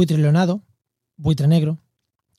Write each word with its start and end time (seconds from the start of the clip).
buitre 0.00 0.16
leonado, 0.16 0.62
buitre 1.18 1.46
negro, 1.46 1.76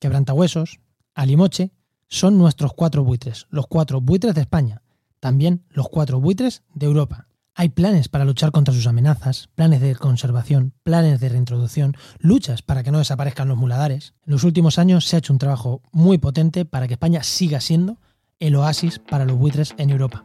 quebrantahuesos, 0.00 0.80
alimoche, 1.14 1.70
son 2.08 2.36
nuestros 2.36 2.72
cuatro 2.74 3.04
buitres, 3.04 3.46
los 3.50 3.68
cuatro 3.68 4.00
buitres 4.00 4.34
de 4.34 4.40
España, 4.40 4.82
también 5.20 5.64
los 5.70 5.88
cuatro 5.88 6.20
buitres 6.20 6.64
de 6.74 6.86
Europa. 6.86 7.28
Hay 7.54 7.68
planes 7.68 8.08
para 8.08 8.24
luchar 8.24 8.50
contra 8.50 8.74
sus 8.74 8.88
amenazas, 8.88 9.48
planes 9.54 9.80
de 9.80 9.94
conservación, 9.94 10.72
planes 10.82 11.20
de 11.20 11.28
reintroducción, 11.28 11.94
luchas 12.18 12.62
para 12.62 12.82
que 12.82 12.90
no 12.90 12.98
desaparezcan 12.98 13.46
los 13.46 13.56
muladares. 13.56 14.14
En 14.26 14.32
los 14.32 14.42
últimos 14.42 14.80
años 14.80 15.06
se 15.06 15.14
ha 15.14 15.18
hecho 15.20 15.32
un 15.32 15.38
trabajo 15.38 15.82
muy 15.92 16.18
potente 16.18 16.64
para 16.64 16.88
que 16.88 16.94
España 16.94 17.22
siga 17.22 17.60
siendo 17.60 17.98
el 18.40 18.56
oasis 18.56 18.98
para 18.98 19.24
los 19.24 19.38
buitres 19.38 19.72
en 19.78 19.90
Europa. 19.90 20.24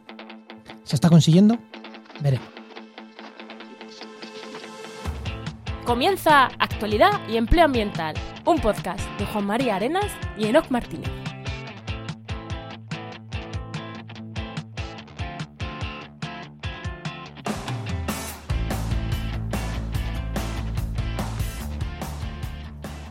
¿Se 0.82 0.96
está 0.96 1.08
consiguiendo? 1.08 1.56
Veremos. 2.20 2.57
Comienza 5.88 6.50
Actualidad 6.58 7.12
y 7.30 7.38
Empleo 7.38 7.64
Ambiental, 7.64 8.14
un 8.44 8.58
podcast 8.58 9.00
de 9.18 9.24
Juan 9.24 9.46
María 9.46 9.76
Arenas 9.76 10.04
y 10.36 10.44
Enoc 10.44 10.70
Martínez. 10.70 11.08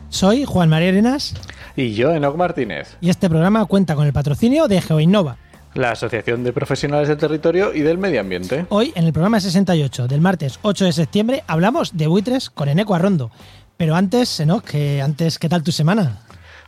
Soy 0.08 0.44
Juan 0.44 0.68
María 0.68 0.90
Arenas 0.90 1.34
Y 1.74 1.94
yo, 1.94 2.14
Enoc 2.14 2.36
Martínez, 2.36 2.96
y 3.00 3.10
este 3.10 3.28
programa 3.28 3.64
cuenta 3.64 3.96
con 3.96 4.06
el 4.06 4.12
patrocinio 4.12 4.68
de 4.68 4.80
GeoInnova. 4.80 5.36
La 5.78 5.92
Asociación 5.92 6.42
de 6.42 6.52
Profesionales 6.52 7.06
del 7.06 7.16
Territorio 7.16 7.72
y 7.72 7.82
del 7.82 7.98
Medio 7.98 8.20
Ambiente. 8.20 8.66
Hoy, 8.68 8.92
en 8.96 9.04
el 9.04 9.12
programa 9.12 9.38
68 9.38 10.08
del 10.08 10.20
martes 10.20 10.58
8 10.62 10.86
de 10.86 10.92
septiembre, 10.92 11.44
hablamos 11.46 11.96
de 11.96 12.08
buitres 12.08 12.50
con 12.50 12.68
Eneco 12.68 12.96
Arrondo. 12.96 13.30
Pero 13.76 13.94
antes, 13.94 14.40
Enoc, 14.40 14.64
que 14.64 15.00
antes, 15.00 15.38
¿qué 15.38 15.48
tal 15.48 15.62
tu 15.62 15.70
semana? 15.70 16.18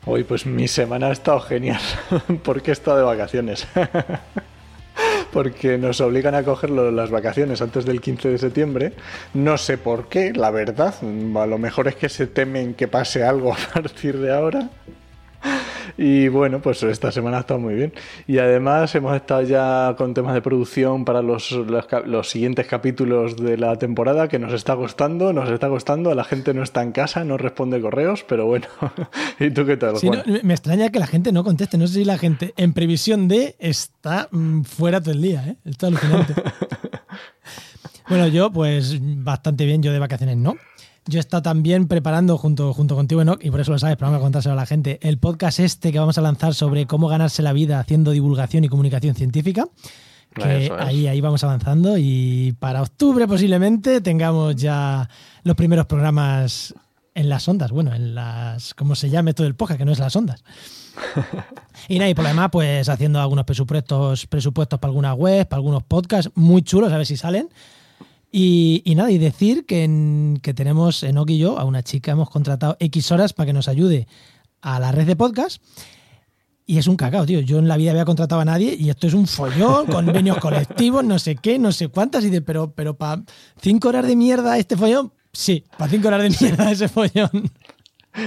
Hoy, 0.06 0.22
pues 0.22 0.46
mi 0.46 0.68
semana 0.68 1.08
ha 1.08 1.12
estado 1.12 1.40
genial, 1.40 1.80
porque 2.44 2.70
he 2.70 2.72
estado 2.72 2.98
de 2.98 3.02
vacaciones. 3.02 3.66
porque 5.32 5.76
nos 5.76 6.00
obligan 6.00 6.36
a 6.36 6.44
coger 6.44 6.70
las 6.70 7.10
vacaciones 7.10 7.60
antes 7.62 7.84
del 7.84 8.00
15 8.00 8.28
de 8.28 8.38
septiembre. 8.38 8.92
No 9.34 9.58
sé 9.58 9.76
por 9.76 10.08
qué, 10.08 10.32
la 10.32 10.52
verdad. 10.52 10.94
A 11.36 11.46
lo 11.46 11.58
mejor 11.58 11.88
es 11.88 11.96
que 11.96 12.08
se 12.08 12.28
temen 12.28 12.74
que 12.74 12.86
pase 12.86 13.24
algo 13.24 13.52
a 13.74 13.74
partir 13.74 14.18
de 14.18 14.32
ahora. 14.32 14.70
Y 15.96 16.28
bueno, 16.28 16.60
pues 16.60 16.82
esta 16.82 17.12
semana 17.12 17.38
ha 17.38 17.40
estado 17.40 17.60
muy 17.60 17.74
bien. 17.74 17.92
Y 18.26 18.38
además 18.38 18.94
hemos 18.94 19.14
estado 19.14 19.42
ya 19.42 19.94
con 19.98 20.14
temas 20.14 20.34
de 20.34 20.42
producción 20.42 21.04
para 21.04 21.20
los, 21.20 21.50
los, 21.52 22.30
siguientes 22.30 22.66
capítulos 22.66 23.36
de 23.36 23.56
la 23.56 23.76
temporada 23.76 24.28
que 24.28 24.38
nos 24.38 24.52
está 24.52 24.76
costando, 24.76 25.32
nos 25.32 25.50
está 25.50 25.68
costando. 25.68 26.14
La 26.14 26.24
gente 26.24 26.54
no 26.54 26.62
está 26.62 26.82
en 26.82 26.92
casa, 26.92 27.24
no 27.24 27.36
responde 27.36 27.80
correos, 27.80 28.24
pero 28.26 28.46
bueno. 28.46 28.66
¿Y 29.40 29.50
tú 29.50 29.66
qué 29.66 29.76
tal, 29.76 29.96
Sí, 29.96 30.08
no, 30.08 30.22
me 30.42 30.54
extraña 30.54 30.90
que 30.90 30.98
la 30.98 31.06
gente 31.06 31.32
no 31.32 31.44
conteste. 31.44 31.76
No 31.76 31.86
sé 31.86 31.94
si 31.94 32.04
la 32.04 32.18
gente, 32.18 32.54
en 32.56 32.72
previsión 32.72 33.28
de, 33.28 33.56
está 33.58 34.28
mm, 34.30 34.62
fuera 34.62 35.00
todo 35.00 35.12
el 35.12 35.22
día. 35.22 35.44
¿eh? 35.46 35.56
Está 35.64 35.88
alucinante. 35.88 36.34
bueno, 38.08 38.28
yo, 38.28 38.50
pues 38.50 38.96
bastante 39.00 39.66
bien. 39.66 39.82
Yo 39.82 39.92
de 39.92 39.98
vacaciones 39.98 40.36
no. 40.36 40.56
Yo 41.06 41.18
he 41.18 41.20
estado 41.20 41.42
también 41.42 41.88
preparando 41.88 42.36
junto, 42.38 42.72
junto 42.74 42.94
contigo, 42.94 43.22
Enoch, 43.22 43.42
y 43.42 43.50
por 43.50 43.60
eso 43.60 43.72
lo 43.72 43.78
sabes, 43.78 43.96
pero 43.96 44.08
vamos 44.10 44.20
a 44.20 44.24
contárselo 44.24 44.52
a 44.52 44.56
la 44.56 44.66
gente, 44.66 44.98
el 45.02 45.18
podcast 45.18 45.60
este 45.60 45.92
que 45.92 45.98
vamos 45.98 46.18
a 46.18 46.20
lanzar 46.20 46.54
sobre 46.54 46.86
cómo 46.86 47.08
ganarse 47.08 47.42
la 47.42 47.52
vida 47.52 47.80
haciendo 47.80 48.10
divulgación 48.10 48.64
y 48.64 48.68
comunicación 48.68 49.14
científica. 49.14 49.66
Que 50.34 50.66
es. 50.66 50.70
ahí, 50.78 51.08
ahí 51.08 51.20
vamos 51.20 51.42
avanzando 51.42 51.98
y 51.98 52.54
para 52.60 52.82
octubre 52.82 53.26
posiblemente 53.26 54.00
tengamos 54.00 54.54
ya 54.54 55.08
los 55.42 55.56
primeros 55.56 55.86
programas 55.86 56.72
en 57.14 57.28
las 57.28 57.48
ondas, 57.48 57.72
bueno, 57.72 57.92
en 57.92 58.14
las, 58.14 58.74
¿cómo 58.74 58.94
se 58.94 59.10
llame 59.10 59.34
todo 59.34 59.46
el 59.46 59.56
podcast? 59.56 59.78
Que 59.78 59.84
no 59.84 59.92
es 59.92 59.98
las 59.98 60.14
ondas. 60.14 60.44
Y 61.88 61.98
nada, 61.98 62.10
y 62.10 62.14
por 62.14 62.24
lo 62.24 62.28
demás, 62.28 62.50
pues 62.52 62.88
haciendo 62.88 63.20
algunos 63.20 63.44
presupuestos, 63.44 64.26
presupuestos 64.26 64.78
para 64.78 64.90
alguna 64.90 65.14
web, 65.14 65.48
para 65.48 65.58
algunos 65.58 65.82
podcasts 65.82 66.30
muy 66.34 66.62
chulos, 66.62 66.92
a 66.92 66.96
ver 66.98 67.06
si 67.06 67.16
salen. 67.16 67.48
Y, 68.32 68.82
y 68.84 68.94
nada, 68.94 69.10
y 69.10 69.18
decir 69.18 69.66
que, 69.66 69.82
en- 69.84 70.38
que 70.42 70.54
tenemos, 70.54 71.02
Enoch 71.02 71.28
y 71.30 71.38
yo, 71.38 71.58
a 71.58 71.64
una 71.64 71.82
chica, 71.82 72.12
hemos 72.12 72.30
contratado 72.30 72.76
X 72.78 73.10
horas 73.12 73.32
para 73.32 73.46
que 73.46 73.52
nos 73.52 73.66
ayude 73.68 74.06
a 74.60 74.78
la 74.78 74.92
red 74.92 75.06
de 75.06 75.16
podcast. 75.16 75.62
Y 76.66 76.78
es 76.78 76.86
un 76.86 76.94
cacao, 76.96 77.26
tío. 77.26 77.40
Yo 77.40 77.58
en 77.58 77.66
la 77.66 77.76
vida 77.76 77.90
había 77.90 78.04
contratado 78.04 78.40
a 78.40 78.44
nadie 78.44 78.76
y 78.78 78.90
esto 78.90 79.08
es 79.08 79.14
un 79.14 79.26
follón, 79.26 79.86
convenios 79.86 80.38
colectivos, 80.38 81.02
no 81.04 81.18
sé 81.18 81.34
qué, 81.34 81.58
no 81.58 81.72
sé 81.72 81.88
cuántas. 81.88 82.24
Y 82.24 82.30
de, 82.30 82.42
pero, 82.42 82.70
pero 82.72 82.96
para 82.96 83.22
cinco 83.60 83.88
horas 83.88 84.06
de 84.06 84.14
mierda 84.14 84.56
este 84.56 84.76
follón, 84.76 85.12
sí, 85.32 85.64
para 85.76 85.90
cinco 85.90 86.06
horas 86.06 86.22
de 86.22 86.30
mierda 86.40 86.70
ese 86.70 86.88
follón. 86.88 87.50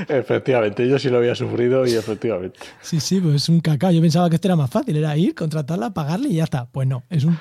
Efectivamente, 0.09 0.87
yo 0.89 0.99
sí 0.99 1.09
lo 1.09 1.17
había 1.19 1.35
sufrido 1.35 1.85
y 1.87 1.93
efectivamente. 1.93 2.59
Sí, 2.81 2.99
sí, 2.99 3.21
pues 3.21 3.35
es 3.35 3.47
un 3.49 3.61
cacao. 3.61 3.91
Yo 3.91 4.01
pensaba 4.01 4.29
que 4.29 4.35
esto 4.35 4.49
era 4.49 4.57
más 4.57 4.69
fácil, 4.69 4.97
era 4.97 5.15
ir, 5.15 5.33
contratarla, 5.35 5.93
pagarle 5.93 6.27
y 6.29 6.35
ya 6.35 6.43
está. 6.43 6.65
Pues 6.65 6.85
no, 6.87 7.03
es 7.09 7.23
un 7.23 7.37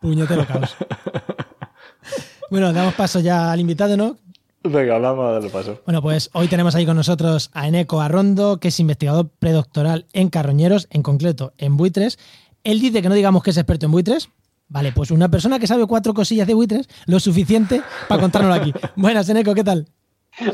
puñetero 0.00 0.44
caos. 0.44 0.74
Bueno, 2.50 2.72
damos 2.72 2.94
paso 2.94 3.20
ya 3.20 3.52
al 3.52 3.60
invitado, 3.60 3.96
¿no? 3.96 4.16
Venga, 4.62 4.98
vamos 4.98 5.28
a 5.28 5.32
darle 5.32 5.50
paso. 5.50 5.80
Bueno, 5.84 6.02
pues 6.02 6.30
hoy 6.32 6.48
tenemos 6.48 6.74
ahí 6.74 6.84
con 6.86 6.96
nosotros 6.96 7.50
a 7.54 7.68
Eneco 7.68 8.00
Arrondo, 8.00 8.58
que 8.58 8.68
es 8.68 8.80
investigador 8.80 9.28
predoctoral 9.38 10.06
en 10.12 10.28
carroñeros, 10.28 10.88
en 10.90 11.02
concreto 11.02 11.52
en 11.58 11.76
buitres. 11.76 12.18
Él 12.64 12.80
dice 12.80 13.00
que 13.02 13.08
no 13.08 13.14
digamos 13.14 13.42
que 13.42 13.50
es 13.50 13.56
experto 13.56 13.86
en 13.86 13.92
buitres. 13.92 14.28
Vale, 14.68 14.90
pues 14.90 15.12
una 15.12 15.28
persona 15.28 15.60
que 15.60 15.68
sabe 15.68 15.86
cuatro 15.86 16.12
cosillas 16.14 16.48
de 16.48 16.54
buitres, 16.54 16.88
lo 17.06 17.20
suficiente 17.20 17.82
para 18.08 18.20
contárnoslo 18.22 18.60
aquí. 18.60 18.72
Buenas, 18.96 19.28
Eneco, 19.28 19.54
¿qué 19.54 19.62
tal? 19.62 19.86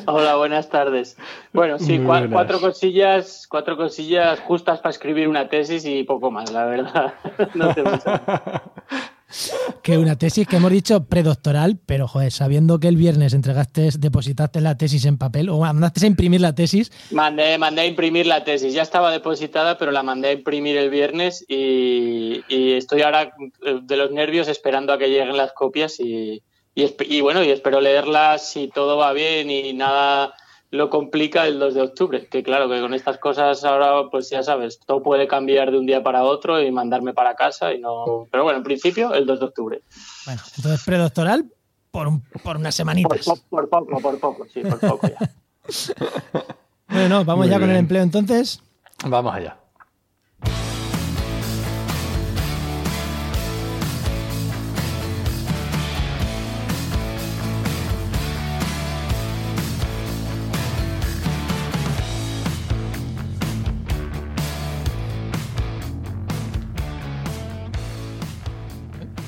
Hola, 0.06 0.36
buenas 0.36 0.68
tardes. 0.68 1.16
Bueno, 1.54 1.78
sí, 1.78 1.98
cua- 1.98 2.30
cuatro 2.30 2.60
cosillas, 2.60 3.46
cuatro 3.48 3.76
cosillas 3.78 4.38
justas 4.40 4.78
para 4.80 4.90
escribir 4.90 5.26
una 5.28 5.48
tesis 5.48 5.84
y 5.86 6.04
poco 6.04 6.30
más, 6.30 6.52
la 6.52 6.66
verdad. 6.66 7.14
No 7.54 7.72
sé 7.72 7.82
mucho. 7.82 8.04
Que 9.82 9.98
una 9.98 10.16
tesis 10.16 10.46
que 10.46 10.56
hemos 10.56 10.70
dicho 10.70 11.04
predoctoral, 11.04 11.78
pero 11.86 12.06
joder, 12.06 12.32
sabiendo 12.32 12.78
que 12.78 12.88
el 12.88 12.96
viernes 12.96 13.34
entregaste, 13.34 13.88
depositaste 13.98 14.60
la 14.60 14.76
tesis 14.76 15.04
en 15.04 15.18
papel 15.18 15.48
o 15.48 15.58
mandaste 15.58 16.04
a 16.04 16.08
imprimir 16.08 16.40
la 16.40 16.54
tesis, 16.54 16.92
Mandé, 17.10 17.58
mandé 17.58 17.82
a 17.82 17.86
imprimir 17.86 18.26
la 18.26 18.44
tesis, 18.44 18.74
ya 18.74 18.82
estaba 18.82 19.10
depositada, 19.10 19.78
pero 19.78 19.90
la 19.90 20.02
mandé 20.02 20.28
a 20.28 20.32
imprimir 20.32 20.76
el 20.76 20.90
viernes 20.90 21.44
y, 21.48 22.42
estoy 22.48 23.02
ahora 23.02 23.34
eh, 23.64 23.80
de 23.82 23.96
los 23.96 24.10
nervios 24.10 24.48
esperando 24.48 24.92
a 24.92 24.98
que 24.98 25.08
lleguen 25.08 25.36
las 25.36 25.52
copias 25.52 26.00
y, 26.00 26.42
y 26.74 27.20
bueno, 27.20 27.42
y 27.44 27.50
espero 27.50 27.80
leerlas 27.80 28.48
si 28.48 28.68
todo 28.68 28.96
va 28.96 29.12
bien 29.12 29.50
y 29.50 29.72
nada 29.72 30.34
lo 30.72 30.88
complica 30.90 31.46
el 31.46 31.58
2 31.58 31.74
de 31.74 31.82
octubre, 31.82 32.26
que 32.28 32.42
claro 32.42 32.68
que 32.68 32.80
con 32.80 32.94
estas 32.94 33.18
cosas 33.18 33.62
ahora 33.64 34.08
pues 34.10 34.28
ya 34.30 34.42
sabes, 34.42 34.80
todo 34.84 35.02
puede 35.02 35.28
cambiar 35.28 35.70
de 35.70 35.78
un 35.78 35.84
día 35.86 36.02
para 36.02 36.24
otro 36.24 36.60
y 36.60 36.72
mandarme 36.72 37.12
para 37.14 37.34
casa 37.36 37.72
y 37.74 37.78
no, 37.78 38.26
pero 38.30 38.42
bueno, 38.42 38.56
en 38.58 38.64
principio 38.64 39.12
el 39.14 39.26
2 39.26 39.38
de 39.40 39.44
octubre. 39.46 39.82
bueno, 40.26 40.40
entonces 40.56 40.82
predoctoral 40.84 41.44
por, 41.90 42.08
un- 42.08 42.22
por 42.42 42.56
unas 42.56 42.74
Por, 42.74 42.76
semanitas. 42.76 43.24
po- 43.26 43.38
por 43.50 43.68
poco, 43.68 44.00
por 44.00 44.18
poco, 44.18 44.46
sí, 44.52 44.62
por 44.62 44.80
poco 44.80 45.08
ya. 45.08 45.30
Bueno, 46.88 47.08
no, 47.08 47.24
vamos 47.24 47.46
Muy 47.46 47.48
ya 47.54 47.58
con 47.58 47.70
el 47.70 47.76
empleo 47.76 48.02
entonces. 48.02 48.62
Vamos 49.06 49.34
allá. 49.34 49.56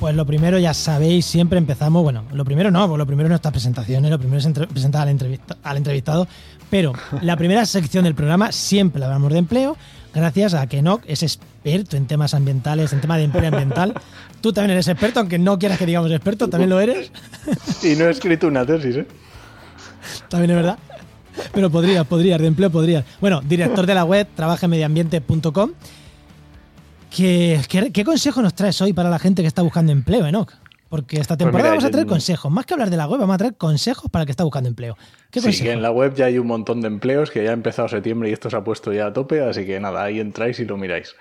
Pues 0.05 0.15
lo 0.17 0.27
primero, 0.27 0.59
ya 0.59 0.75
sabéis, 0.75 1.25
siempre 1.25 1.57
empezamos, 1.57 2.03
bueno, 2.03 2.25
lo 2.35 2.45
primero 2.45 2.71
no, 2.71 2.87
pues 2.87 2.99
lo 2.99 3.07
primero 3.07 3.27
nuestras 3.31 3.53
presentaciones, 3.53 4.11
lo 4.11 4.19
primero 4.19 4.39
es 4.39 4.45
entre- 4.45 4.67
presentar 4.67 5.01
al, 5.01 5.09
entrevista- 5.09 5.57
al 5.63 5.79
entrevistado, 5.79 6.29
pero 6.69 6.93
la 7.23 7.39
primera 7.39 7.65
sección 7.65 8.05
del 8.05 8.15
programa 8.15 8.53
siempre 8.53 9.01
la 9.01 9.07
hablamos 9.07 9.33
de 9.33 9.39
empleo, 9.39 9.79
gracias 10.15 10.53
a 10.53 10.67
que 10.67 10.81
Enoch 10.81 11.01
es 11.07 11.23
experto 11.23 11.97
en 11.97 12.07
temas 12.07 12.35
ambientales, 12.35 12.93
en 12.93 13.01
temas 13.01 13.17
de 13.17 13.25
empleo 13.25 13.49
ambiental. 13.49 13.95
Tú 14.43 14.53
también 14.53 14.73
eres 14.73 14.89
experto, 14.89 15.21
aunque 15.21 15.39
no 15.39 15.59
quieras 15.59 15.79
que 15.79 15.87
digamos 15.87 16.11
experto, 16.11 16.51
también 16.51 16.69
lo 16.69 16.81
eres, 16.81 17.11
Y 17.83 17.95
no 17.97 18.05
he 18.05 18.11
escrito 18.11 18.47
una 18.47 18.67
tesis, 18.67 18.97
¿eh? 18.97 19.07
también 20.29 20.51
es 20.51 20.57
verdad. 20.57 20.79
Pero 21.55 21.71
podrías, 21.71 22.07
podrías, 22.07 22.39
de 22.43 22.47
empleo 22.47 22.69
podrías. 22.69 23.07
Bueno, 23.23 23.41
director 23.41 23.87
de 23.87 23.95
la 23.95 24.05
web, 24.05 24.29
trabajemediambiente.com. 24.37 25.71
¿Qué, 27.15 27.61
qué, 27.69 27.93
qué 27.93 28.05
consejo 28.05 28.43
nos 28.43 28.55
traes 28.55 28.81
hoy 28.83 28.93
para 28.93 29.09
la 29.09 29.21
gente 29.21 29.43
que 29.43 29.49
está 29.49 29.63
buscando 29.63 29.93
empleo, 29.93 30.27
Enoch? 30.27 30.53
Porque 30.89 31.21
esta 31.21 31.37
temporada 31.37 31.71
mira, 31.71 31.71
vamos 31.71 31.85
a 31.85 31.91
traer 31.91 32.07
consejos. 32.07 32.51
Más 32.51 32.67
que 32.67 32.75
hablar 32.75 32.91
de 32.91 32.97
la 32.97 33.07
web, 33.07 33.21
vamos 33.21 33.35
a 33.35 33.39
traer 33.39 33.55
consejos 33.55 34.11
para 34.11 34.23
el 34.23 34.27
que 34.27 34.33
está 34.33 34.43
buscando 34.43 34.69
empleo. 34.69 34.97
¿Qué 35.31 35.41
Sí, 35.41 35.63
que 35.63 35.73
en 35.73 35.83
la 35.83 35.91
web 35.91 36.15
ya 36.15 36.27
hay 36.27 36.39
un 36.39 36.47
montón 36.47 36.81
de 36.81 36.89
empleos 36.89 37.31
que 37.31 37.45
ya 37.45 37.51
ha 37.51 37.53
empezado 37.53 37.89
septiembre 37.89 38.31
y 38.31 38.33
esto 38.33 38.51
se 38.51 38.57
ha 38.57 38.65
puesto 38.65 38.93
ya 38.93 39.07
a 39.07 39.13
tope, 39.13 39.41
así 39.41 39.65
que 39.65 39.79
nada, 39.79 40.03
ahí 40.03 40.19
entráis 40.19 40.59
y 40.59 40.65
lo 40.65 40.77
miráis. 40.77 41.15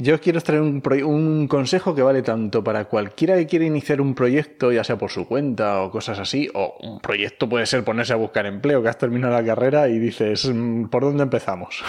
Yo 0.00 0.14
os 0.14 0.20
quiero 0.20 0.40
traer 0.40 0.62
un, 0.62 0.82
un 1.04 1.46
consejo 1.48 1.94
que 1.94 2.02
vale 2.02 2.22
tanto 2.22 2.64
para 2.64 2.86
cualquiera 2.86 3.36
que 3.36 3.46
quiera 3.46 3.64
iniciar 3.64 4.00
un 4.00 4.14
proyecto, 4.14 4.72
ya 4.72 4.82
sea 4.84 4.96
por 4.98 5.10
su 5.10 5.26
cuenta 5.26 5.82
o 5.82 5.90
cosas 5.90 6.18
así, 6.18 6.48
o 6.54 6.74
un 6.82 7.00
proyecto 7.00 7.48
puede 7.48 7.66
ser 7.66 7.84
ponerse 7.84 8.12
a 8.12 8.16
buscar 8.16 8.46
empleo, 8.46 8.82
que 8.82 8.88
has 8.88 8.98
terminado 8.98 9.32
la 9.34 9.44
carrera 9.44 9.88
y 9.88 9.98
dices, 9.98 10.46
mm, 10.52 10.86
¿por 10.86 11.02
dónde 11.02 11.22
empezamos? 11.22 11.82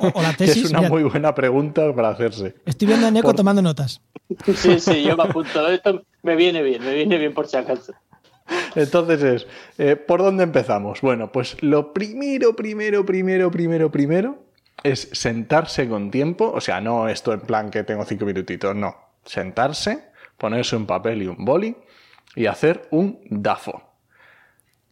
O- 0.00 0.12
o 0.14 0.22
la 0.22 0.30
Que 0.36 0.46
tesis, 0.46 0.64
es 0.64 0.70
una 0.70 0.80
mira. 0.80 0.90
muy 0.90 1.02
buena 1.04 1.34
pregunta 1.34 1.92
para 1.94 2.10
hacerse. 2.10 2.54
Estoy 2.66 2.88
viendo 2.88 3.06
a 3.06 3.10
Neko 3.10 3.28
Por- 3.28 3.36
tomando 3.36 3.62
notas. 3.62 4.00
Sí, 4.54 4.78
sí, 4.80 5.02
yo 5.02 5.16
me 5.16 5.22
apunto. 5.24 5.66
Esto 5.68 6.02
me 6.22 6.36
viene 6.36 6.62
bien, 6.62 6.84
me 6.84 6.94
viene 6.94 7.16
bien 7.18 7.32
por 7.32 7.46
si 7.46 7.56
acaso. 7.56 7.92
Entonces 8.74 9.22
es, 9.22 9.46
eh, 9.78 9.96
¿por 9.96 10.22
dónde 10.22 10.44
empezamos? 10.44 11.00
Bueno, 11.00 11.32
pues 11.32 11.56
lo 11.62 11.92
primero, 11.92 12.54
primero, 12.54 13.04
primero, 13.04 13.50
primero, 13.50 13.90
primero 13.90 14.45
es 14.86 15.08
sentarse 15.12 15.88
con 15.88 16.10
tiempo, 16.10 16.50
o 16.52 16.60
sea, 16.60 16.80
no 16.80 17.08
esto 17.08 17.32
en 17.32 17.40
plan 17.40 17.70
que 17.70 17.84
tengo 17.84 18.04
cinco 18.04 18.24
minutitos, 18.24 18.74
no, 18.74 18.96
sentarse, 19.24 20.04
ponerse 20.36 20.76
un 20.76 20.86
papel 20.86 21.22
y 21.22 21.26
un 21.26 21.44
boli 21.44 21.76
y 22.34 22.46
hacer 22.46 22.86
un 22.90 23.20
DAFO. 23.28 23.82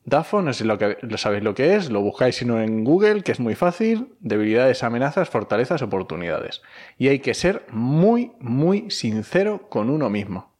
DAFO, 0.07 0.43
no 0.43 0.53
sé 0.53 0.65
lo 0.65 0.77
que 0.77 0.99
lo 1.01 1.17
sabéis 1.17 1.43
lo 1.43 1.55
que 1.55 1.77
es, 1.77 1.89
lo 1.91 2.03
buscáis 2.03 2.37
sino 2.37 2.61
en 2.61 2.85
Google, 2.85 3.23
que 3.23 3.33
es 3.33 3.41
muy 3.41 3.55
fácil, 3.55 4.15
debilidades, 4.21 4.83
amenazas, 4.83 5.31
fortalezas, 5.31 5.81
oportunidades. 5.81 6.63
Y 6.99 7.09
hay 7.09 7.21
que 7.21 7.33
ser 7.33 7.65
muy, 7.71 8.33
muy 8.39 8.91
sincero 8.91 9.69
con 9.71 9.89
uno 9.89 10.11
mismo. 10.11 10.53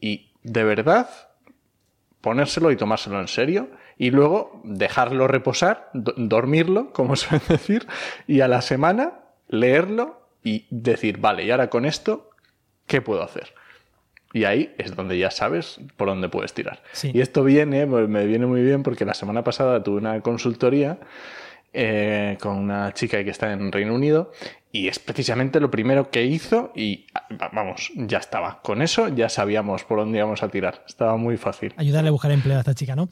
Y 0.00 0.32
de 0.42 0.64
verdad, 0.64 1.08
ponérselo 2.24 2.72
y 2.72 2.76
tomárselo 2.76 3.20
en 3.20 3.28
serio 3.28 3.68
y 3.96 4.10
luego 4.10 4.60
dejarlo 4.64 5.28
reposar, 5.28 5.90
do- 5.92 6.14
dormirlo, 6.16 6.92
como 6.92 7.14
suelen 7.22 7.42
decir, 7.48 7.86
y 8.26 8.40
a 8.40 8.48
la 8.48 8.62
semana 8.62 9.20
leerlo 9.48 10.20
y 10.42 10.66
decir, 10.70 11.18
vale, 11.18 11.44
y 11.44 11.50
ahora 11.52 11.70
con 11.70 11.84
esto, 11.84 12.30
¿qué 12.86 13.00
puedo 13.00 13.22
hacer? 13.22 13.54
Y 14.32 14.44
ahí 14.44 14.74
es 14.78 14.96
donde 14.96 15.16
ya 15.16 15.30
sabes 15.30 15.78
por 15.96 16.08
dónde 16.08 16.28
puedes 16.28 16.52
tirar. 16.54 16.82
Sí. 16.92 17.12
Y 17.14 17.20
esto 17.20 17.44
viene, 17.44 17.86
me 17.86 18.26
viene 18.26 18.46
muy 18.46 18.62
bien 18.62 18.82
porque 18.82 19.04
la 19.04 19.14
semana 19.14 19.44
pasada 19.44 19.82
tuve 19.84 19.98
una 19.98 20.20
consultoría 20.22 20.98
eh, 21.74 22.38
con 22.40 22.56
una 22.56 22.92
chica 22.94 23.22
que 23.24 23.30
está 23.30 23.52
en 23.52 23.70
Reino 23.72 23.94
Unido 23.94 24.30
y 24.72 24.88
es 24.88 24.98
precisamente 24.98 25.60
lo 25.60 25.70
primero 25.70 26.10
que 26.10 26.24
hizo 26.24 26.72
y 26.74 27.06
ah, 27.14 27.26
vamos, 27.52 27.90
ya 27.96 28.18
estaba. 28.18 28.60
Con 28.62 28.80
eso 28.82 29.08
ya 29.08 29.28
sabíamos 29.28 29.84
por 29.84 29.98
dónde 29.98 30.18
íbamos 30.18 30.42
a 30.42 30.48
tirar. 30.48 30.84
Estaba 30.88 31.16
muy 31.16 31.36
fácil. 31.36 31.74
Ayudarle 31.76 32.08
a 32.08 32.12
buscar 32.12 32.30
empleo 32.32 32.56
a 32.56 32.60
esta 32.60 32.74
chica, 32.74 32.96
¿no? 32.96 33.08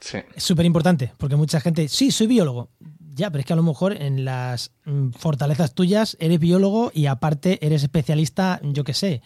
Sí. 0.00 0.18
Es 0.34 0.42
súper 0.42 0.64
importante, 0.66 1.12
porque 1.18 1.36
mucha 1.36 1.60
gente, 1.60 1.88
sí, 1.88 2.10
soy 2.10 2.26
biólogo. 2.28 2.70
Ya, 3.16 3.30
pero 3.30 3.40
es 3.40 3.46
que 3.46 3.52
a 3.52 3.56
lo 3.56 3.62
mejor 3.62 3.92
en 4.00 4.24
las 4.24 4.72
mm, 4.86 5.10
fortalezas 5.10 5.72
tuyas 5.74 6.16
eres 6.18 6.40
biólogo 6.40 6.90
y 6.92 7.06
aparte 7.06 7.64
eres 7.64 7.82
especialista, 7.84 8.58
yo 8.64 8.82
qué 8.82 8.92
sé, 8.94 9.22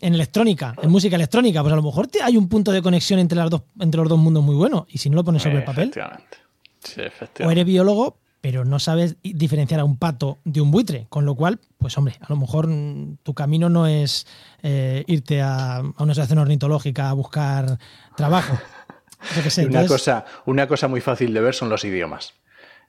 en 0.00 0.14
electrónica, 0.14 0.74
en 0.82 0.90
música 0.90 1.14
electrónica. 1.16 1.60
Pues 1.62 1.72
a 1.72 1.76
lo 1.76 1.82
mejor 1.82 2.06
te- 2.08 2.22
hay 2.22 2.36
un 2.36 2.48
punto 2.48 2.72
de 2.72 2.82
conexión 2.82 3.20
entre, 3.20 3.36
las 3.38 3.50
dos, 3.50 3.62
entre 3.80 4.00
los 4.00 4.08
dos 4.08 4.18
mundos 4.18 4.42
muy 4.42 4.56
bueno. 4.56 4.86
Y 4.90 4.98
si 4.98 5.08
no 5.10 5.14
lo 5.16 5.24
pones 5.24 5.42
sobre 5.42 5.58
el 5.58 5.64
papel, 5.64 5.84
Efectivamente. 5.90 6.38
Sí, 6.82 7.02
o 7.44 7.50
eres 7.50 7.64
biólogo, 7.64 8.18
pero 8.40 8.64
no 8.64 8.78
sabes 8.78 9.16
diferenciar 9.22 9.80
a 9.80 9.84
un 9.84 9.96
pato 9.96 10.38
de 10.44 10.60
un 10.60 10.70
buitre. 10.70 11.06
Con 11.08 11.24
lo 11.24 11.34
cual, 11.34 11.58
pues 11.78 11.96
hombre, 11.98 12.16
a 12.20 12.26
lo 12.28 12.36
mejor 12.36 12.68
mm, 12.68 13.18
tu 13.22 13.34
camino 13.34 13.68
no 13.68 13.86
es 13.86 14.26
eh, 14.62 15.04
irte 15.06 15.40
a, 15.42 15.76
a 15.78 15.80
una 15.80 16.12
asociación 16.12 16.38
ornitológica 16.38 17.10
a 17.10 17.12
buscar 17.14 17.78
trabajo. 18.16 18.56
Sé, 19.48 19.62
una, 19.66 19.80
entonces- 19.82 19.90
cosa, 19.90 20.24
una 20.46 20.68
cosa 20.68 20.86
muy 20.86 21.00
fácil 21.00 21.34
de 21.34 21.40
ver 21.40 21.54
son 21.54 21.68
los 21.68 21.84
idiomas. 21.84 22.34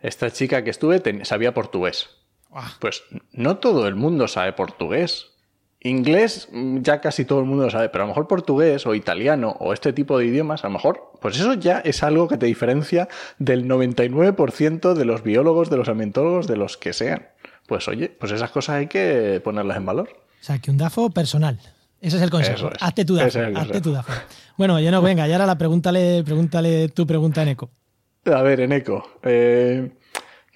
Esta 0.01 0.31
chica 0.31 0.63
que 0.63 0.69
estuve 0.69 0.99
ten- 0.99 1.25
sabía 1.25 1.53
portugués. 1.53 2.09
Pues 2.79 3.03
no 3.31 3.57
todo 3.57 3.87
el 3.87 3.95
mundo 3.95 4.27
sabe 4.27 4.53
portugués. 4.53 5.27
Inglés 5.81 6.49
mm, 6.51 6.79
ya 6.79 6.99
casi 6.99 7.25
todo 7.25 7.39
el 7.39 7.45
mundo 7.45 7.65
lo 7.65 7.69
sabe, 7.71 7.89
pero 7.89 8.03
a 8.03 8.07
lo 8.07 8.11
mejor 8.11 8.27
portugués 8.27 8.85
o 8.85 8.95
italiano 8.95 9.55
o 9.59 9.73
este 9.73 9.93
tipo 9.93 10.17
de 10.17 10.25
idiomas, 10.25 10.63
a 10.63 10.67
lo 10.67 10.73
mejor, 10.73 11.11
pues 11.21 11.39
eso 11.39 11.53
ya 11.53 11.79
es 11.79 12.03
algo 12.03 12.27
que 12.27 12.37
te 12.37 12.45
diferencia 12.45 13.07
del 13.37 13.65
99% 13.65 14.93
de 14.93 15.05
los 15.05 15.23
biólogos, 15.23 15.69
de 15.69 15.77
los 15.77 15.87
ambientólogos, 15.87 16.47
de 16.47 16.57
los 16.57 16.77
que 16.77 16.93
sean. 16.93 17.29
Pues 17.67 17.87
oye, 17.87 18.09
pues 18.09 18.31
esas 18.31 18.51
cosas 18.51 18.77
hay 18.77 18.87
que 18.87 19.41
ponerlas 19.43 19.77
en 19.77 19.85
valor. 19.85 20.09
O 20.09 20.43
sea, 20.43 20.59
que 20.59 20.71
un 20.71 20.77
DAFO 20.77 21.11
personal. 21.11 21.59
Ese 22.01 22.17
es 22.17 22.23
el 22.23 22.29
consejo. 22.29 22.71
Es. 22.71 22.77
Hazte 22.81 23.05
tu 23.05 23.15
DAFO. 23.15 23.27
es 23.27 23.57
Hazte 23.57 23.81
tu 23.81 23.91
DAFO. 23.91 24.13
Bueno, 24.57 24.79
yo 24.79 24.91
no, 24.91 25.01
venga, 25.01 25.27
y 25.27 25.31
ahora 25.31 25.45
la 25.45 25.57
pregúntale, 25.57 26.23
pregúntale 26.23 26.89
tu 26.89 27.05
pregunta 27.05 27.41
en 27.43 27.49
eco. 27.49 27.69
A 28.25 28.41
ver, 28.41 28.59
Eneco. 28.59 29.07
eh, 29.23 29.91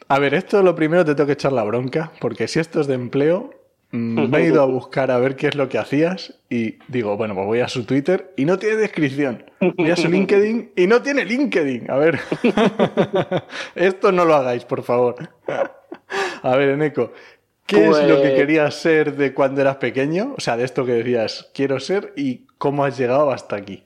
a 0.09 0.19
ver, 0.19 0.33
esto 0.33 0.61
lo 0.61 0.75
primero 0.75 1.05
te 1.05 1.15
tengo 1.15 1.27
que 1.27 1.33
echar 1.33 1.53
la 1.53 1.63
bronca, 1.63 2.11
porque 2.19 2.47
si 2.47 2.59
esto 2.59 2.81
es 2.81 2.87
de 2.87 2.95
empleo, 2.95 3.51
me 3.95 4.39
he 4.39 4.45
ido 4.47 4.61
a 4.63 4.65
buscar 4.65 5.11
a 5.11 5.19
ver 5.19 5.35
qué 5.35 5.47
es 5.47 5.55
lo 5.55 5.69
que 5.69 5.77
hacías 5.77 6.33
y 6.49 6.79
digo, 6.87 7.15
bueno, 7.15 7.35
pues 7.35 7.45
voy 7.45 7.59
a 7.59 7.67
su 7.67 7.85
Twitter 7.85 8.33
y 8.35 8.45
no 8.45 8.57
tiene 8.57 8.77
descripción. 8.77 9.45
Voy 9.77 9.91
a 9.91 9.95
su 9.95 10.09
LinkedIn 10.09 10.71
y 10.75 10.87
no 10.87 11.01
tiene 11.03 11.23
LinkedIn. 11.25 11.91
A 11.91 11.97
ver, 11.97 12.19
esto 13.75 14.11
no 14.11 14.25
lo 14.25 14.33
hagáis, 14.33 14.65
por 14.65 14.81
favor. 14.83 15.29
A 16.41 16.55
ver, 16.55 16.69
Eneco, 16.69 17.13
¿qué 17.67 17.83
es 17.85 17.97
lo 18.07 18.15
que 18.21 18.29
Pues- 18.29 18.33
querías 18.33 18.73
ser 18.73 19.15
de 19.15 19.33
cuando 19.33 19.61
eras 19.61 19.75
pequeño? 19.77 20.33
O 20.37 20.41
sea, 20.41 20.57
de 20.57 20.63
esto 20.65 20.85
que 20.85 20.93
decías, 20.93 21.51
quiero 21.53 21.79
ser 21.79 22.13
y 22.17 22.47
cómo 22.57 22.85
has 22.85 22.97
llegado 22.97 23.29
hasta 23.31 23.55
aquí. 23.57 23.83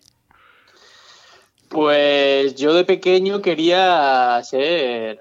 Pues 1.70 2.56
yo 2.56 2.74
de 2.74 2.86
pequeño 2.86 3.42
quería 3.42 4.40
ser 4.44 5.20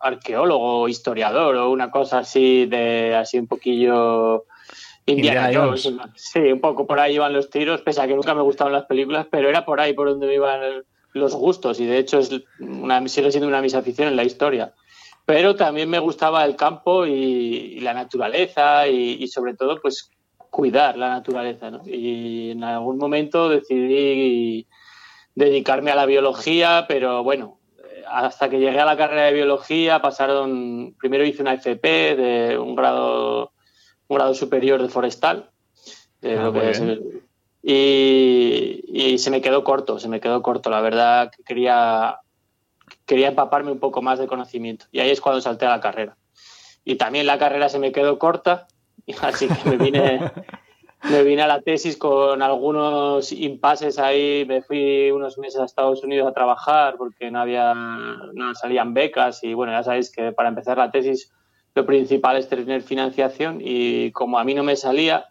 arqueólogo, 0.00 0.88
historiador 0.88 1.56
o 1.56 1.70
una 1.70 1.90
cosa 1.90 2.18
así 2.18 2.66
de 2.66 3.14
así 3.14 3.38
un 3.38 3.46
poquillo 3.46 4.46
Indiana, 5.06 5.50
Jones. 5.52 5.84
Jones. 5.84 6.12
Sí, 6.16 6.40
un 6.40 6.60
poco 6.60 6.86
por 6.86 6.98
ahí 7.00 7.14
iban 7.14 7.32
los 7.32 7.50
tiros, 7.50 7.82
pese 7.82 8.00
a 8.00 8.06
que 8.06 8.14
nunca 8.14 8.34
me 8.34 8.42
gustaban 8.42 8.72
las 8.72 8.86
películas, 8.86 9.26
pero 9.30 9.48
era 9.48 9.64
por 9.64 9.80
ahí 9.80 9.92
por 9.92 10.08
donde 10.08 10.26
me 10.26 10.34
iban 10.34 10.60
los 11.12 11.34
gustos 11.34 11.80
y 11.80 11.86
de 11.86 11.98
hecho 11.98 12.18
es 12.18 12.30
una, 12.60 13.06
sigue 13.08 13.30
siendo 13.30 13.48
una 13.48 13.58
de 13.58 13.64
mis 13.64 13.74
aficiones 13.74 14.14
la 14.14 14.24
historia. 14.24 14.72
Pero 15.26 15.54
también 15.54 15.88
me 15.88 15.98
gustaba 15.98 16.44
el 16.44 16.56
campo 16.56 17.06
y, 17.06 17.12
y 17.12 17.80
la 17.80 17.94
naturaleza 17.94 18.88
y, 18.88 19.22
y 19.22 19.28
sobre 19.28 19.54
todo 19.54 19.80
pues 19.80 20.10
cuidar 20.50 20.96
la 20.96 21.10
naturaleza. 21.10 21.70
¿no? 21.70 21.82
Y 21.86 22.50
en 22.50 22.64
algún 22.64 22.98
momento 22.98 23.48
decidí 23.48 24.66
dedicarme 25.34 25.90
a 25.90 25.94
la 25.94 26.06
biología, 26.06 26.86
pero 26.88 27.22
bueno, 27.22 27.59
hasta 28.10 28.48
que 28.48 28.58
llegué 28.58 28.80
a 28.80 28.84
la 28.84 28.96
carrera 28.96 29.24
de 29.24 29.32
biología 29.32 30.02
pasaron, 30.02 30.94
primero 30.98 31.24
hice 31.24 31.42
una 31.42 31.54
FP 31.54 32.16
de 32.16 32.58
un 32.58 32.74
grado, 32.74 33.52
un 34.08 34.16
grado 34.16 34.34
superior 34.34 34.82
de 34.82 34.88
forestal, 34.88 35.50
de 36.20 36.36
Ah, 36.36 36.42
lo 36.44 36.52
que 36.52 36.70
es 36.70 36.82
y, 37.62 38.84
y 38.88 39.18
se 39.18 39.30
me 39.30 39.42
quedó 39.42 39.64
corto, 39.64 39.98
se 39.98 40.08
me 40.08 40.20
quedó 40.20 40.42
corto, 40.42 40.70
la 40.70 40.80
verdad 40.80 41.30
que 41.30 41.42
quería, 41.42 42.18
quería 43.04 43.28
empaparme 43.28 43.70
un 43.70 43.78
poco 43.78 44.00
más 44.00 44.18
de 44.18 44.26
conocimiento. 44.26 44.86
Y 44.92 45.00
ahí 45.00 45.10
es 45.10 45.20
cuando 45.20 45.40
salté 45.42 45.66
a 45.66 45.70
la 45.70 45.80
carrera. 45.80 46.16
Y 46.84 46.96
también 46.96 47.26
la 47.26 47.38
carrera 47.38 47.68
se 47.68 47.78
me 47.78 47.92
quedó 47.92 48.18
corta, 48.18 48.66
así 49.22 49.46
que 49.46 49.68
me 49.68 49.76
vine, 49.76 50.32
me 51.08 51.22
vine 51.22 51.42
a 51.42 51.46
la 51.46 51.60
tesis 51.62 51.96
con 51.96 52.42
algunos 52.42 53.32
impases 53.32 53.98
ahí. 53.98 54.44
Me 54.46 54.62
fui 54.62 55.10
unos 55.10 55.38
meses 55.38 55.60
a 55.60 55.64
Estados 55.64 56.02
Unidos 56.04 56.28
a 56.28 56.34
trabajar 56.34 56.96
porque 56.98 57.30
no 57.30 57.40
había, 57.40 57.72
no 57.74 58.54
salían 58.54 58.92
becas 58.94 59.42
y 59.42 59.54
bueno, 59.54 59.72
ya 59.72 59.82
sabéis 59.82 60.10
que 60.10 60.32
para 60.32 60.48
empezar 60.50 60.76
la 60.78 60.90
tesis 60.90 61.32
lo 61.74 61.86
principal 61.86 62.36
es 62.36 62.48
tener 62.48 62.82
financiación 62.82 63.58
y 63.60 64.10
como 64.12 64.38
a 64.38 64.44
mí 64.44 64.54
no 64.54 64.62
me 64.64 64.76
salía, 64.76 65.26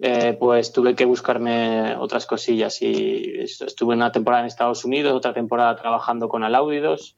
eh, 0.00 0.36
pues 0.38 0.72
tuve 0.72 0.94
que 0.94 1.04
buscarme 1.06 1.96
otras 1.96 2.26
cosillas 2.26 2.82
y 2.82 3.40
est- 3.40 3.62
estuve 3.62 3.94
una 3.94 4.12
temporada 4.12 4.42
en 4.42 4.48
Estados 4.48 4.84
Unidos, 4.84 5.14
otra 5.14 5.32
temporada 5.32 5.76
trabajando 5.76 6.28
con 6.28 6.44
Alaudidos 6.44 7.16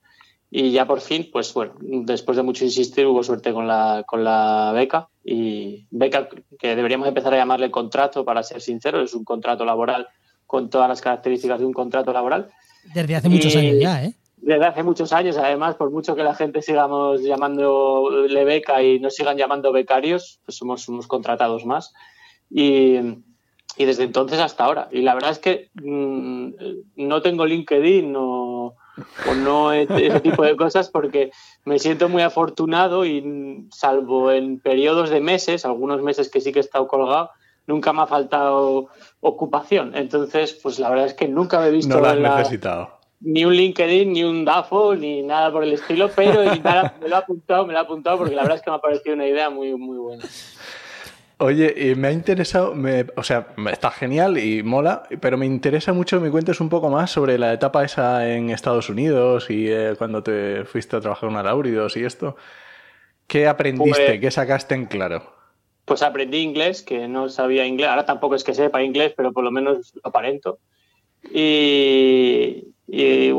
y 0.51 0.71
ya 0.71 0.87
por 0.87 1.01
fin, 1.01 1.29
pues 1.33 1.53
bueno, 1.53 1.75
después 1.81 2.37
de 2.37 2.43
mucho 2.43 2.65
insistir 2.65 3.07
hubo 3.07 3.23
suerte 3.23 3.53
con 3.53 3.67
la, 3.67 4.05
con 4.07 4.25
la 4.25 4.73
beca 4.75 5.09
y 5.25 5.87
beca 5.91 6.29
que 6.59 6.75
deberíamos 6.75 7.07
empezar 7.09 7.35
a 7.35 7.37
llamarle 7.37 7.71
contrato 7.71 8.25
para 8.25 8.43
ser 8.43 8.61
sinceros, 8.61 9.05
es 9.11 9.15
un 9.15 9.25
contrato 9.25 9.65
laboral 9.65 10.09
con 10.47 10.71
todas 10.71 10.89
las 10.89 11.01
características 11.03 11.59
de 11.61 11.67
un 11.67 11.75
contrato 11.75 12.13
laboral 12.13 12.49
Desde 12.95 13.17
hace 13.17 13.29
muchos 13.29 13.55
Y- 13.55 13.59
años 13.59 13.77
ya, 13.81 14.05
¿eh? 14.05 14.15
desde 14.39 14.65
hace 14.65 14.83
muchos 14.83 15.13
años, 15.13 15.37
además, 15.37 15.75
por 15.75 15.91
mucho 15.91 16.15
que 16.17 16.23
la 16.23 16.35
gente 16.35 16.63
sigamos 16.63 17.23
llamándole 17.23 18.45
beca 18.45 18.83
y 18.83 19.01
no 19.01 19.11
sigan 19.11 19.37
llamando 19.37 19.73
becarios, 19.73 20.41
pues 20.47 20.57
somos 20.57 20.89
unos 20.89 21.07
contratados 21.07 21.67
más. 21.67 21.93
Y, 22.49 22.97
y 23.79 23.85
desde 23.85 24.03
entonces 24.05 24.41
hasta 24.41 24.65
ahora. 24.65 24.89
Y 24.93 25.03
la 25.03 25.15
verdad 25.15 25.31
es 25.31 25.39
que 25.39 25.71
mm, 25.83 26.49
no 26.97 27.23
tengo 27.23 27.47
LinkedIn 27.47 28.13
no, 28.13 28.75
o 29.29 29.35
no 29.45 29.73
ese 29.73 30.21
tipo 30.21 30.43
de 30.43 30.57
cosas 30.57 30.91
porque 30.91 31.31
me 31.65 31.79
siento 31.79 32.09
muy 32.09 32.23
afortunado 32.23 33.07
y 33.07 33.67
salvo 33.71 34.33
en 34.33 34.59
periodos 34.61 35.11
de 35.11 35.21
meses, 35.21 35.65
algunos 35.65 36.03
meses 36.03 36.29
que 36.31 36.41
sí 36.41 36.53
que 36.53 36.59
he 36.59 36.63
estado 36.63 36.89
colgado, 36.89 37.31
nunca 37.67 37.93
me 37.93 38.03
ha 38.03 38.07
faltado 38.07 38.89
ocupación. 39.21 39.95
Entonces, 39.95 40.59
pues 40.63 40.79
la 40.79 40.91
verdad 40.91 41.07
es 41.07 41.15
que 41.15 41.29
nunca 41.29 41.61
me 41.61 41.69
he 41.69 41.71
visto 41.71 41.95
No 41.95 42.01
lo 42.01 42.09
has 42.09 42.19
la- 42.19 42.37
necesitado. 42.39 42.91
ni 43.21 43.45
un 43.45 43.55
LinkedIn, 43.55 44.13
ni 44.13 44.25
un 44.25 44.45
DAFO, 44.45 44.95
ni 44.97 45.23
nada 45.23 45.53
por 45.53 45.63
el 45.65 45.73
estilo, 45.75 46.11
pero 46.17 46.43
nada, 46.63 46.95
me 47.01 47.09
lo 47.09 47.15
he 47.17 47.19
apuntado, 47.19 47.67
me 47.67 47.73
lo 47.75 47.79
he 47.79 47.83
apuntado 47.83 48.19
porque 48.19 48.35
la 48.35 48.43
verdad 48.43 48.57
es 48.59 48.63
que 48.65 48.71
me 48.71 48.77
ha 48.77 48.81
parecido 48.81 49.15
una 49.15 49.27
idea 49.27 49.51
muy, 49.51 49.75
muy 49.77 49.99
buena. 49.99 50.25
Oye, 51.41 51.73
y 51.91 51.95
me 51.95 52.09
ha 52.09 52.13
interesado, 52.13 52.75
me, 52.75 53.07
o 53.15 53.23
sea, 53.23 53.55
está 53.71 53.93
genial 53.93 54.39
y 54.39 54.65
mola, 54.65 55.05
pero 55.21 55.39
me 55.39 55.47
interesa 55.47 55.93
mucho 55.93 56.19
que 56.19 56.25
me 56.25 56.31
cuentes 56.33 56.61
un 56.61 56.69
poco 56.69 56.91
más 56.91 57.13
sobre 57.13 57.39
la 57.39 57.53
etapa 57.53 57.85
esa 57.85 58.29
en 58.29 58.51
Estados 58.51 58.91
Unidos 58.91 59.49
y 59.49 59.69
eh, 59.69 59.95
cuando 59.97 60.21
te 60.23 60.65
fuiste 60.65 60.97
a 60.97 61.01
trabajar 61.01 61.31
en 61.31 61.37
Alauridos 61.37 61.97
y 61.97 62.05
esto. 62.05 62.37
¿Qué 63.29 63.47
aprendiste? 63.47 64.05
Pues- 64.07 64.21
¿Qué 64.21 64.31
sacaste 64.33 64.75
en 64.75 64.87
claro? 64.87 65.33
Pues 65.85 66.03
aprendí 66.03 66.39
inglés, 66.39 66.83
que 66.83 67.07
no 67.07 67.29
sabía 67.29 67.65
inglés. 67.65 67.89
Ahora 67.89 68.05
tampoco 68.05 68.35
es 68.35 68.43
que 68.45 68.53
sepa 68.53 68.83
inglés, 68.83 69.15
pero 69.17 69.33
por 69.33 69.45
lo 69.45 69.51
menos 69.51 69.95
lo 69.95 70.03
aparento. 70.05 70.59
Y, 71.33 72.65
y 72.89 73.33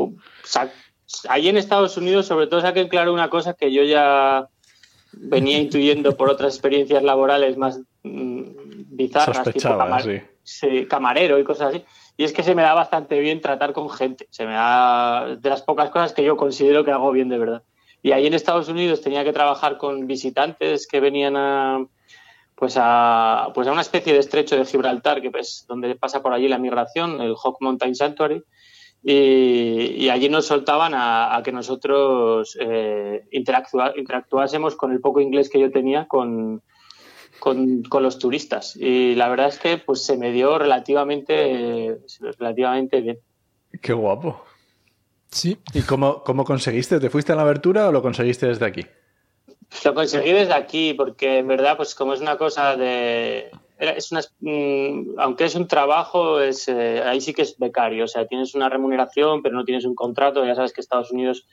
ahí 1.28 1.48
en 1.48 1.56
Estados 1.56 1.96
Unidos, 1.96 2.26
sobre 2.26 2.46
todo, 2.46 2.60
saqué 2.60 2.80
en 2.80 2.88
claro 2.88 3.12
una 3.12 3.30
cosa 3.30 3.54
que 3.54 3.72
yo 3.72 3.84
ya 3.84 4.48
venía 5.12 5.58
intuyendo 5.60 6.16
por 6.16 6.30
otras 6.30 6.54
experiencias 6.54 7.02
laborales 7.02 7.56
más 7.56 7.80
bizarras, 8.02 9.44
tipo 9.52 9.76
camar- 9.76 10.02
sí. 10.02 10.20
sí, 10.42 10.86
camarero 10.86 11.38
y 11.38 11.44
cosas 11.44 11.68
así. 11.74 11.84
Y 12.16 12.24
es 12.24 12.32
que 12.32 12.42
se 12.42 12.54
me 12.54 12.62
da 12.62 12.74
bastante 12.74 13.18
bien 13.20 13.40
tratar 13.40 13.72
con 13.72 13.88
gente. 13.90 14.26
Se 14.30 14.44
me 14.46 14.52
da 14.52 15.36
de 15.36 15.48
las 15.48 15.62
pocas 15.62 15.90
cosas 15.90 16.12
que 16.12 16.22
yo 16.24 16.36
considero 16.36 16.84
que 16.84 16.90
hago 16.92 17.10
bien 17.12 17.28
de 17.28 17.38
verdad. 17.38 17.62
Y 18.02 18.12
ahí 18.12 18.26
en 18.26 18.34
Estados 18.34 18.68
Unidos 18.68 19.02
tenía 19.02 19.24
que 19.24 19.32
trabajar 19.32 19.76
con 19.76 20.06
visitantes 20.06 20.86
que 20.86 21.00
venían 21.00 21.36
a 21.36 21.84
pues 22.54 22.76
a 22.78 23.48
pues 23.54 23.66
a 23.68 23.72
una 23.72 23.80
especie 23.80 24.12
de 24.12 24.18
estrecho 24.18 24.56
de 24.56 24.66
Gibraltar 24.66 25.22
que 25.22 25.30
pues 25.30 25.64
donde 25.66 25.94
pasa 25.96 26.22
por 26.22 26.32
allí 26.34 26.46
la 26.48 26.58
migración, 26.58 27.20
el 27.20 27.34
Hawk 27.42 27.56
Mountain 27.60 27.94
Sanctuary. 27.94 28.42
Y, 29.02 29.94
y 29.96 30.10
allí 30.10 30.28
nos 30.28 30.44
soltaban 30.46 30.92
a, 30.92 31.34
a 31.34 31.42
que 31.42 31.52
nosotros 31.52 32.54
eh, 32.60 33.24
interactua- 33.32 33.94
interactuásemos 33.96 34.76
con 34.76 34.92
el 34.92 35.00
poco 35.00 35.20
inglés 35.22 35.48
que 35.48 35.58
yo 35.58 35.70
tenía 35.70 36.06
con, 36.06 36.62
con, 37.40 37.82
con 37.82 38.02
los 38.02 38.18
turistas. 38.18 38.76
Y 38.76 39.14
la 39.16 39.28
verdad 39.28 39.48
es 39.48 39.58
que 39.58 39.78
pues 39.78 40.04
se 40.04 40.16
me 40.16 40.30
dio 40.30 40.58
relativamente, 40.58 41.98
relativamente 42.38 43.00
bien. 43.00 43.18
Qué 43.82 43.92
guapo. 43.92 44.44
Sí. 45.30 45.58
¿Y 45.74 45.82
cómo, 45.82 46.22
cómo 46.22 46.44
conseguiste? 46.44 47.00
¿Te 47.00 47.10
fuiste 47.10 47.32
a 47.32 47.36
la 47.36 47.42
abertura 47.42 47.88
o 47.88 47.92
lo 47.92 48.02
conseguiste 48.02 48.46
desde 48.46 48.66
aquí? 48.66 48.86
Lo 49.84 49.94
conseguí 49.94 50.32
desde 50.32 50.54
aquí 50.54 50.94
porque 50.94 51.38
en 51.38 51.48
verdad 51.48 51.76
pues 51.76 51.94
como 51.94 52.12
es 52.12 52.20
una 52.20 52.36
cosa 52.36 52.76
de 52.76 53.50
es 53.78 54.12
una, 54.12 54.20
mm, 54.40 55.18
aunque 55.18 55.44
es 55.44 55.54
un 55.54 55.66
trabajo 55.66 56.40
es 56.40 56.68
eh, 56.68 57.02
ahí 57.04 57.20
sí 57.20 57.32
que 57.32 57.42
es 57.42 57.56
becario 57.56 58.04
o 58.04 58.08
sea 58.08 58.26
tienes 58.26 58.54
una 58.54 58.68
remuneración 58.68 59.42
pero 59.42 59.54
no 59.54 59.64
tienes 59.64 59.84
un 59.84 59.94
contrato 59.94 60.44
ya 60.44 60.54
sabes 60.54 60.72
que 60.72 60.80
Estados 60.80 61.12
Unidos 61.12 61.46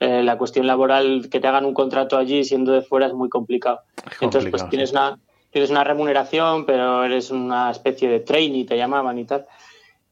eh, 0.00 0.22
la 0.22 0.36
cuestión 0.36 0.66
laboral 0.66 1.28
que 1.30 1.40
te 1.40 1.46
hagan 1.46 1.64
un 1.64 1.72
contrato 1.72 2.18
allí 2.18 2.44
siendo 2.44 2.72
de 2.72 2.82
fuera 2.82 3.06
es 3.06 3.14
muy 3.14 3.30
complicado 3.30 3.80
entonces 4.20 4.50
pues 4.50 4.68
tienes 4.68 4.90
una 4.90 5.18
tienes 5.50 5.70
una 5.70 5.84
remuneración 5.84 6.64
pero 6.64 7.04
eres 7.04 7.30
una 7.30 7.70
especie 7.70 8.08
de 8.08 8.20
trainee 8.20 8.64
te 8.64 8.76
llamaban 8.76 9.18
y 9.18 9.24
tal 9.24 9.46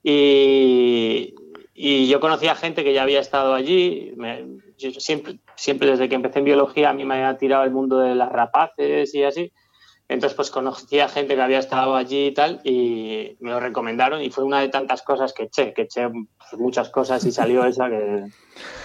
y, 0.03 1.35
y 1.75 2.09
yo 2.09 2.21
conocía 2.21 2.55
gente 2.55 2.85
que 2.85 2.93
ya 2.95 3.03
había 3.03 3.21
estado 3.21 3.55
allí. 3.55 4.13
Me- 4.17 4.47
yo 4.79 4.91
siempre, 4.93 5.39
siempre 5.57 5.91
desde 5.91 6.09
que 6.09 6.15
empecé 6.15 6.39
en 6.39 6.45
biología 6.45 6.91
a 6.91 6.93
mí 6.95 7.05
me 7.05 7.25
ha 7.25 7.37
tirado 7.37 7.65
el 7.65 7.73
mundo 7.73 7.99
de 7.99 8.15
las 8.15 8.31
rapaces 8.31 9.15
y 9.15 9.25
así. 9.25 9.53
Entonces, 10.09 10.35
pues 10.35 10.51
conocía 10.51 11.09
gente 11.09 11.35
que 11.35 11.43
había 11.43 11.59
estado 11.59 11.95
allí 11.95 12.29
y 12.29 12.33
tal, 12.33 12.61
y 12.65 13.37
me 13.41 13.51
lo 13.51 13.61
recomendaron, 13.61 14.23
y 14.23 14.31
fue 14.31 14.45
una 14.45 14.61
de 14.61 14.69
tantas 14.71 15.03
cosas 15.03 15.35
que 15.35 15.43
eché, 15.43 15.75
que 15.75 15.83
eché 15.83 16.09
muchas 16.57 16.89
cosas 16.89 17.23
y 17.27 17.33
salió 17.33 17.65
esa 17.67 17.91
que. 17.91 18.25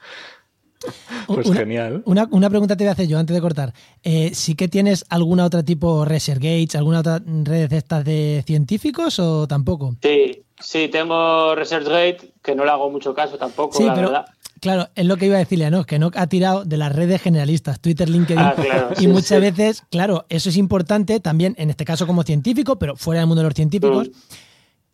Pues 1.26 1.46
Una- 1.48 1.58
genial. 1.60 2.02
Una, 2.04 2.28
una 2.30 2.48
pregunta 2.50 2.76
te 2.76 2.84
voy 2.84 2.88
a 2.90 2.92
hacer 2.92 3.08
yo 3.08 3.18
antes 3.18 3.34
de 3.34 3.40
cortar. 3.40 3.72
Eh, 4.02 4.30
¿Sí 4.34 4.54
que 4.54 4.68
tienes 4.68 5.04
alguna 5.08 5.44
otra 5.44 5.62
tipo 5.62 6.04
ResearchGate, 6.04 6.76
alguna 6.78 7.00
otra 7.00 7.20
red 7.44 7.68
de 7.68 7.76
estas 7.76 8.04
de 8.04 8.44
científicos 8.46 9.18
o 9.18 9.46
tampoco? 9.48 9.96
Sí, 10.02 10.42
sí, 10.60 10.88
tengo 10.88 11.54
ResearchGate, 11.54 12.32
que 12.42 12.54
no 12.54 12.64
le 12.64 12.70
hago 12.70 12.90
mucho 12.90 13.14
caso 13.14 13.36
tampoco, 13.38 13.76
Sí, 13.76 13.84
la 13.84 13.94
pero 13.94 14.08
verdad. 14.08 14.26
claro, 14.60 14.88
es 14.94 15.04
lo 15.06 15.16
que 15.16 15.26
iba 15.26 15.36
a 15.36 15.40
decirle 15.40 15.64
a 15.64 15.68
Enoch, 15.68 15.86
que 15.86 15.96
Enoch 15.96 16.16
ha 16.16 16.26
tirado 16.28 16.64
de 16.64 16.76
las 16.76 16.94
redes 16.94 17.20
generalistas, 17.22 17.80
Twitter, 17.80 18.08
LinkedIn. 18.08 18.38
Ah, 18.38 18.54
claro, 18.54 18.90
y 18.96 19.00
sí, 19.00 19.08
muchas 19.08 19.28
sí. 19.28 19.40
veces, 19.40 19.82
claro, 19.90 20.26
eso 20.28 20.48
es 20.50 20.56
importante 20.56 21.18
también, 21.20 21.54
en 21.58 21.70
este 21.70 21.84
caso 21.84 22.06
como 22.06 22.22
científico, 22.22 22.78
pero 22.78 22.94
fuera 22.96 23.20
del 23.20 23.26
mundo 23.26 23.42
de 23.42 23.48
los 23.48 23.54
científicos. 23.54 24.08
Mm. 24.08 24.12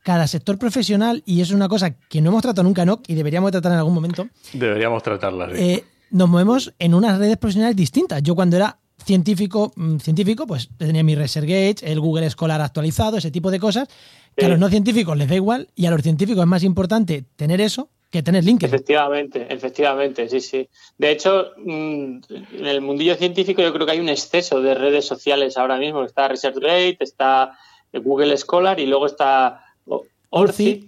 Cada 0.03 0.27
sector 0.27 0.59
profesional, 0.59 1.23
y 1.27 1.41
eso 1.41 1.53
es 1.53 1.57
una 1.57 1.69
cosa 1.69 1.95
que 1.97 2.21
no 2.21 2.31
hemos 2.31 2.43
tratado 2.43 2.65
nunca, 2.65 2.83
Enoch, 2.83 3.03
y 3.07 3.15
deberíamos 3.15 3.53
tratar 3.53 3.73
en 3.73 3.79
algún 3.79 3.95
momento, 3.95 4.29
Deberíamos 4.53 5.03
tratarla 5.03 5.45
así. 5.47 5.55
eh, 5.63 5.85
nos 6.11 6.29
movemos 6.29 6.75
en 6.79 6.95
unas 6.95 7.19
redes 7.19 7.37
profesionales 7.39 7.77
distintas. 7.77 8.23
Yo 8.23 8.35
cuando 8.35 8.57
era 8.57 8.79
científico, 9.05 9.73
mm, 9.77 9.97
científico, 9.99 10.47
pues 10.47 10.69
tenía 10.77 11.03
mi 11.03 11.15
ResearchGate, 11.15 11.91
el 11.91 12.01
Google 12.01 12.29
Scholar 12.31 12.61
actualizado, 12.61 13.17
ese 13.17 13.31
tipo 13.31 13.51
de 13.51 13.59
cosas, 13.61 13.89
que 14.37 14.45
a 14.45 14.49
Sí. 14.49 14.51
los 14.51 14.59
no 14.61 14.69
científicos 14.69 15.17
les 15.17 15.29
da 15.29 15.35
igual, 15.37 15.69
y 15.75 15.87
a 15.87 15.91
los 15.91 16.03
científicos 16.03 16.43
es 16.43 16.49
más 16.49 16.63
importante 16.65 17.25
tener 17.37 17.61
eso 17.61 17.89
que 18.11 18.23
tener 18.23 18.45
LinkedIn. 18.45 18.75
Efectivamente, 18.75 19.47
efectivamente, 19.49 20.29
sí, 20.29 20.41
sí. 20.41 20.69
De 20.99 21.11
hecho, 21.13 21.47
mm, 21.57 22.19
en 22.59 22.67
el 22.67 22.81
mundillo 22.83 23.15
científico 23.15 23.63
yo 23.63 23.73
creo 23.73 23.87
que 23.87 23.93
hay 23.93 24.01
un 24.01 24.09
exceso 24.11 24.61
de 24.61 24.75
redes 24.75 25.07
sociales 25.07 25.57
ahora 25.57 25.79
mismo. 25.79 26.05
Está 26.05 26.29
ResearchGate, 26.29 26.99
está 27.01 27.53
Google 27.93 28.37
Scholar 28.37 28.79
y 28.81 28.87
luego 28.87 29.07
está 29.07 29.65
O- 29.87 30.05
Orcid, 30.31 30.85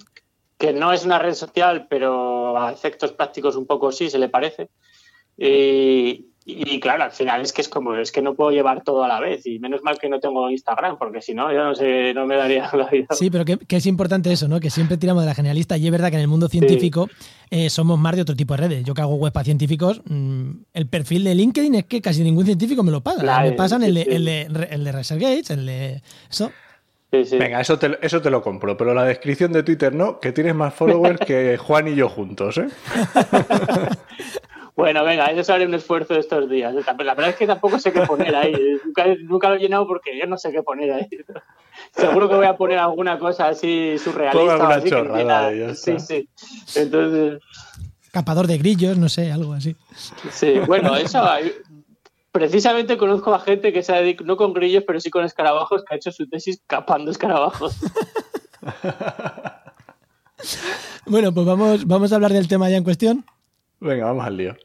que 0.59 0.73
no 0.73 0.93
es 0.93 1.05
una 1.05 1.19
red 1.19 1.35
social, 1.35 1.87
pero 1.89 2.57
a 2.59 2.73
efectos 2.73 3.13
prácticos 3.13 3.57
un 3.57 3.67
poco 3.67 3.93
sí, 3.93 4.09
se 4.11 4.19
le 4.19 4.29
parece. 4.29 4.69
Y, 5.37 6.27
y 6.47 6.79
claro, 6.79 7.05
al 7.05 7.11
final 7.11 7.41
es 7.41 7.53
que 7.53 7.63
es 7.63 7.69
como, 7.69 7.97
es 7.97 8.13
que 8.13 8.23
no 8.23 8.35
puedo 8.35 8.51
llevar 8.51 8.83
todo 8.85 9.03
a 9.03 9.09
la 9.09 9.19
vez. 9.19 9.47
Y 9.47 9.59
menos 9.59 9.83
mal 9.83 9.99
que 9.99 10.09
no 10.09 10.21
tengo 10.21 10.49
Instagram, 10.51 10.97
porque 10.99 11.21
si 11.23 11.35
no, 11.35 11.53
yo 11.53 11.65
no 11.65 11.75
sé, 11.75 12.15
no 12.15 12.27
me 12.27 12.37
daría 12.37 12.71
la 12.77 12.87
vida. 12.89 13.07
Sí, 13.11 13.31
pero 13.31 13.45
que, 13.45 13.57
que 13.59 13.77
es 13.77 13.87
importante 13.87 14.31
eso, 14.33 14.47
¿no? 14.47 14.61
Que 14.61 14.71
siempre 14.71 14.97
tiramos 14.97 15.23
de 15.23 15.29
la 15.29 15.35
generalista 15.35 15.77
y 15.77 15.87
es 15.87 15.91
verdad 15.93 16.11
que 16.11 16.17
en 16.17 16.23
el 16.23 16.29
mundo 16.29 16.49
científico 16.49 17.09
eh, 17.51 17.69
somos 17.71 17.99
más 17.99 18.15
de 18.15 18.23
otro 18.23 18.37
tipo 18.37 18.55
de 18.55 18.59
redes. 18.69 18.85
Yo 18.85 18.95
que 18.95 19.01
hago 19.03 19.17
web 19.17 19.33
para 19.33 19.45
científicos, 19.45 20.03
mm, 20.05 20.51
el 20.73 20.87
perfil 20.87 21.25
de 21.25 21.35
LinkedIn 21.35 21.75
es 21.75 21.85
que 21.87 22.01
casi 22.01 22.23
ningún 22.23 22.45
científico 22.45 22.83
me 22.83 22.93
lo 22.93 23.01
paga. 23.03 23.23
Claro, 23.23 23.51
me 23.51 23.57
pasan 23.57 23.83
el 23.83 23.95
de, 23.95 24.05
sí, 24.05 24.11
el 24.11 24.25
de, 24.25 24.43
el 24.43 24.53
de 24.85 24.91
el 25.51 25.67
de 25.67 26.03
eso. 26.31 26.51
Sí, 27.15 27.25
sí. 27.25 27.39
Venga, 27.39 27.61
eso 27.61 27.79
te, 27.79 27.97
eso 28.03 28.21
te 28.21 28.31
lo 28.31 28.43
compro, 28.43 28.77
pero 28.77 28.93
la 28.93 29.05
descripción 29.05 29.53
de 29.53 29.63
Twitter 29.63 29.95
no, 29.95 30.19
que 30.19 30.33
tienes 30.33 30.55
más 30.55 30.75
followers 30.75 31.21
que 31.21 31.57
Juan 31.59 31.87
y 31.87 31.95
yo 31.95 32.09
juntos, 32.09 32.59
¿eh? 32.59 32.69
Bueno, 34.77 35.05
venga, 35.05 35.27
eso 35.27 35.55
haré 35.55 35.67
un 35.67 35.75
esfuerzo 35.75 36.17
estos 36.17 36.51
días. 36.51 36.75
La 36.75 36.95
verdad 36.95 37.29
es 37.29 37.37
que 37.37 37.47
tampoco 37.47 37.79
sé 37.79 37.93
qué 37.93 38.01
poner 38.01 38.35
ahí. 38.35 38.53
Nunca, 38.85 39.05
nunca 39.21 39.49
lo 39.49 39.55
he 39.55 39.61
llenado 39.61 39.87
porque 39.87 40.19
yo 40.19 40.27
no 40.27 40.37
sé 40.37 40.51
qué 40.51 40.65
poner 40.65 40.93
ahí. 40.93 41.09
Seguro 41.93 42.29
que 42.29 42.35
voy 42.35 42.47
a 42.47 42.57
poner 42.57 42.79
alguna 42.79 43.17
cosa 43.17 43.47
así 43.47 43.97
surrealista. 43.99 44.37
Ponga 44.37 44.55
o 44.55 44.57
alguna 44.57 44.75
así 44.75 44.91
que 44.91 45.03
no 45.03 45.15
tiene 45.15 45.75
Sí, 45.77 46.01
sí. 46.01 46.29
Entonces, 46.75 47.41
Capador 48.11 48.49
de 48.49 48.59
grillos, 48.59 48.99
no 48.99 49.09
sé, 49.09 49.31
algo 49.31 49.53
así. 49.53 49.77
sí. 50.31 50.59
Bueno, 50.67 50.97
eso. 50.97 51.25
Precisamente 52.35 52.99
conozco 52.99 53.33
a 53.33 53.39
gente 53.39 53.73
que 53.73 53.85
se 53.85 53.93
dedica, 53.93 54.25
no 54.25 54.37
con 54.37 54.53
grillos, 54.53 54.83
pero 54.85 54.99
sí 54.99 55.09
con 55.09 55.25
escarabajos, 55.25 55.85
que 55.85 55.95
ha 55.95 55.97
hecho 55.97 56.11
su 56.11 56.29
tesis 56.29 56.61
capando 56.67 57.13
escarabajos. 57.13 57.77
Bueno, 61.07 61.33
pues 61.33 61.47
vamos, 61.47 61.87
vamos 61.87 62.13
a 62.13 62.17
hablar 62.17 62.33
del 62.33 62.49
tema 62.49 62.69
ya 62.69 62.77
en 62.77 62.85
cuestión. 62.85 63.25
Venga, 63.81 64.07
vamos 64.07 64.27
al 64.27 64.37
lío. 64.37 64.57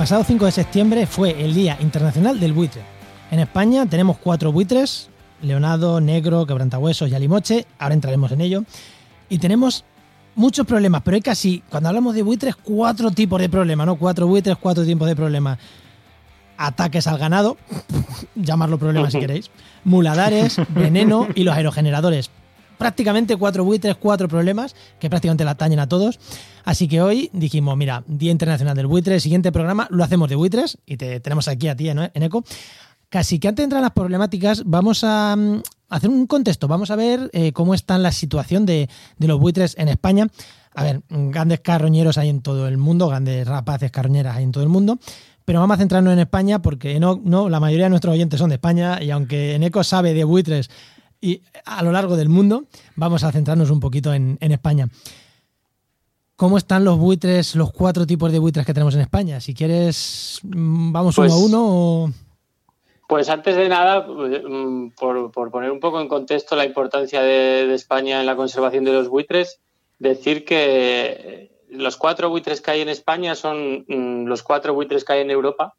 Pasado 0.00 0.24
5 0.24 0.46
de 0.46 0.52
septiembre 0.52 1.06
fue 1.06 1.44
el 1.44 1.52
Día 1.52 1.76
Internacional 1.78 2.40
del 2.40 2.54
Buitre. 2.54 2.80
En 3.30 3.38
España 3.38 3.84
tenemos 3.84 4.16
cuatro 4.16 4.50
buitres, 4.50 5.10
Leonardo, 5.42 6.00
Negro, 6.00 6.46
Quebrantahuesos 6.46 7.10
y 7.10 7.14
Alimoche, 7.14 7.66
ahora 7.78 7.92
entraremos 7.92 8.32
en 8.32 8.40
ello. 8.40 8.64
Y 9.28 9.36
tenemos 9.36 9.84
muchos 10.36 10.66
problemas, 10.66 11.02
pero 11.02 11.16
hay 11.16 11.20
casi, 11.20 11.62
cuando 11.68 11.90
hablamos 11.90 12.14
de 12.14 12.22
buitres, 12.22 12.56
cuatro 12.56 13.10
tipos 13.10 13.38
de 13.42 13.50
problemas, 13.50 13.86
¿no? 13.86 13.96
Cuatro 13.96 14.26
buitres, 14.26 14.56
cuatro 14.58 14.86
tipos 14.86 15.06
de 15.06 15.14
problemas. 15.14 15.58
Ataques 16.56 17.06
al 17.06 17.18
ganado, 17.18 17.58
llamarlo 18.34 18.78
problema 18.78 19.10
si 19.10 19.18
queréis, 19.20 19.50
muladares, 19.84 20.56
veneno 20.70 21.28
y 21.34 21.44
los 21.44 21.54
aerogeneradores. 21.54 22.30
Prácticamente 22.80 23.36
cuatro 23.36 23.62
buitres, 23.62 23.94
cuatro 23.96 24.26
problemas 24.26 24.74
que 24.98 25.10
prácticamente 25.10 25.44
la 25.44 25.50
atañen 25.50 25.80
a 25.80 25.86
todos. 25.86 26.18
Así 26.64 26.88
que 26.88 27.02
hoy 27.02 27.28
dijimos, 27.34 27.76
mira, 27.76 28.04
Día 28.06 28.32
Internacional 28.32 28.74
del 28.74 28.86
Buitre, 28.86 29.20
siguiente 29.20 29.52
programa 29.52 29.86
lo 29.90 30.02
hacemos 30.02 30.30
de 30.30 30.36
buitres 30.36 30.78
y 30.86 30.96
te 30.96 31.20
tenemos 31.20 31.46
aquí 31.46 31.68
a 31.68 31.76
ti 31.76 31.90
en, 31.90 31.98
en 31.98 32.22
ECO. 32.22 32.42
Casi 33.10 33.38
que 33.38 33.48
antes 33.48 33.62
de 33.62 33.64
entrar 33.64 33.80
en 33.80 33.82
las 33.82 33.92
problemáticas, 33.92 34.62
vamos 34.64 35.04
a, 35.04 35.36
mm, 35.36 35.60
hacer 35.90 36.08
un 36.08 36.26
contexto. 36.26 36.68
Vamos 36.68 36.90
a 36.90 36.96
ver 36.96 37.28
eh, 37.34 37.52
cómo 37.52 37.74
está 37.74 37.98
la 37.98 38.12
situación 38.12 38.64
de, 38.64 38.88
los 39.18 39.38
buitres 39.38 39.76
en 39.76 39.88
España. 39.88 40.28
A 40.74 40.82
ver, 40.82 41.02
grandes 41.10 41.60
carroñeros 41.60 42.16
hay 42.16 42.30
en 42.30 42.40
todo 42.40 42.66
el 42.66 42.78
mundo, 42.78 43.08
grandes 43.08 43.46
rapaces 43.46 43.90
carroñeras 43.90 44.36
hay 44.38 44.44
en 44.44 44.52
todo 44.52 44.62
el 44.62 44.70
mundo. 44.70 44.98
Pero 45.44 45.60
vamos 45.60 45.74
a 45.74 45.78
centrarnos 45.78 46.14
en 46.14 46.20
España 46.20 46.62
porque 46.62 46.98
no, 46.98 47.20
no, 47.22 47.50
la 47.50 47.60
mayoría 47.60 47.84
de 47.84 47.90
nuestros 47.90 48.14
oyentes 48.14 48.38
son 48.38 48.48
de 48.48 48.54
España 48.54 49.02
y 49.02 49.10
aunque 49.10 49.56
Eneco 49.56 49.84
sabe 49.84 50.14
de 50.14 50.24
buitres 50.24 50.70
y 51.20 51.42
a 51.64 51.82
lo 51.82 51.92
largo 51.92 52.16
del 52.16 52.28
mundo, 52.28 52.64
vamos 52.96 53.24
a 53.24 53.32
centrarnos 53.32 53.70
un 53.70 53.80
poquito 53.80 54.12
en, 54.14 54.38
en 54.40 54.52
España. 54.52 54.88
¿Cómo 56.40 56.56
están 56.56 56.86
los 56.86 56.96
buitres, 56.96 57.54
los 57.54 57.70
cuatro 57.70 58.06
tipos 58.06 58.32
de 58.32 58.38
buitres 58.38 58.64
que 58.64 58.72
tenemos 58.72 58.94
en 58.94 59.02
España? 59.02 59.40
Si 59.40 59.52
quieres, 59.52 60.40
mm, 60.42 60.90
vamos 60.90 61.18
uno 61.18 61.26
a 61.26 61.28
pues 61.28 61.38
uno. 61.38 62.12
Pues 63.06 63.28
antes 63.28 63.56
de 63.56 63.68
nada, 63.68 64.06
mm, 64.08 64.92
por, 64.98 65.50
poner 65.50 65.70
un 65.70 65.80
poco 65.80 66.00
en 66.00 66.08
contexto 66.08 66.56
la 66.56 66.64
importancia 66.64 67.20
de, 67.20 67.74
España 67.74 68.20
en 68.20 68.26
la 68.26 68.36
conservación 68.36 68.84
de 68.84 68.92
los 68.94 69.10
buitres, 69.10 69.60
decir 69.98 70.46
que 70.46 71.50
los 71.68 71.98
cuatro 71.98 72.30
buitres 72.30 72.62
que 72.62 72.70
hay 72.70 72.80
en 72.80 72.88
España 72.88 73.34
son 73.34 73.84
mm, 73.86 74.24
los 74.24 74.42
cuatro 74.42 74.72
buitres 74.72 75.04
que 75.04 75.12
hay 75.12 75.20
en 75.20 75.30
Europa, 75.30 75.74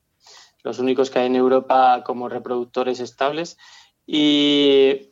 los 0.61 0.77
únicos 0.77 1.09
que 1.09 1.17
hay 1.17 1.25
en 1.25 1.37
Europa 1.37 2.03
como 2.05 2.29
reproductores 2.29 2.99
estables, 2.99 3.57
y, 4.05 5.10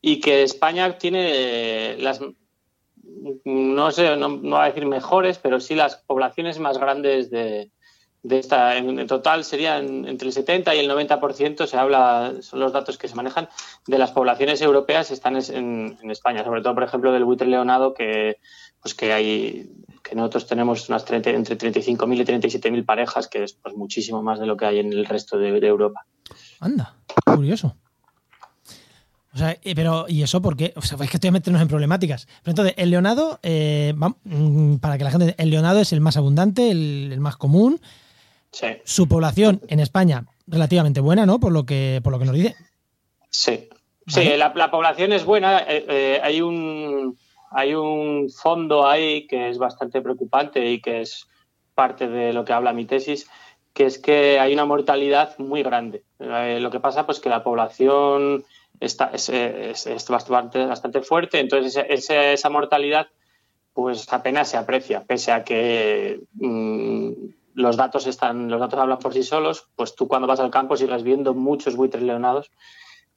y 0.00 0.20
que 0.20 0.42
España 0.42 0.98
tiene 0.98 1.96
las 1.98 2.20
no 3.44 3.90
sé, 3.90 4.16
no, 4.16 4.28
no 4.28 4.56
voy 4.56 4.60
a 4.60 4.66
decir 4.66 4.86
mejores, 4.86 5.38
pero 5.38 5.60
sí 5.60 5.74
las 5.74 5.96
poblaciones 5.96 6.58
más 6.58 6.78
grandes 6.78 7.30
de, 7.30 7.70
de 8.22 8.38
esta. 8.38 8.76
En, 8.76 9.06
total 9.06 9.44
serían 9.44 10.06
entre 10.06 10.28
el 10.28 10.32
70 10.32 10.74
y 10.74 10.78
el 10.78 10.90
90%, 10.90 11.66
se 11.66 11.76
habla, 11.76 12.34
son 12.40 12.60
los 12.60 12.72
datos 12.72 12.98
que 12.98 13.08
se 13.08 13.14
manejan, 13.14 13.48
de 13.86 13.98
las 13.98 14.12
poblaciones 14.12 14.62
europeas 14.62 15.10
están 15.10 15.36
en, 15.36 15.98
en 16.00 16.10
España, 16.10 16.44
sobre 16.44 16.62
todo, 16.62 16.74
por 16.74 16.84
ejemplo, 16.84 17.12
del 17.12 17.24
buitre 17.24 17.48
leonado, 17.48 17.94
que 17.94 18.38
pues 18.80 18.94
que 18.94 19.12
hay 19.12 19.70
que 20.02 20.14
nosotros 20.14 20.46
tenemos 20.46 20.88
unas 20.88 21.04
30, 21.04 21.30
entre 21.30 21.58
35.000 21.58 22.16
y 22.16 22.24
37.000 22.24 22.86
parejas, 22.86 23.28
que 23.28 23.44
es 23.44 23.52
pues, 23.52 23.76
muchísimo 23.76 24.22
más 24.22 24.40
de 24.40 24.46
lo 24.46 24.56
que 24.56 24.64
hay 24.64 24.78
en 24.78 24.92
el 24.92 25.04
resto 25.04 25.38
de, 25.38 25.60
de 25.60 25.66
Europa. 25.66 26.06
Anda, 26.60 26.96
curioso. 27.26 27.76
O 29.32 29.38
sea, 29.38 29.56
eh, 29.62 29.74
pero, 29.74 30.06
¿y 30.08 30.22
eso 30.22 30.42
por 30.42 30.56
qué? 30.56 30.72
O 30.76 30.82
sea, 30.82 30.98
es 31.00 31.10
que 31.10 31.16
estoy 31.16 31.28
a 31.28 31.32
meternos 31.32 31.62
en 31.62 31.68
problemáticas. 31.68 32.26
Pero 32.42 32.52
entonces, 32.52 32.74
el 32.76 32.90
leonado, 32.90 33.38
eh, 33.42 33.94
mm, 34.24 34.76
para 34.76 34.98
que 34.98 35.04
la 35.04 35.10
gente. 35.10 35.34
El 35.38 35.50
leonado 35.50 35.80
es 35.80 35.92
el 35.92 36.00
más 36.00 36.16
abundante, 36.16 36.70
el, 36.70 37.16
más 37.20 37.36
común. 37.36 37.80
Sí. 38.50 38.66
Su 38.84 39.06
población 39.06 39.60
en 39.68 39.78
España, 39.78 40.26
relativamente 40.48 41.00
buena, 41.00 41.26
¿no? 41.26 41.38
Por 41.38 41.52
lo 41.52 41.64
que, 41.64 42.00
por 42.02 42.12
lo 42.12 42.18
que 42.18 42.24
nos 42.24 42.34
dice. 42.34 42.56
Sí. 43.30 43.68
Sí, 44.06 44.24
la, 44.36 44.70
población 44.72 45.12
es 45.12 45.24
buena. 45.24 45.62
Eh, 45.68 46.20
hay 46.20 46.40
un 46.40 47.16
hay 47.52 47.74
un 47.74 48.28
fondo 48.30 48.88
ahí 48.88 49.28
que 49.28 49.50
es 49.50 49.58
bastante 49.58 50.00
preocupante 50.00 50.68
y 50.68 50.80
que 50.80 51.02
es 51.02 51.28
parte 51.74 52.08
de 52.08 52.32
lo 52.32 52.44
que 52.44 52.52
habla 52.52 52.72
mi 52.72 52.86
tesis, 52.86 53.28
que 53.72 53.86
es 53.86 53.98
que 53.98 54.40
hay 54.40 54.52
una 54.52 54.64
mortalidad 54.64 55.38
muy 55.38 55.62
grande. 55.62 56.02
lo 56.18 56.70
que 56.70 56.80
pasa, 56.80 57.06
pues 57.06 57.20
que 57.20 57.28
la 57.28 57.44
población 57.44 58.44
está, 58.80 59.10
es, 59.12 59.28
es, 59.28 60.08
bastante, 60.08 60.64
bastante, 60.64 61.02
fuerte, 61.02 61.38
entonces 61.38 61.84
esa, 61.88 62.32
esa, 62.32 62.50
mortalidad 62.50 63.08
pues 63.72 64.12
apenas 64.12 64.48
se 64.48 64.56
aprecia, 64.56 65.04
pese 65.04 65.30
a 65.30 65.44
que 65.44 66.20
mm, 66.32 67.10
los 67.54 67.76
datos 67.76 68.06
están, 68.06 68.50
los 68.50 68.58
datos 68.58 68.80
hablan 68.80 68.98
por 68.98 69.12
sí 69.12 69.22
solos, 69.22 69.68
pues 69.76 69.94
tú 69.94 70.08
cuando 70.08 70.26
vas 70.26 70.40
al 70.40 70.50
campo 70.50 70.76
sigues 70.76 71.02
viendo 71.02 71.34
muchos 71.34 71.76
buitres 71.76 72.02
leonados, 72.02 72.50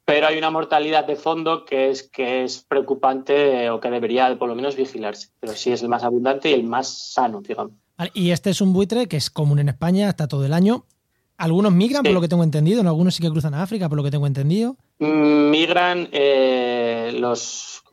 pero 0.06 0.28
hay 0.28 0.38
una 0.38 0.52
mortalidad 0.52 1.06
de 1.06 1.16
fondo 1.16 1.66
que 1.66 1.90
es, 1.90 2.04
que 2.04 2.44
es 2.44 2.64
preocupante 2.68 3.70
o 3.70 3.80
que 3.80 3.90
debería 3.90 4.38
por 4.38 4.50
lo 4.50 4.56
menos 4.56 4.76
vigilarse, 4.76 5.30
pero 5.40 5.54
sí 5.54 5.72
es 5.72 5.82
el 5.82 5.90
más 5.90 6.04
abundante 6.04 6.50
y 6.50 6.54
el 6.54 6.64
más 6.64 7.14
sano, 7.14 7.42
digamos. 7.42 7.74
Y 8.14 8.32
este 8.32 8.50
es 8.50 8.60
un 8.60 8.74
buitre 8.74 9.08
que 9.08 9.18
es 9.18 9.30
común 9.30 9.60
en 9.60 9.70
España, 9.70 10.10
está 10.10 10.28
todo 10.28 10.46
el 10.46 10.54
año. 10.54 10.86
Algunos 11.38 11.72
migran, 11.72 12.04
por 12.04 12.12
lo 12.12 12.22
que 12.22 12.28
tengo 12.28 12.44
entendido, 12.44 12.82
algunos 12.82 13.16
sí 13.16 13.22
que 13.22 13.30
cruzan 13.30 13.54
a 13.54 13.64
África, 13.64 13.90
por 13.90 13.98
lo 13.98 14.04
que 14.04 14.12
tengo 14.12 14.28
entendido. 14.28 14.78
Migran 15.04 16.10
eh, 16.12 17.16
los. 17.20 17.84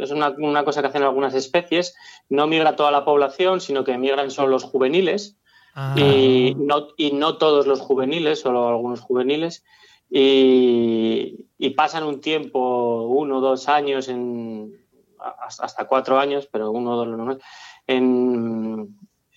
Es 0.00 0.10
una, 0.10 0.64
cosa 0.64 0.80
que 0.80 0.88
hacen 0.88 1.02
algunas 1.02 1.34
especies. 1.34 1.94
No 2.28 2.46
migra 2.46 2.76
toda 2.76 2.90
la 2.90 3.04
población, 3.04 3.60
sino 3.60 3.84
que 3.84 3.98
migran 3.98 4.30
solo 4.30 4.48
los 4.48 4.64
juveniles. 4.64 5.36
Ah. 5.74 5.94
Y, 5.96 6.54
no, 6.56 6.88
y 6.96 7.12
no 7.12 7.36
todos 7.36 7.66
los 7.66 7.80
juveniles, 7.80 8.40
solo 8.40 8.68
algunos 8.68 9.00
juveniles. 9.00 9.64
Y, 10.08 11.46
pasan 11.76 12.04
un 12.04 12.20
tiempo, 12.20 13.08
uno 13.08 13.38
o 13.38 13.40
dos 13.40 13.68
años, 13.68 14.08
en, 14.08 14.78
hasta 15.18 15.86
cuatro 15.86 16.18
años, 16.18 16.48
pero 16.50 16.70
uno 16.70 16.92
o 16.92 17.04
dos 17.04 17.38
en, 17.86 18.71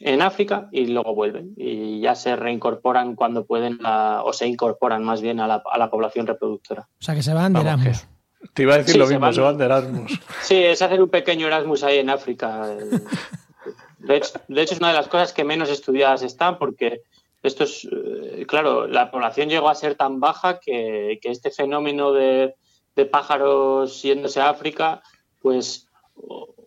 en 0.05 0.21
África 0.21 0.69
y 0.71 0.85
luego 0.85 1.15
vuelven 1.15 1.55
y 1.57 1.99
ya 1.99 2.13
se 2.13 2.35
reincorporan 2.35 3.15
cuando 3.15 3.43
pueden 3.45 3.79
o 3.83 4.33
se 4.33 4.45
incorporan 4.45 5.03
más 5.03 5.19
bien 5.19 5.39
a 5.39 5.47
la, 5.47 5.63
a 5.65 5.79
la, 5.79 5.89
población 5.89 6.27
reproductora. 6.27 6.87
O 6.99 7.03
sea 7.03 7.15
que 7.15 7.23
se 7.23 7.33
van 7.33 7.53
de 7.53 7.61
Erasmus. 7.61 8.07
Te 8.53 8.61
iba 8.61 8.75
a 8.75 8.77
decir 8.77 8.97
lo 8.97 9.07
mismo, 9.07 9.33
se 9.33 9.41
van, 9.41 9.57
de 9.57 9.65
Erasmus. 9.65 10.19
Sí, 10.43 10.63
es 10.63 10.83
hacer 10.83 11.01
un 11.01 11.09
pequeño 11.09 11.47
Erasmus 11.47 11.83
ahí 11.83 11.97
en 11.97 12.11
África. 12.11 12.67
De 13.97 14.17
hecho, 14.17 14.33
de 14.47 14.61
hecho, 14.61 14.75
es 14.75 14.79
una 14.79 14.89
de 14.89 14.93
las 14.93 15.07
cosas 15.07 15.33
que 15.33 15.43
menos 15.43 15.69
estudiadas 15.71 16.21
están 16.21 16.59
porque 16.59 17.01
esto 17.41 17.63
es, 17.63 17.87
eh, 17.91 18.45
claro, 18.47 18.85
la 18.85 19.09
población 19.09 19.49
llegó 19.49 19.69
a 19.69 19.75
ser 19.75 19.95
tan 19.95 20.19
baja 20.19 20.59
que, 20.59 21.17
que 21.19 21.31
este 21.31 21.49
fenómeno 21.49 22.13
de, 22.13 22.53
de 22.95 23.05
pájaros 23.07 24.03
yéndose 24.03 24.39
a 24.39 24.49
África, 24.49 25.01
pues 25.41 25.87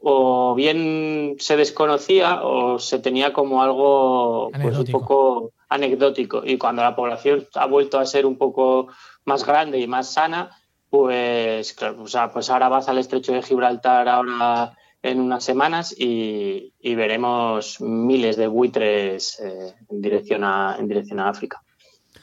o 0.03 0.55
bien 0.55 1.37
se 1.39 1.57
desconocía 1.57 2.43
o 2.43 2.79
se 2.79 2.99
tenía 2.99 3.33
como 3.33 3.63
algo 3.63 4.51
pues, 4.51 4.79
un 4.79 4.87
poco 4.87 5.53
anecdótico. 5.69 6.43
Y 6.45 6.59
cuando 6.59 6.83
la 6.83 6.97
población 6.97 7.47
ha 7.55 7.67
vuelto 7.67 7.99
a 7.99 8.07
ser 8.07 8.27
un 8.27 8.37
poco 8.37 8.89
más 9.25 9.45
grande 9.45 9.79
y 9.79 9.87
más 9.87 10.13
sana, 10.13 10.51
pues, 10.91 11.77
o 11.99 12.07
sea, 12.07 12.31
pues 12.33 12.51
ahora 12.51 12.69
vas 12.69 12.89
al 12.89 12.99
estrecho 12.99 13.33
de 13.33 13.43
Gibraltar 13.43 14.09
ahora 14.09 14.75
en 15.03 15.21
unas 15.21 15.45
semanas 15.45 15.95
y, 15.97 16.73
veremos 16.83 17.81
miles 17.81 18.37
de 18.37 18.47
buitres 18.49 19.39
eh, 19.41 19.75
en, 19.91 20.01
dirección 20.01 20.43
a, 20.43 20.77
en 20.79 20.89
dirección 20.89 21.21
a 21.21 21.29
África. 21.29 21.63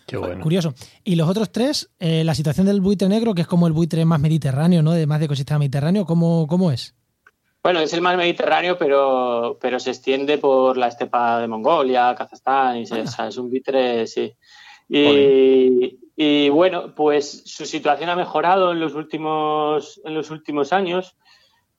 Qué 0.05 0.17
bueno. 0.17 0.43
Curioso. 0.43 0.73
Y 1.03 1.15
los 1.15 1.29
otros 1.29 1.51
tres, 1.51 1.89
eh, 1.99 2.23
la 2.23 2.35
situación 2.35 2.67
del 2.67 2.81
buitre 2.81 3.07
negro, 3.07 3.33
que 3.33 3.41
es 3.41 3.47
como 3.47 3.67
el 3.67 3.73
buitre 3.73 4.05
más 4.05 4.19
mediterráneo, 4.19 4.83
¿no? 4.83 4.91
De 4.91 5.07
más 5.07 5.19
de 5.19 5.25
ecosistema 5.25 5.59
mediterráneo, 5.59 6.05
¿cómo, 6.05 6.45
cómo 6.47 6.71
es? 6.71 6.93
Bueno, 7.65 7.79
es 7.79 7.91
el 7.93 8.01
más 8.01 8.15
mediterráneo, 8.15 8.77
pero, 8.77 9.57
pero 9.59 9.79
se 9.79 9.89
extiende 9.89 10.37
por 10.37 10.77
la 10.77 10.87
estepa 10.87 11.39
de 11.39 11.47
Mongolia, 11.47 12.13
Kazajstán, 12.15 12.77
y 12.77 12.83
es 12.83 13.37
un 13.39 13.49
buitre, 13.49 14.05
sí. 14.05 14.31
Y, 14.87 16.49
bueno, 16.49 16.93
pues 16.93 17.41
su 17.47 17.65
situación 17.65 18.11
ha 18.11 18.15
mejorado 18.15 18.71
en 18.71 18.79
los 18.79 18.93
últimos, 18.93 19.99
en 20.05 20.13
los 20.13 20.29
últimos 20.29 20.73
años. 20.73 21.17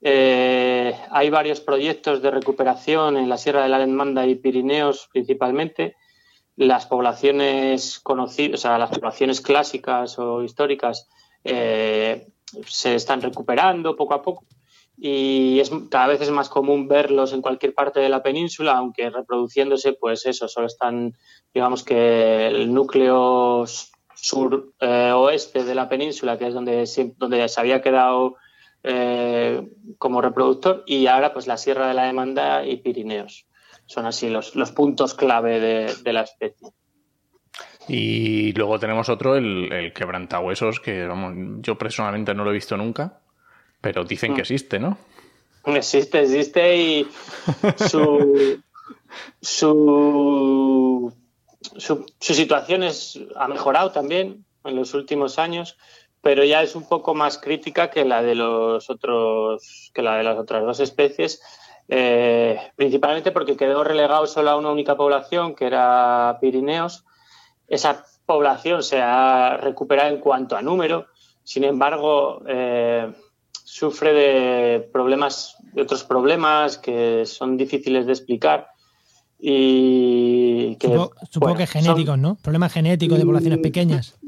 Eh, 0.03 0.92
hay 1.09 1.31
varios 1.31 1.61
proyectos 1.61 2.20
de 2.20 2.33
recuperación 2.33 3.16
en 3.16 3.29
la 3.29 3.38
Sierra 3.38 3.62
de 3.62 3.68
la 3.68 3.77
Alemanda 3.77 4.27
y 4.27 4.35
Pirineos 4.35 5.09
principalmente. 5.12 5.94
Las 6.57 6.87
poblaciones 6.87 8.01
conocidas, 8.01 8.59
o 8.59 8.61
sea, 8.61 8.77
las 8.77 8.90
poblaciones 8.90 9.40
clásicas 9.40 10.18
o 10.18 10.42
históricas 10.42 11.09
eh, 11.44 12.27
se 12.66 12.96
están 12.96 13.22
recuperando 13.22 13.94
poco 13.94 14.14
a 14.14 14.22
poco 14.22 14.42
y 14.99 15.61
es, 15.61 15.71
cada 15.91 16.07
vez 16.07 16.23
es 16.23 16.31
más 16.31 16.49
común 16.49 16.89
verlos 16.89 17.33
en 17.33 17.43
cualquier 17.43 17.75
parte 17.75 18.01
de 18.01 18.09
la 18.09 18.23
península, 18.23 18.73
aunque 18.73 19.11
reproduciéndose, 19.11 19.93
pues 19.93 20.25
eso, 20.25 20.49
solo 20.49 20.67
están, 20.67 21.13
digamos 21.53 21.85
que 21.85 22.47
el 22.47 22.73
núcleo 22.73 23.65
sur-oeste 24.15 25.59
eh, 25.59 25.65
de 25.65 25.75
la 25.75 25.89
península, 25.89 26.39
que 26.39 26.49
es 26.49 26.55
donde, 26.55 26.89
donde 27.19 27.49
se 27.49 27.61
había 27.61 27.83
quedado 27.83 28.37
eh, 28.83 29.69
como 29.99 30.23
reproductor, 30.23 30.83
y 30.87 31.07
ahora 31.09 31.35
pues 31.35 31.47
la 31.47 31.59
Sierra 31.59 31.89
de 31.89 31.95
la 31.95 32.05
Demanda 32.05 32.65
y 32.65 32.79
Pirineos. 32.79 33.47
Son 33.85 34.07
así 34.07 34.31
los, 34.31 34.57
los 34.57 34.73
puntos 34.73 35.15
clave 35.15 35.61
de, 35.61 36.13
la 36.13 36.23
especie. 36.23 36.69
Y 37.87 38.53
luego 38.55 38.79
tenemos 38.79 39.09
otro, 39.11 39.37
el, 39.37 39.71
el 39.73 39.93
quebrantahuesos, 39.93 40.81
que 40.81 41.09
yo 41.61 41.79
personalmente 41.79 42.35
no 42.35 42.43
lo 42.43 42.51
he 42.51 42.55
visto 42.55 42.77
nunca, 42.77 43.21
pero 43.87 44.05
dicen 44.05 44.35
que 44.35 44.40
mm. 44.40 44.46
existe, 44.46 44.79
¿no? 44.81 44.99
Existe, 45.64 46.22
existe 46.22 46.77
y 46.77 47.09
su, 47.88 48.61
su, 49.40 51.12
su, 51.77 52.05
situación 52.18 52.83
es, 52.83 53.20
ha 53.37 53.46
mejorado 53.46 53.92
también 53.92 54.44
en 54.64 54.75
los 54.75 54.92
últimos 54.94 55.38
años, 55.38 55.79
pero 56.20 56.42
ya 56.42 56.64
es 56.64 56.75
un 56.75 56.88
poco 56.88 57.14
más 57.14 57.38
crítica 57.38 57.88
que 57.88 58.05
la 58.05 58.22
de 58.22 58.35
los 58.35 58.90
otros, 58.90 59.92
que 59.94 60.03
la 60.03 60.16
de 60.16 60.25
las 60.25 60.37
otras 60.37 60.64
dos 60.64 60.81
especies, 60.81 61.40
eh, 61.88 62.59
principalmente 62.75 63.31
porque 63.31 63.57
quedó 63.57 63.85
relegado 63.85 64.27
solo 64.27 64.51
a 64.51 64.57
una 64.57 64.72
única 64.72 64.96
población, 64.96 65.55
que 65.55 65.66
era 65.66 66.38
Pirineos. 66.40 67.05
Esa 67.68 68.05
población 68.27 68.83
se 68.83 69.01
ha 69.01 69.59
recuperado 69.59 70.12
en 70.12 70.18
cuanto 70.18 70.57
a 70.57 70.62
número, 70.62 71.07
Sin 71.44 71.62
embargo, 71.62 72.42
eh, 72.49 73.12
sufre 73.67 74.13
de 74.13 74.81
problemas, 74.93 75.57
de 75.73 75.83
otros 75.83 76.05
problemas 76.05 76.79
que 76.79 77.27
son 77.27 77.57
difíciles 77.57 78.07
de 78.07 78.13
explicar 78.13 78.69
y 79.41 80.77
que, 80.77 80.87
supongo, 81.29 81.57
que 81.57 81.67
genéticos, 81.67 82.17
¿no? 82.17 82.37
Problemas 82.37 82.73
genéticos 82.73 83.19
de 83.19 83.25
poblaciones 83.25 83.59
pequeñas. 83.59 84.19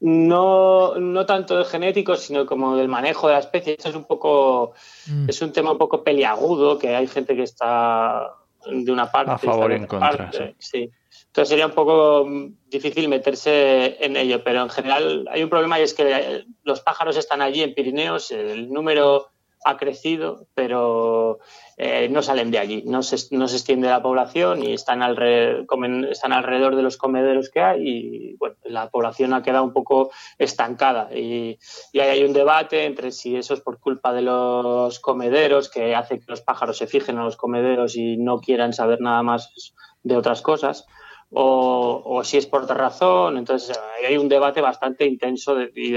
No, 0.00 0.96
no 0.96 1.24
tanto 1.24 1.56
de 1.56 1.64
genéticos, 1.64 2.20
sino 2.20 2.44
como 2.44 2.76
del 2.76 2.88
manejo 2.88 3.28
de 3.28 3.32
la 3.32 3.38
especie. 3.40 3.72
Esto 3.72 3.88
es 3.88 3.94
un 3.94 4.04
poco, 4.04 4.74
mm. 5.06 5.30
es 5.30 5.40
un 5.40 5.52
tema 5.52 5.72
un 5.72 5.78
poco 5.78 6.04
peliagudo, 6.04 6.78
que 6.78 6.94
hay 6.94 7.06
gente 7.06 7.34
que 7.34 7.44
está 7.44 8.30
de 8.70 8.92
una 8.92 9.10
parte. 9.10 9.32
A 9.32 9.38
favor 9.38 9.72
y 9.72 9.76
en 9.76 9.86
contra. 9.86 10.30
sí. 10.58 10.90
Entonces 11.32 11.48
sería 11.48 11.64
un 11.64 11.72
poco 11.72 12.28
difícil 12.66 13.08
meterse 13.08 13.96
en 14.04 14.18
ello, 14.18 14.44
pero 14.44 14.64
en 14.64 14.68
general 14.68 15.26
hay 15.30 15.42
un 15.42 15.48
problema 15.48 15.80
y 15.80 15.82
es 15.82 15.94
que 15.94 16.44
los 16.62 16.82
pájaros 16.82 17.16
están 17.16 17.40
allí 17.40 17.62
en 17.62 17.72
Pirineos, 17.72 18.30
el 18.32 18.70
número 18.70 19.28
ha 19.64 19.78
crecido, 19.78 20.46
pero 20.52 21.38
eh, 21.78 22.10
no 22.10 22.20
salen 22.20 22.50
de 22.50 22.58
allí, 22.58 22.82
no 22.84 23.02
se, 23.02 23.34
no 23.34 23.48
se 23.48 23.56
extiende 23.56 23.88
la 23.88 24.02
población 24.02 24.62
y 24.62 24.74
están, 24.74 25.02
alrededor, 25.02 25.64
están 26.10 26.34
alrededor 26.34 26.76
de 26.76 26.82
los 26.82 26.98
comederos 26.98 27.48
que 27.48 27.62
hay 27.62 27.80
y 27.82 28.36
bueno, 28.36 28.56
la 28.64 28.90
población 28.90 29.32
ha 29.32 29.42
quedado 29.42 29.64
un 29.64 29.72
poco 29.72 30.10
estancada. 30.36 31.08
Y, 31.16 31.58
y 31.94 32.00
ahí 32.00 32.10
hay 32.10 32.24
un 32.24 32.34
debate 32.34 32.84
entre 32.84 33.10
si 33.10 33.36
eso 33.36 33.54
es 33.54 33.60
por 33.60 33.80
culpa 33.80 34.12
de 34.12 34.20
los 34.20 35.00
comederos 35.00 35.70
que 35.70 35.94
hace 35.94 36.18
que 36.18 36.26
los 36.28 36.42
pájaros 36.42 36.76
se 36.76 36.86
fijen 36.86 37.16
a 37.16 37.24
los 37.24 37.38
comederos 37.38 37.96
y 37.96 38.18
no 38.18 38.38
quieran 38.38 38.74
saber 38.74 39.00
nada 39.00 39.22
más 39.22 39.72
de 40.02 40.18
otras 40.18 40.42
cosas 40.42 40.86
o, 41.34 42.22
si 42.24 42.36
es 42.36 42.46
por 42.46 42.64
otra 42.64 42.76
razón. 42.76 43.38
Entonces 43.38 43.78
hay 44.06 44.16
un 44.16 44.28
debate 44.28 44.60
bastante 44.60 45.06
intenso 45.06 45.56
y 45.74 45.92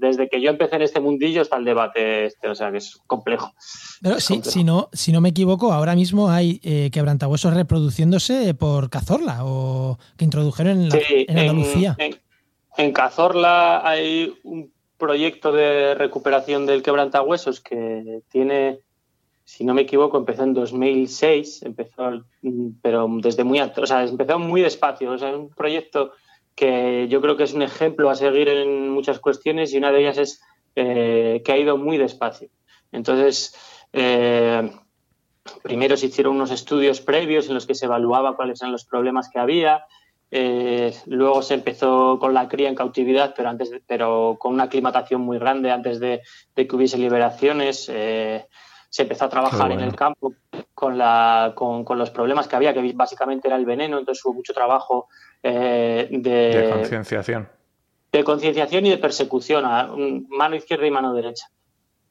desde 0.00 0.28
que 0.28 0.40
yo 0.40 0.50
empecé 0.50 0.76
en 0.76 0.82
este 0.82 1.00
mundillo 1.00 1.42
está 1.42 1.56
el 1.56 1.64
debate 1.64 2.26
este, 2.26 2.48
o 2.48 2.54
sea 2.54 2.70
que 2.70 2.78
es 2.78 2.98
complejo. 3.06 3.52
Pero 4.00 4.18
Si, 4.20 4.64
no, 4.64 4.88
si 4.92 5.12
no 5.12 5.20
me 5.20 5.30
equivoco, 5.30 5.72
ahora 5.72 5.94
mismo 5.94 6.30
hay 6.30 6.60
eh, 6.62 6.90
quebrantahuesos 6.92 7.54
reproduciéndose 7.54 8.54
por 8.54 8.88
Cazorla 8.88 9.44
o 9.44 9.98
que 10.16 10.24
introdujeron 10.24 10.88
en, 10.92 11.38
Andalucía. 11.38 11.96
En, 12.76 12.92
Cazorla 12.92 13.86
hay 13.86 14.34
un 14.44 14.72
proyecto 14.96 15.52
de 15.52 15.94
recuperación 15.94 16.64
del 16.64 16.82
quebrantahuesos 16.82 17.60
que 17.60 18.22
tiene 18.30 18.78
si 19.44 19.64
no 19.64 19.74
me 19.74 19.82
equivoco, 19.82 20.16
empezó 20.16 20.44
en 20.44 20.54
2006, 20.54 21.62
empezó, 21.62 22.24
pero 22.80 23.08
desde 23.20 23.44
muy 23.44 23.58
alto, 23.58 23.82
o 23.82 23.86
sea, 23.86 24.04
empezó 24.04 24.38
muy 24.38 24.60
despacio, 24.60 25.10
o 25.10 25.18
sea, 25.18 25.30
es 25.30 25.36
un 25.36 25.50
proyecto 25.50 26.12
que 26.54 27.08
yo 27.08 27.20
creo 27.20 27.36
que 27.36 27.44
es 27.44 27.54
un 27.54 27.62
ejemplo 27.62 28.10
a 28.10 28.14
seguir 28.14 28.48
en 28.48 28.90
muchas 28.90 29.18
cuestiones 29.18 29.72
y 29.72 29.78
una 29.78 29.90
de 29.90 30.00
ellas 30.00 30.18
es 30.18 30.42
eh, 30.76 31.42
que 31.44 31.52
ha 31.52 31.56
ido 31.56 31.76
muy 31.76 31.98
despacio. 31.98 32.48
Entonces, 32.92 33.54
eh, 33.92 34.70
primero 35.62 35.96
se 35.96 36.06
hicieron 36.06 36.36
unos 36.36 36.50
estudios 36.50 37.00
previos 37.00 37.48
en 37.48 37.54
los 37.54 37.66
que 37.66 37.74
se 37.74 37.86
evaluaba 37.86 38.36
cuáles 38.36 38.60
eran 38.60 38.72
los 38.72 38.84
problemas 38.84 39.28
que 39.28 39.38
había, 39.38 39.86
eh, 40.30 40.94
luego 41.06 41.42
se 41.42 41.54
empezó 41.54 42.18
con 42.18 42.32
la 42.32 42.48
cría 42.48 42.68
en 42.68 42.74
cautividad, 42.74 43.34
pero 43.36 43.50
antes, 43.50 43.70
pero 43.86 44.36
con 44.38 44.54
una 44.54 44.64
aclimatación 44.64 45.20
muy 45.20 45.38
grande 45.38 45.70
antes 45.70 46.00
de, 46.00 46.22
de 46.54 46.66
que 46.66 46.76
hubiese 46.76 46.96
liberaciones 46.96 47.90
se 48.92 49.02
empezó 49.02 49.24
a 49.24 49.30
trabajar 49.30 49.72
en 49.72 49.80
el 49.80 49.96
campo 49.96 50.34
con, 50.74 50.98
la, 50.98 51.54
con, 51.54 51.86
los 51.96 52.10
problemas 52.10 52.46
que 52.46 52.56
había, 52.56 52.74
que 52.74 52.92
básicamente 52.94 53.48
era 53.48 53.56
el 53.56 53.64
veneno, 53.64 53.98
entonces 53.98 54.22
hubo 54.22 54.34
mucho 54.34 54.52
trabajo 54.52 55.08
eh, 55.42 56.08
de, 56.10 56.30
de 56.30 56.70
concienciación. 56.70 57.48
De 58.12 58.22
concienciación 58.22 58.84
y 58.84 58.90
de 58.90 58.98
persecución, 58.98 59.64
a 59.64 59.88
mano 60.28 60.56
izquierda 60.56 60.86
y 60.86 60.90
mano 60.90 61.14
derecha. 61.14 61.46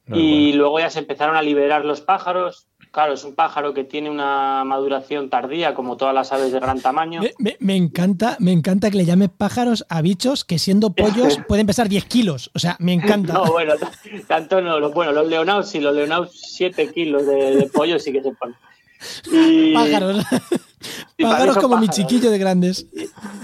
y 0.08 0.54
luego 0.54 0.80
ya 0.80 0.90
se 0.90 0.98
empezaron 0.98 1.36
a 1.36 1.42
liberar 1.42 1.84
los 1.84 2.00
pájaros, 2.00 2.66
Claro, 2.92 3.14
es 3.14 3.24
un 3.24 3.34
pájaro 3.34 3.72
que 3.72 3.84
tiene 3.84 4.10
una 4.10 4.64
maduración 4.64 5.30
tardía, 5.30 5.72
como 5.72 5.96
todas 5.96 6.14
las 6.14 6.30
aves 6.30 6.52
de 6.52 6.60
gran 6.60 6.78
tamaño. 6.78 7.22
Me, 7.38 7.74
encanta, 7.74 8.36
me 8.38 8.52
encanta 8.52 8.90
que 8.90 8.98
le 8.98 9.06
llames 9.06 9.30
pájaros 9.30 9.86
a 9.88 10.02
bichos 10.02 10.44
que 10.44 10.58
siendo 10.58 10.92
pollos 10.92 11.38
pueden 11.48 11.66
pesar 11.66 11.88
10 11.88 12.04
kilos. 12.04 12.50
O 12.54 12.58
sea, 12.58 12.76
me 12.80 12.92
encanta. 12.92 13.32
No, 13.32 13.46
bueno, 13.46 13.72
tanto 14.28 14.60
no. 14.60 14.90
bueno, 14.90 15.12
los 15.12 15.26
leonados 15.26 15.70
sí, 15.70 15.80
los 15.80 15.94
leonados 15.94 16.32
7 16.34 16.92
kilos 16.92 17.26
de, 17.26 17.70
pollo 17.72 17.98
sí 17.98 18.12
que 18.12 18.22
se 18.22 18.32
ponen. 18.32 18.56
Pájaros. 19.74 20.24
pájaros 21.18 21.56
como 21.56 21.78
mi 21.78 21.88
chiquillo 21.88 22.30
de 22.30 22.36
grandes. 22.36 22.86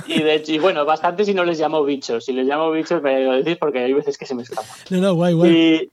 Y, 0.06 0.22
de 0.22 0.34
hecho, 0.34 0.52
y 0.52 0.58
bueno, 0.58 0.84
bastante 0.84 1.24
si 1.24 1.32
no 1.32 1.44
les 1.44 1.58
llamo 1.58 1.82
bichos. 1.84 2.26
Si 2.26 2.34
les 2.34 2.46
llamo 2.46 2.70
bichos 2.70 3.02
me 3.02 3.24
lo 3.24 3.32
decís 3.32 3.56
porque 3.58 3.78
hay 3.78 3.94
veces 3.94 4.18
que 4.18 4.26
se 4.26 4.34
me 4.34 4.42
escapan. 4.42 4.66
No, 4.90 4.98
no, 4.98 5.14
guay, 5.14 5.32
guay. 5.32 5.50
Y 5.50 5.90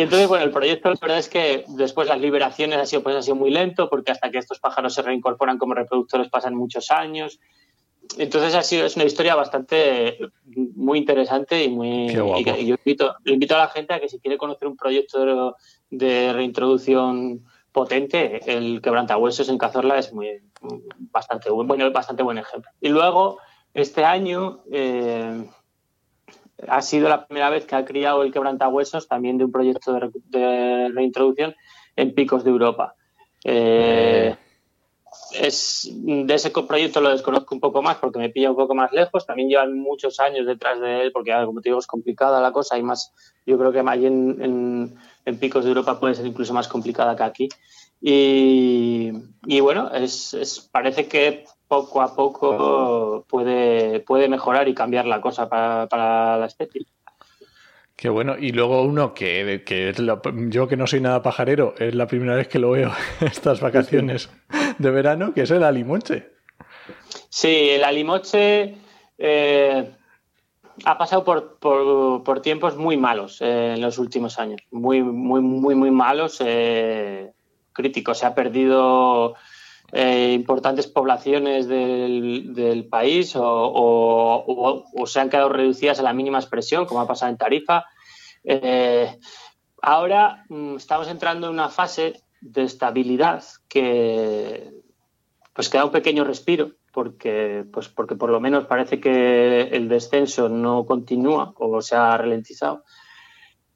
entonces, 0.00 0.26
bueno, 0.26 0.44
el 0.44 0.50
proyecto 0.50 0.90
la 0.90 0.98
verdad 1.00 1.18
es 1.18 1.28
que 1.28 1.64
después 1.68 2.08
las 2.08 2.20
liberaciones 2.20 2.78
ha 2.78 2.86
sido, 2.86 3.02
pues, 3.04 3.14
ha 3.14 3.22
sido 3.22 3.36
muy 3.36 3.50
lento 3.50 3.88
porque 3.88 4.10
hasta 4.10 4.28
que 4.28 4.38
estos 4.38 4.58
pájaros 4.58 4.92
se 4.92 5.02
reincorporan 5.02 5.56
como 5.56 5.74
reproductores 5.74 6.28
pasan 6.28 6.56
muchos 6.56 6.90
años. 6.90 7.38
Entonces 8.18 8.54
ha 8.54 8.62
sido, 8.62 8.86
es 8.86 8.96
una 8.96 9.04
historia 9.04 9.34
bastante 9.34 10.18
muy 10.44 10.98
interesante 10.98 11.62
y 11.62 11.68
muy... 11.68 12.06
Y, 12.08 12.66
yo 12.66 12.74
invito, 12.84 13.14
invito 13.24 13.54
a 13.54 13.58
la 13.58 13.68
gente 13.68 13.94
a 13.94 14.00
que 14.00 14.08
si 14.08 14.18
quiere 14.18 14.36
conocer 14.36 14.68
un 14.68 14.76
proyecto 14.76 15.54
de, 15.90 16.32
reintroducción 16.32 17.44
potente, 17.70 18.40
el 18.46 18.82
quebrantahuesos 18.82 19.48
en 19.48 19.58
Cazorla 19.58 19.98
es 19.98 20.12
muy 20.12 20.42
bastante 21.12 21.50
bueno, 21.50 21.90
bastante 21.92 22.22
buen 22.22 22.38
ejemplo. 22.38 22.70
Y 22.80 22.88
luego, 22.88 23.38
este 23.72 24.04
año... 24.04 24.64
Eh, 24.72 25.44
ha 26.68 26.82
sido 26.82 27.08
la 27.08 27.26
primera 27.26 27.50
vez 27.50 27.66
que 27.66 27.76
ha 27.76 27.84
criado 27.84 28.22
el 28.22 28.32
quebrantahuesos 28.32 29.08
también 29.08 29.38
de 29.38 29.44
un 29.44 29.52
proyecto 29.52 29.98
de, 30.30 30.88
reintroducción 30.94 31.54
en 31.96 32.14
picos 32.14 32.44
de 32.44 32.50
Europa. 32.50 32.94
Eh, 33.44 34.36
es, 35.32 35.88
de 35.92 36.34
ese 36.34 36.50
proyecto 36.50 37.00
lo 37.00 37.10
desconozco 37.10 37.54
un 37.54 37.60
poco 37.60 37.82
más 37.82 37.96
porque 37.96 38.18
me 38.18 38.30
pilla 38.30 38.50
un 38.50 38.56
poco 38.56 38.74
más 38.74 38.92
lejos. 38.92 39.26
También 39.26 39.48
llevan 39.48 39.78
muchos 39.78 40.20
años 40.20 40.46
detrás 40.46 40.80
de 40.80 41.02
él 41.02 41.12
porque, 41.12 41.32
como 41.44 41.60
te 41.60 41.68
digo, 41.68 41.78
es 41.78 41.86
complicada 41.86 42.40
la 42.40 42.52
cosa. 42.52 42.76
Hay 42.76 42.82
más, 42.82 43.12
yo 43.46 43.58
creo 43.58 43.72
que 43.72 43.82
allí 43.86 44.06
en, 44.06 44.42
en, 44.42 44.96
picos 45.32 45.64
de 45.64 45.70
Europa 45.70 45.98
puede 45.98 46.14
ser 46.14 46.26
incluso 46.26 46.52
más 46.52 46.68
complicada 46.68 47.16
que 47.16 47.22
aquí. 47.22 47.48
Y, 48.00 49.12
y 49.46 49.60
bueno, 49.60 49.90
es, 49.92 50.34
es, 50.34 50.60
parece 50.60 51.08
que 51.08 51.44
poco 51.66 52.02
a 52.02 52.14
poco 52.14 53.24
puede, 53.28 54.00
puede 54.00 54.28
mejorar 54.28 54.68
y 54.68 54.74
cambiar 54.74 55.06
la 55.06 55.20
cosa 55.20 55.48
para, 55.48 56.36
la 56.36 56.46
estética. 56.46 56.90
Qué 57.96 58.08
bueno. 58.08 58.36
Y 58.38 58.50
luego 58.50 58.82
uno 58.82 59.14
que, 59.14 59.62
que 59.64 59.90
es 59.90 59.96
yo 60.48 60.68
que 60.68 60.76
no 60.76 60.86
soy 60.86 61.00
nada 61.00 61.22
pajarero, 61.22 61.74
es 61.78 61.94
la 61.94 62.06
primera 62.06 62.34
vez 62.34 62.48
que 62.48 62.58
lo 62.58 62.72
veo 62.72 62.92
estas 63.20 63.60
vacaciones 63.60 64.28
de 64.78 64.90
verano, 64.90 65.32
que 65.32 65.42
es 65.42 65.50
el 65.50 65.62
alimoche. 65.62 66.32
Sí, 67.30 67.70
el 67.70 67.84
alimoche 67.84 68.76
eh, 69.18 69.90
ha 70.84 70.98
pasado 70.98 71.24
por, 71.24 71.58
por, 71.58 72.40
tiempos 72.40 72.76
muy 72.76 72.96
malos 72.96 73.40
eh, 73.40 73.74
en 73.74 73.80
los 73.80 73.98
últimos 73.98 74.38
años. 74.38 74.60
Muy, 74.70 75.02
muy, 75.02 75.40
muy, 75.40 75.74
muy 75.74 75.90
malos, 75.90 76.38
eh, 76.44 77.32
críticos. 77.72 78.18
Se 78.18 78.26
ha 78.26 78.34
perdido 78.34 79.34
eh, 79.92 80.32
importantes 80.34 80.86
poblaciones 80.86 81.68
del, 81.68 82.86
país 82.90 83.34
o, 83.36 84.84
se 85.06 85.20
han 85.20 85.30
quedado 85.30 85.48
reducidas 85.48 86.00
a 86.00 86.02
la 86.02 86.12
mínima 86.12 86.38
expresión, 86.38 86.86
como 86.86 87.00
ha 87.00 87.06
pasado 87.06 87.30
en 87.30 87.38
Tarifa. 87.38 87.84
Ahora 89.80 90.44
mm, 90.48 90.76
estamos 90.76 91.08
entrando 91.08 91.46
en 91.48 91.52
una 91.52 91.68
fase 91.68 92.22
de 92.40 92.62
estabilidad 92.62 93.44
que 93.68 94.72
pues 95.52 95.68
queda 95.68 95.84
un 95.84 95.92
pequeño 95.92 96.24
respiro 96.24 96.72
porque 96.94 97.64
pues 97.72 97.88
porque 97.88 98.14
por 98.14 98.30
lo 98.30 98.40
menos 98.40 98.66
parece 98.66 99.00
que 99.00 99.62
el 99.62 99.88
descenso 99.88 100.48
no 100.48 100.86
continúa 100.86 101.52
o 101.56 101.82
se 101.82 101.96
ha 101.96 102.16
ralentizado 102.16 102.84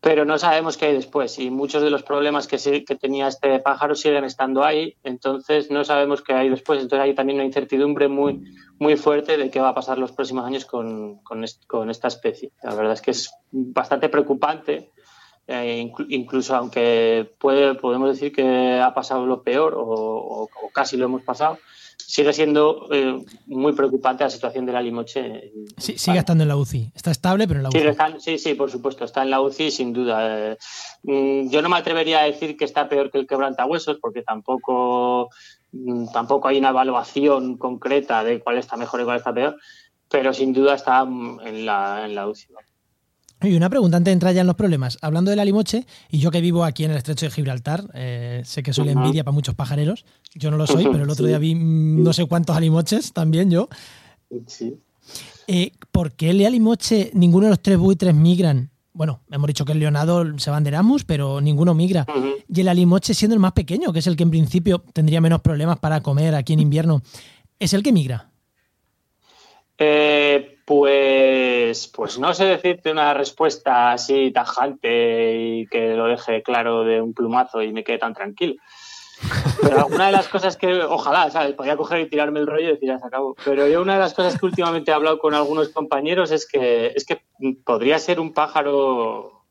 pero 0.01 0.25
no 0.25 0.39
sabemos 0.39 0.77
qué 0.77 0.87
hay 0.87 0.95
después 0.95 1.39
y 1.39 1.51
muchos 1.51 1.83
de 1.83 1.91
los 1.91 2.05
problemas 2.05 2.47
que, 2.47 2.85
que 2.85 2.95
tenía 2.95 3.27
este 3.27 3.59
pájaro 3.59 3.97
siguen 3.97 4.25
estando 4.25 4.65
ahí, 4.65 4.97
entonces 5.03 5.71
no 5.71 5.85
sabemos 5.85 6.23
qué 6.23 6.35
hay 6.35 6.49
después, 6.49 6.81
entonces 6.81 7.05
hay 7.05 7.15
también 7.15 7.39
una 7.39 7.45
incertidumbre 7.45 8.07
muy, 8.07 8.45
muy 8.79 8.97
fuerte 8.97 9.37
de 9.37 9.51
qué 9.51 9.61
va 9.61 9.71
a 9.71 9.75
pasar 9.75 9.99
los 9.99 10.13
próximos 10.13 10.47
años 10.47 10.65
con, 10.67 11.19
con, 11.19 11.43
esta 11.91 12.09
especie. 12.09 12.53
La 12.63 12.77
verdad 12.77 12.93
es 12.93 13.03
que 13.03 13.11
es 13.11 13.33
bastante 13.51 14.09
preocupante, 14.09 14.93
eh, 15.49 15.91
incluso 16.09 16.55
aunque 16.55 17.35
puede, 17.39 17.75
podemos 17.75 18.11
decir 18.11 18.33
que 18.33 18.81
ha 18.81 18.95
pasado 18.95 19.27
lo 19.27 19.43
peor 19.43 19.75
o 19.77 20.49
casi 20.73 20.97
lo 20.97 21.07
hemos 21.07 21.23
pasado, 21.23 21.59
sigue 22.09 22.33
siendo 22.33 22.89
eh, 22.91 23.23
muy 23.49 23.75
preocupante 23.75 24.25
la 24.25 24.31
situación 24.31 24.65
de 24.65 24.73
la 24.73 24.81
limoche. 24.81 25.53
Sí, 25.77 25.99
sigue 25.99 26.17
estando 26.17 26.43
en 26.43 26.49
la 26.49 26.57
UCI. 26.57 26.91
Está 26.95 27.11
estable, 27.11 27.47
pero 27.47 27.61
en 27.61 27.65
la 27.65 27.69
UCI. 27.69 28.19
sí, 28.19 28.39
sí, 28.39 28.55
por 28.55 28.71
supuesto. 28.71 29.05
Está 29.05 29.23
en 29.23 29.31
la 29.31 29.43
UCI, 29.43 29.71
sin 29.71 29.93
duda. 29.93 30.53
Eh, 30.53 30.57
mm, 31.03 31.51
yo 31.51 31.61
no 31.61 31.69
me 31.69 31.77
atrevería 31.77 32.21
a 32.21 32.25
decir 32.25 32.57
que 32.57 32.65
está 32.65 32.89
peor 32.89 33.11
que 33.11 33.19
el 33.19 33.27
quebrantahuesos, 33.27 33.99
porque 34.01 34.23
tampoco, 34.23 35.29
mm, 35.73 36.07
tampoco 36.11 36.49
hay 36.49 36.57
una 36.57 36.71
evaluación 36.71 37.59
concreta 37.59 38.25
de 38.25 38.41
cuál 38.41 38.57
está 38.57 38.79
mejor 38.79 39.03
y 39.03 39.05
cuál 39.05 39.19
está 39.19 39.35
peor, 39.35 39.59
pero 40.09 40.33
sin 40.33 40.55
duda 40.55 40.77
está 40.77 41.05
mm, 41.05 41.41
en 41.45 41.67
la, 41.67 42.07
en 42.07 42.15
la 42.15 42.27
UCI. 42.27 42.55
Y 43.41 43.55
una 43.55 43.71
pregunta 43.71 43.97
antes 43.97 44.11
de 44.11 44.15
entrar 44.15 44.35
ya 44.35 44.41
en 44.41 44.49
los 44.49 44.57
problemas. 44.57 44.99
Hablando 45.01 45.31
del 45.31 45.39
alimoche, 45.39 45.87
y 46.11 46.19
yo 46.19 46.31
que 46.31 46.41
vivo 46.41 46.65
aquí 46.65 46.85
en 46.85 46.91
el 46.91 46.97
estrecho 46.97 47.27
de 47.27 47.31
Gibraltar, 47.31 47.85
eh, 47.95 48.43
sé 48.45 48.63
que 48.63 48.73
soy 48.73 48.87
la 48.87 48.93
envidia 48.93 49.23
para 49.23 49.33
muchos 49.33 49.55
pajareros. 49.55 50.05
Yo 50.35 50.51
no 50.51 50.57
lo 50.57 50.67
soy, 50.67 50.89
pero 50.93 51.05
el 51.05 51.11
otro 51.11 51.27
día 51.27 51.39
vi 51.39 51.55
no 51.55 52.13
sé 52.13 52.25
cuántos 52.27 52.57
alimoches 52.57 53.13
también 53.13 53.51
yo. 53.51 53.69
Sí. 54.47 54.75
Eh, 55.47 55.73
¿Por 55.93 56.13
qué 56.13 56.31
el 56.31 56.45
alimoche, 56.45 57.11
ninguno 57.15 57.47
de 57.47 57.51
los 57.51 57.61
tres 57.61 57.79
buitres 57.79 58.15
migran? 58.15 58.71
Bueno, 58.93 59.21
hemos 59.31 59.47
dicho 59.47 59.65
que 59.65 59.71
el 59.73 59.79
leonado 59.79 60.39
se 60.39 60.51
van 60.51 60.65
de 60.65 60.71
Erasmus, 60.71 61.05
pero 61.05 61.41
ninguno 61.41 61.73
migra. 61.73 62.05
Y 62.49 62.61
el 62.61 62.69
alimoche, 62.69 63.15
siendo 63.15 63.35
el 63.35 63.41
más 63.41 63.53
pequeño, 63.53 63.93
que 63.93 64.01
es 64.01 64.07
el 64.09 64.17
que 64.17 64.25
en 64.25 64.31
principio 64.31 64.81
tendría 64.93 65.21
menos 65.21 65.41
problemas 65.41 65.79
para 65.79 66.01
comer 66.01 66.35
aquí 66.35 66.55
en 66.55 66.61
invierno, 66.61 67.03
es 67.61 67.73
el 67.73 67.85
que 67.85 67.93
migra. 67.93 68.31
Eh, 69.79 70.58
pues, 70.69 71.89
pues 71.89 72.19
no 72.19 72.35
sé 72.35 72.45
decirte 72.45 72.93
una 72.93 73.15
respuesta 73.15 73.93
así 73.93 74.31
tajante 74.31 75.35
y 75.41 75.67
que 75.67 75.95
lo 75.95 76.05
deje 76.09 76.43
claro 76.43 76.85
de 76.85 77.01
un 77.01 77.15
plumazo 77.15 77.63
y 77.63 77.73
me 77.73 77.83
quede 77.83 77.97
tan 77.97 78.13
tranquilo. 78.13 78.55
Pero 79.63 79.79
alguna 79.79 80.07
de 80.07 80.13
las 80.13 80.29
cosas 80.29 80.59
que, 80.59 80.83
ojalá, 80.83 81.31
¿sabes? 81.31 81.55
Podría 81.55 81.79
coger 81.79 82.01
y 82.01 82.11
tirarme 82.11 82.41
el 82.41 82.47
rollo 82.47 82.67
y 82.69 82.73
decir, 82.73 82.87
ya 82.87 82.99
se 82.99 83.07
acabó. 83.07 83.35
Pero 83.47 83.67
yo 83.67 83.81
una 83.81 83.95
de 83.95 84.01
las 84.01 84.13
cosas 84.13 84.39
que 84.39 84.45
últimamente 84.45 84.91
he 84.91 84.95
hablado 84.95 85.19
con 85.19 85.35
algunos 85.35 85.71
compañeros 85.71 86.31
es 86.33 86.47
que, 86.47 86.93
es 86.95 87.07
que 87.07 87.23
podría 87.65 87.99
ser 87.99 88.21
un 88.21 88.35
pájaro 88.35 89.47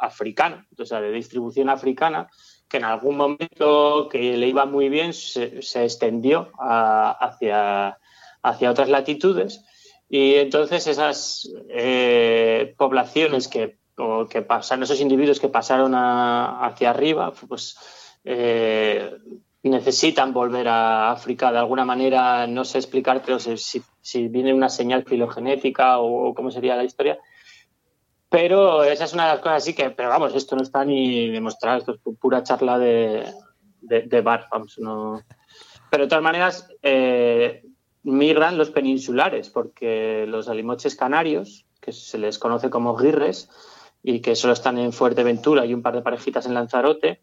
africano, 0.00 0.64
o 0.76 0.84
sea, 0.84 1.00
de 1.00 1.12
distribución 1.12 1.70
africana, 1.70 2.28
que 2.68 2.78
en 2.78 2.84
algún 2.84 3.16
momento 3.16 4.08
que 4.10 4.36
le 4.36 4.48
iba 4.48 4.66
muy 4.66 4.88
bien 4.88 5.12
se, 5.12 5.62
se 5.62 5.84
extendió 5.84 6.50
a- 6.58 7.12
hacia, 7.12 7.96
hacia 8.42 8.70
otras 8.72 8.88
latitudes 8.88 9.64
y 10.08 10.34
entonces 10.34 10.86
esas 10.86 11.50
eh, 11.68 12.74
poblaciones 12.78 13.48
que, 13.48 13.78
o 13.96 14.26
que 14.26 14.42
pasaron, 14.42 14.82
esos 14.84 15.00
individuos 15.00 15.40
que 15.40 15.48
pasaron 15.48 15.94
a- 15.94 16.64
hacia 16.66 16.90
arriba, 16.90 17.32
pues 17.48 17.76
eh, 18.24 19.10
necesitan 19.62 20.32
volver 20.32 20.68
a 20.68 21.10
África 21.10 21.50
de 21.52 21.58
alguna 21.58 21.84
manera, 21.84 22.46
no 22.46 22.64
sé 22.64 22.78
explicarte 22.78 23.38
si, 23.38 23.82
si 24.00 24.28
viene 24.28 24.54
una 24.54 24.68
señal 24.68 25.04
filogenética 25.04 25.98
o, 25.98 26.28
o 26.28 26.34
cómo 26.34 26.50
sería 26.50 26.76
la 26.76 26.84
historia, 26.84 27.18
pero 28.30 28.84
esa 28.84 29.04
es 29.04 29.12
una 29.14 29.24
de 29.26 29.32
las 29.32 29.40
cosas 29.40 29.62
así 29.62 29.74
que, 29.74 29.90
pero 29.90 30.10
vamos, 30.10 30.34
esto 30.34 30.54
no 30.54 30.62
está 30.62 30.84
ni 30.84 31.30
demostrado, 31.30 31.78
esto 31.78 31.92
es 31.92 32.00
pu- 32.02 32.16
pura 32.18 32.42
charla 32.42 32.78
de, 32.78 33.24
de, 33.80 34.02
de 34.02 34.20
bar, 34.20 34.46
vamos, 34.50 34.78
no. 34.78 35.22
Pero 35.90 36.04
de 36.04 36.08
todas 36.10 36.22
maneras, 36.24 36.68
eh, 36.82 37.62
migran 38.08 38.58
los 38.58 38.70
peninsulares, 38.70 39.50
porque 39.50 40.24
los 40.26 40.48
alimoches 40.48 40.96
canarios, 40.96 41.66
que 41.80 41.92
se 41.92 42.18
les 42.18 42.38
conoce 42.38 42.70
como 42.70 42.96
guirres, 42.96 43.48
y 44.02 44.20
que 44.20 44.34
solo 44.36 44.52
están 44.52 44.78
en 44.78 44.92
Fuerteventura 44.92 45.66
y 45.66 45.74
un 45.74 45.82
par 45.82 45.94
de 45.94 46.02
parejitas 46.02 46.46
en 46.46 46.54
Lanzarote, 46.54 47.20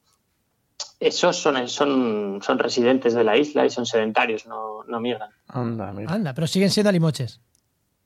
esos 0.99 1.37
son, 1.37 1.67
son, 1.67 2.39
son 2.43 2.59
residentes 2.59 3.13
de 3.13 3.23
la 3.23 3.37
isla 3.37 3.65
y 3.65 3.69
son 3.69 3.85
sedentarios, 3.85 4.45
no, 4.45 4.83
no 4.87 4.99
migran. 4.99 5.29
Anda, 5.47 5.91
mira. 5.93 6.11
Anda, 6.13 6.33
pero 6.33 6.47
siguen 6.47 6.69
siendo 6.69 6.89
alimoches. 6.89 7.41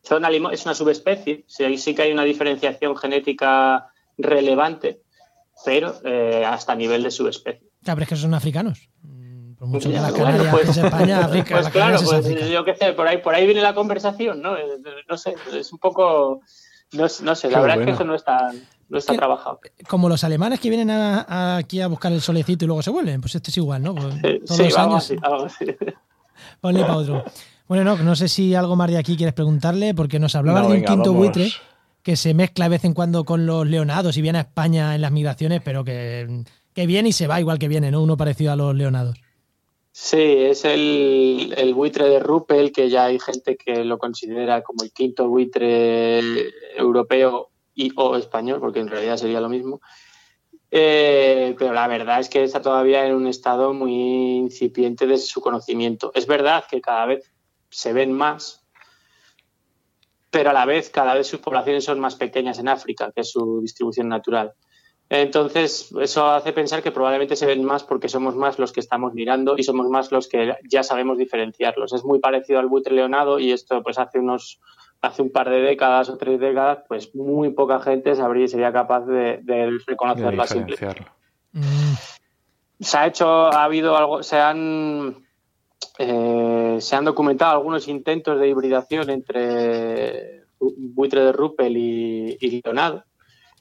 Son 0.02 0.24
alimo- 0.24 0.52
es 0.52 0.66
una 0.66 0.74
subespecie, 0.76 1.44
sí, 1.48 1.64
ahí 1.64 1.78
sí 1.78 1.94
que 1.94 2.04
hay 2.04 2.12
una 2.12 2.24
diferenciación 2.24 2.96
genética 2.96 3.88
relevante, 4.18 5.02
pero 5.66 5.94
eh, 6.04 6.46
hasta 6.46 6.74
nivel 6.76 7.04
de 7.04 7.12
subespecie. 7.12 7.68
Claro, 7.84 7.98
pero 7.98 8.04
es 8.04 8.10
que 8.10 8.16
son 8.16 8.34
africanos. 8.34 8.90
Por 9.60 9.68
mucho 9.68 9.90
que 9.90 9.96
las 9.96 10.12
Bueno, 10.12 10.26
Canarias 10.26 10.54
pues- 10.56 10.70
es 10.70 10.78
España, 10.78 11.26
África, 11.26 11.56
Pues 11.56 11.70
claro, 11.70 11.96
es 11.98 12.04
pues 12.04 12.26
África. 12.26 12.46
yo 12.48 12.64
qué 12.66 12.76
sé, 12.76 12.94
por 12.94 13.08
ahí, 13.08 13.18
por 13.18 13.36
ahí 13.36 13.46
viene 13.46 13.62
la 13.62 13.76
conversación, 13.76 14.42
¿no? 14.42 14.56
Eh, 14.58 14.64
No 15.10 15.18
sé, 15.18 15.36
es 15.54 15.74
un 15.74 15.80
poco, 15.80 16.42
no, 16.94 17.04
no 17.04 17.08
sé, 17.08 17.22
la 17.50 17.58
Qué 17.58 17.62
verdad 17.62 17.80
es 17.82 17.86
que 17.86 17.92
eso 17.92 18.04
no 18.06 18.16
está, 18.16 18.52
no 18.88 18.98
está 18.98 19.12
Que- 19.14 19.18
trabajado. 19.18 19.60
Como 19.88 20.08
los 20.08 20.24
alemanes 20.24 20.60
que 20.62 20.70
vienen 20.70 20.90
a- 20.92 21.22
a- 21.28 21.58
aquí 21.58 21.82
a 21.82 21.88
buscar 21.88 22.12
el 22.14 22.22
solecito 22.22 22.64
y 22.64 22.68
luego 22.68 22.82
se 22.82 22.90
vuelven, 22.90 23.20
pues 23.22 23.36
esto 23.36 23.52
es 23.52 23.58
igual, 23.58 23.84
¿no? 23.84 23.94
Pues 23.96 24.16
todos 24.46 24.58
Sí, 24.58 24.64
los 24.64 24.78
algo 24.78 24.92
años, 24.94 25.04
así, 25.04 25.16
algo 25.22 25.46
así. 25.46 25.66
ponle 26.62 26.82
para 26.82 26.96
otro. 26.98 27.24
Bueno, 27.68 27.84
no, 27.84 28.02
no 28.04 28.16
sé 28.16 28.28
si 28.30 28.56
algo 28.56 28.76
más 28.76 28.90
de 28.90 28.98
aquí 28.98 29.16
quieres 29.18 29.34
preguntarle, 29.34 29.94
porque 29.94 30.20
nos 30.20 30.36
hablabas 30.36 30.64
No, 30.64 30.70
de 30.70 30.76
un 30.76 30.82
venga, 30.82 30.94
quinto 30.94 31.10
vamos. 31.14 31.18
buitre 31.28 31.52
que 32.02 32.16
se 32.16 32.34
mezcla 32.34 32.66
de 32.66 32.70
vez 32.70 32.86
en 32.86 32.94
cuando 32.94 33.26
con 33.26 33.46
los 33.46 33.68
leonados 33.68 34.16
y 34.18 34.22
viene 34.22 34.38
a 34.40 34.42
España 34.42 34.96
en 34.96 35.02
las 35.02 35.12
migraciones, 35.12 35.62
pero 35.64 35.84
que, 35.84 36.44
que 36.74 36.88
viene 36.88 37.10
y 37.10 37.12
se 37.12 37.28
va 37.28 37.40
igual 37.42 37.60
que 37.60 37.68
viene, 37.68 37.92
¿no? 37.92 38.02
Uno 38.02 38.16
parecido 38.18 38.54
a 38.54 38.56
los 38.56 38.74
leonados. 38.74 39.16
Sí, 39.92 40.18
es 40.22 40.66
el, 40.66 41.74
buitre 41.76 42.08
de 42.10 42.20
Ruppel, 42.20 42.72
que 42.72 42.90
ya 42.90 43.06
hay 43.06 43.20
gente 43.20 43.58
que 43.58 43.84
lo 43.84 43.98
considera 43.98 44.62
como 44.62 44.84
el 44.84 44.92
quinto 44.92 45.28
buitre 45.28 46.20
europeo 46.78 47.50
y 47.74 47.92
o 47.96 48.16
español, 48.16 48.60
porque 48.60 48.80
en 48.80 48.88
realidad 48.88 49.18
sería 49.18 49.42
lo 49.42 49.50
mismo. 49.50 49.82
Eh, 50.72 51.56
pero 51.58 51.74
la 51.74 51.88
verdad 51.88 52.20
es 52.20 52.30
que 52.30 52.44
está 52.44 52.62
todavía 52.62 53.06
en 53.06 53.16
un 53.16 53.28
estado 53.28 53.74
muy 53.74 53.92
incipiente 54.38 55.08
de 55.08 55.18
su 55.18 55.42
conocimiento. 55.42 56.12
Es 56.14 56.28
verdad 56.28 56.66
que 56.70 56.82
cada 56.82 57.06
vez 57.08 57.32
se 57.70 57.94
ven 57.94 58.12
más, 58.12 58.66
pero 60.30 60.52
a 60.52 60.54
la 60.54 60.66
vez 60.66 60.90
cada 60.90 61.16
vez 61.16 61.28
sus 61.28 61.40
poblaciones 61.40 61.84
son 61.84 62.00
más 62.00 62.16
pequeñas 62.16 62.60
en 62.60 62.68
África, 62.68 63.12
que 63.14 63.22
es 63.22 63.32
su 63.32 63.62
distribución 63.62 64.10
natural. 64.10 64.54
Entonces, 65.10 65.92
eso 66.00 66.28
hace 66.28 66.54
pensar 66.54 66.84
que 66.84 66.92
probablemente 66.92 67.36
se 67.36 67.48
ven 67.48 67.64
más 67.64 67.84
porque 67.84 68.08
somos 68.10 68.36
más 68.36 68.60
los 68.60 68.72
que 68.72 68.80
estamos 68.80 69.14
mirando 69.16 69.56
y 69.58 69.64
somos 69.64 69.90
más 69.90 70.12
los 70.12 70.28
que 70.28 70.54
ya 70.70 70.84
sabemos 70.84 71.18
diferenciarlos. 71.18 71.94
Es 71.94 72.04
muy 72.06 72.20
parecido 72.20 72.60
al 72.60 72.68
buitre 72.68 72.94
leonado 72.94 73.40
y 73.40 73.52
esto, 73.52 73.82
pues 73.82 73.98
hace 73.98 74.20
unos 74.20 74.60
hace 75.02 75.22
un 75.22 75.32
par 75.32 75.50
de 75.50 75.62
décadas 75.62 76.10
o 76.10 76.18
tres 76.18 76.40
décadas, 76.40 76.80
pues 76.88 77.16
muy 77.16 77.52
poca 77.52 77.80
gente 77.80 78.16
sabría 78.16 78.48
sería 78.48 78.72
capaz 78.72 79.06
de, 79.06 79.40
de 79.42 79.72
De 79.72 79.80
reconocerlo 79.88 80.44
a 80.44 80.48
simple. 80.48 80.76
diferenciarlo. 80.76 81.12
Mm, 81.54 81.94
Se 82.82 82.98
ha 82.98 83.08
hecho, 83.08 83.28
ha 83.28 83.64
habido 83.64 83.96
algo, 83.98 84.22
se 84.22 84.38
han 84.38 85.26
eh, 85.98 86.78
se 86.80 86.96
han 86.96 87.06
documentado 87.06 87.54
algunos 87.54 87.88
intentos 87.88 88.40
de 88.40 88.48
hibridación 88.50 89.10
entre 89.10 90.44
buitre 90.60 91.24
de 91.24 91.32
Ruppel 91.32 91.78
y, 91.78 92.38
y 92.40 92.62
leonado 92.62 93.06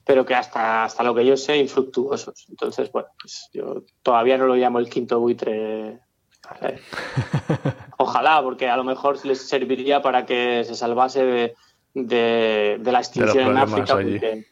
pero 0.09 0.25
que 0.25 0.33
hasta, 0.33 0.85
hasta 0.85 1.03
lo 1.03 1.13
que 1.13 1.23
yo 1.23 1.37
sé, 1.37 1.57
infructuosos. 1.57 2.47
Entonces, 2.49 2.91
bueno, 2.91 3.09
pues 3.21 3.47
yo 3.53 3.83
todavía 4.01 4.39
no 4.39 4.47
lo 4.47 4.55
llamo 4.55 4.79
el 4.79 4.89
quinto 4.89 5.19
buitre. 5.19 5.99
Ojalá, 7.99 8.41
porque 8.41 8.67
a 8.67 8.75
lo 8.75 8.83
mejor 8.83 9.23
les 9.23 9.47
serviría 9.47 10.01
para 10.01 10.25
que 10.25 10.63
se 10.63 10.73
salvase 10.73 11.23
de, 11.23 11.55
de, 11.93 12.77
de 12.79 12.91
la 12.91 12.97
extinción 13.01 13.49
en 13.51 13.57
África. 13.57 13.93
porque- 13.93 14.45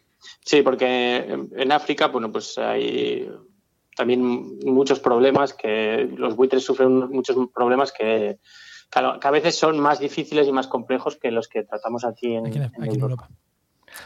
sí, 0.46 0.62
porque 0.62 1.40
en, 1.56 1.72
África, 1.72 2.06
bueno, 2.10 2.32
pues 2.32 2.56
hay 2.60 3.28
también 3.96 4.60
muchos 4.64 5.00
problemas 5.00 5.56
que 5.56 6.08
los 6.18 6.36
buitres 6.36 6.64
sufren 6.64 7.10
muchos 7.10 7.36
problemas 7.52 7.92
que, 7.92 8.38
que 8.92 9.00
a, 9.00 9.18
que 9.20 9.28
a 9.28 9.32
veces 9.32 9.56
son 9.58 9.80
más 9.80 9.98
difíciles 10.00 10.48
y 10.48 10.52
más 10.52 10.68
complejos 10.68 11.16
que 11.16 11.32
los 11.32 11.48
que 11.48 11.64
tratamos 11.64 12.06
aquí 12.06 12.36
en, 12.36 12.46
aquí 12.46 12.58
en, 12.60 12.64
en 12.66 12.70
aquí 12.70 12.76
en 12.96 13.02
Europa. 13.02 13.26
Europa. 13.26 13.47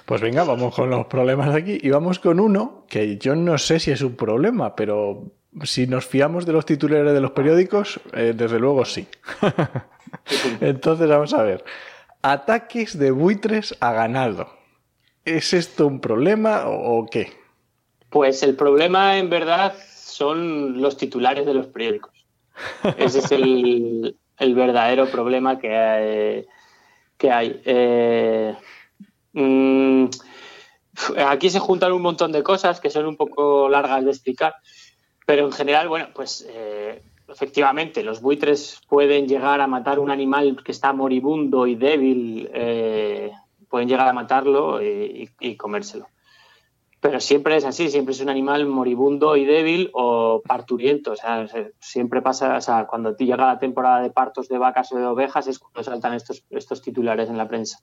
Pues 0.06 0.22
venga, 0.22 0.44
vamos 0.44 0.76
con 0.76 0.90
los 0.90 1.06
problemas 1.06 1.54
de 1.54 1.60
aquí 1.60 1.78
y 1.82 1.90
vamos 1.90 2.20
con 2.20 2.40
uno 2.40 2.86
que 2.90 3.18
yo 3.18 3.36
no 3.36 3.58
sé 3.58 3.80
si 3.80 3.92
es 3.92 4.02
un 4.02 4.16
problema, 4.16 4.76
pero 4.76 5.32
si 5.64 5.88
nos 5.88 6.06
fiamos 6.06 6.46
de 6.46 6.54
los 6.54 6.66
titulares 6.66 7.14
de 7.14 7.22
los 7.22 7.32
periódicos, 7.32 8.00
eh, 8.14 8.34
desde 8.36 8.60
luego 8.60 8.86
sí. 8.86 9.08
Entonces 10.62 11.08
vamos 11.08 11.34
a 11.34 11.44
ver. 11.44 11.64
Ataques 12.22 12.98
de 12.98 13.12
buitres 13.12 13.76
a 13.80 13.94
ganado. 13.94 14.48
¿Es 15.26 15.54
esto 15.54 15.88
un 15.88 16.00
problema 16.00 16.64
o, 16.68 17.06
qué? 17.10 17.32
Pues 18.10 18.44
el 18.44 18.56
problema 18.56 19.18
en 19.18 19.30
verdad 19.30 19.74
son 19.88 20.82
los 20.82 20.98
titulares 20.98 21.46
de 21.46 21.54
los 21.54 21.68
periódicos. 21.68 22.26
Ese 22.98 23.20
es 23.20 23.32
el, 23.32 24.16
el 24.38 24.56
verdadero 24.56 25.10
problema 25.10 25.60
que 25.60 25.76
hay. 25.76 26.46
Que 27.18 27.32
hay. 27.32 27.62
Eh, 27.66 28.56
mm, 29.34 30.06
aquí 31.26 31.50
se 31.50 31.60
juntan 31.60 31.92
un 31.94 32.02
montón 32.02 32.32
de 32.32 32.44
cosas 32.44 32.80
que 32.80 32.90
son 32.90 33.06
un 33.06 33.18
poco 33.18 33.70
largas 33.70 34.04
de 34.04 34.12
explicar, 34.12 34.56
pero 35.26 35.46
en 35.46 35.52
general, 35.52 35.88
bueno, 35.88 36.08
pues 36.14 36.46
eh, 36.50 37.02
efectivamente 37.28 38.04
los 38.04 38.22
buitres 38.22 38.82
pueden 38.88 39.28
llegar 39.28 39.62
a 39.62 39.68
matar 39.68 40.00
un 40.00 40.12
animal 40.12 40.62
que 40.64 40.72
está 40.72 40.94
moribundo 40.94 41.68
y 41.68 41.76
débil, 41.76 42.50
eh, 42.54 43.32
pueden 43.70 43.88
llegar 43.88 44.08
a 44.08 44.14
matarlo 44.14 44.82
y, 44.84 45.30
comérselo. 45.58 46.08
Pero 47.00 47.20
siempre 47.20 47.56
es 47.56 47.66
así, 47.66 47.90
siempre 47.90 48.14
es 48.14 48.20
un 48.22 48.30
animal 48.30 48.68
moribundo 48.68 49.36
y 49.36 49.46
débil 49.46 49.90
o 49.94 50.42
parturiento. 50.46 51.14
O 51.14 51.16
sea, 51.16 51.48
se- 51.48 51.72
siempre 51.80 52.22
pasa, 52.22 52.86
cuando 52.88 53.16
llega 53.18 53.38
la 53.48 53.58
temporada 53.58 54.02
de 54.04 54.12
partos 54.12 54.48
de 54.50 54.60
vacas 54.60 54.92
o 54.92 54.98
de 54.98 55.06
ovejas 55.08 55.48
es 55.48 55.58
cuando 55.58 55.84
saltan 55.84 56.14
estos, 56.14 56.44
estos 56.52 56.82
titulares 56.82 57.28
en 57.30 57.38
la 57.38 57.48
prensa. 57.48 57.80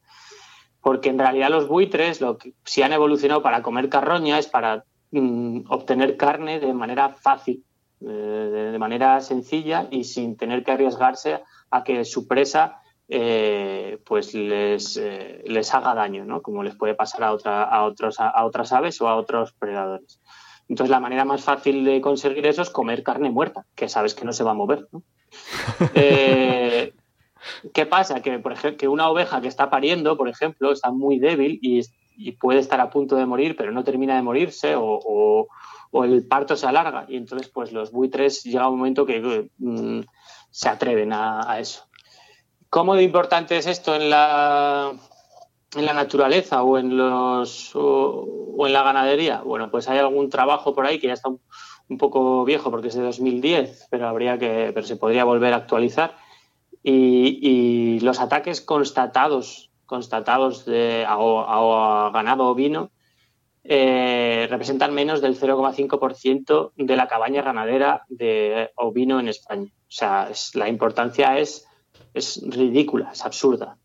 Porque 0.81 1.09
en 1.09 1.19
realidad 1.19 1.51
los 1.51 1.69
buitres, 1.69 2.21
lo 2.21 2.39
que, 2.39 2.55
si 2.65 2.83
han 2.83 2.93
evolucionado 2.93 3.43
para 3.43 3.63
comer 3.63 3.89
carroña, 3.89 4.39
es 4.39 4.47
para 4.47 4.85
mm, 5.11 5.63
obtener 5.69 6.17
carne 6.17 6.61
de 6.61 6.73
manera 6.73 7.11
fácil, 7.11 7.65
eh, 8.01 8.71
de, 8.73 8.79
manera 8.79 9.21
sencilla 9.21 9.89
y 9.91 10.05
sin 10.05 10.37
tener 10.37 10.63
que 10.63 10.71
arriesgarse 10.71 11.43
a 11.71 11.83
que 11.83 12.05
su 12.05 12.29
presa 12.29 12.81
eh, 13.09 13.99
pues 14.05 14.35
les, 14.35 14.97
eh, 14.99 15.43
les 15.47 15.75
haga 15.75 15.95
daño, 15.95 16.25
¿no? 16.25 16.43
Como 16.43 16.63
les 16.63 16.77
puede 16.77 16.95
pasar 16.95 17.25
a, 17.25 17.33
otra, 17.33 17.65
a, 17.65 17.85
otros, 17.85 18.21
a, 18.21 18.45
otras 18.45 18.73
aves 18.73 19.01
o 19.01 19.09
a 19.09 19.17
otros 19.17 19.53
predadores. 19.55 20.21
Entonces, 20.69 20.91
la 20.91 21.01
manera 21.01 21.25
más 21.25 21.43
fácil 21.43 21.85
de 21.85 22.01
conseguir 22.01 22.47
eso 22.47 22.63
es 22.63 22.71
comer 22.71 23.03
carne 23.03 23.31
muerta, 23.31 23.65
que 23.75 23.89
sabes 23.89 24.15
que 24.15 24.27
no 24.27 24.33
se 24.33 24.45
va 24.45 24.51
a 24.51 24.55
mover. 24.55 24.87
¿no? 24.93 25.03
Eh, 25.95 26.93
¿Qué 27.73 27.87
pasa? 27.87 28.21
Que, 28.21 28.39
por 28.39 28.53
ejemplo, 28.53 28.79
que 28.79 28.89
una 28.89 29.09
oveja 29.09 29.41
que 29.41 29.49
está 29.49 29.71
pariendo, 29.71 30.17
por 30.17 30.29
ejemplo, 30.29 30.73
está 30.73 30.91
muy 30.91 31.19
débil 31.19 31.59
y, 31.63 31.83
puede 32.41 32.59
estar 32.59 32.81
a 32.81 32.91
punto 32.91 33.15
de 33.15 33.27
morir, 33.27 33.55
pero 33.57 33.71
no 33.71 33.85
termina 33.85 34.17
de 34.17 34.23
morirse 34.23 34.75
o, 34.77 35.47
el 36.05 36.27
parto 36.27 36.57
se 36.57 36.67
alarga. 36.67 37.07
Y 37.09 37.17
entonces, 37.17 37.49
pues 37.49 37.73
los 37.73 37.93
buitres 37.93 38.43
llega 38.43 38.69
un 38.69 38.79
momento 38.79 39.07
que 39.07 39.51
mm, 39.59 40.01
se 40.51 40.69
atreven 40.69 41.13
a, 41.13 41.59
eso. 41.61 41.85
¿Cómo 42.71 42.97
de 42.97 43.05
importante 43.05 43.57
es 43.57 43.67
esto 43.67 43.95
en 43.95 44.11
la, 44.11 44.93
en 45.77 45.87
la 45.87 45.93
naturaleza 45.93 46.63
o 46.65 46.77
en, 46.77 46.97
los, 46.97 47.71
o, 47.75 48.67
en 48.67 48.73
la 48.73 48.83
ganadería? 48.83 49.41
Bueno, 49.43 49.71
pues 49.71 49.89
hay 49.89 49.99
algún 49.99 50.29
trabajo 50.29 50.75
por 50.75 50.87
ahí 50.87 50.99
que 50.99 51.07
ya 51.07 51.15
está 51.15 51.29
un, 51.29 51.99
poco 51.99 52.45
viejo 52.45 52.71
porque 52.71 52.89
es 52.89 52.95
de 52.95 53.03
2010, 53.03 53.87
pero 53.91 54.09
habría 54.09 54.39
que, 54.39 54.73
pero 54.75 54.87
se 54.87 54.97
podría 54.97 55.25
volver 55.25 55.55
a 55.55 55.57
actualizar 55.57 56.17
y, 56.83 58.01
los 58.01 58.21
ataques 58.21 58.61
constatados, 58.61 59.71
constatados 59.87 60.65
de, 60.65 61.05
a, 61.07 62.11
ganado 62.13 62.47
ovino 62.47 62.91
eh, 63.65 64.47
representan 64.49 64.95
menos 64.95 65.21
del 65.21 65.39
0,5% 65.39 66.73
de 66.77 66.97
la 66.97 67.09
cabaña 67.09 67.43
ganadera 67.43 68.05
de 68.09 68.71
ovino 68.77 69.21
en 69.21 69.29
España. 69.29 69.67
O 69.67 69.91
sea, 69.91 70.31
la 70.55 70.69
importancia 70.69 71.39
es, 71.39 71.67
es 72.15 72.41
ridícula, 72.47 73.11
es 73.13 73.25
absurda. 73.25 73.77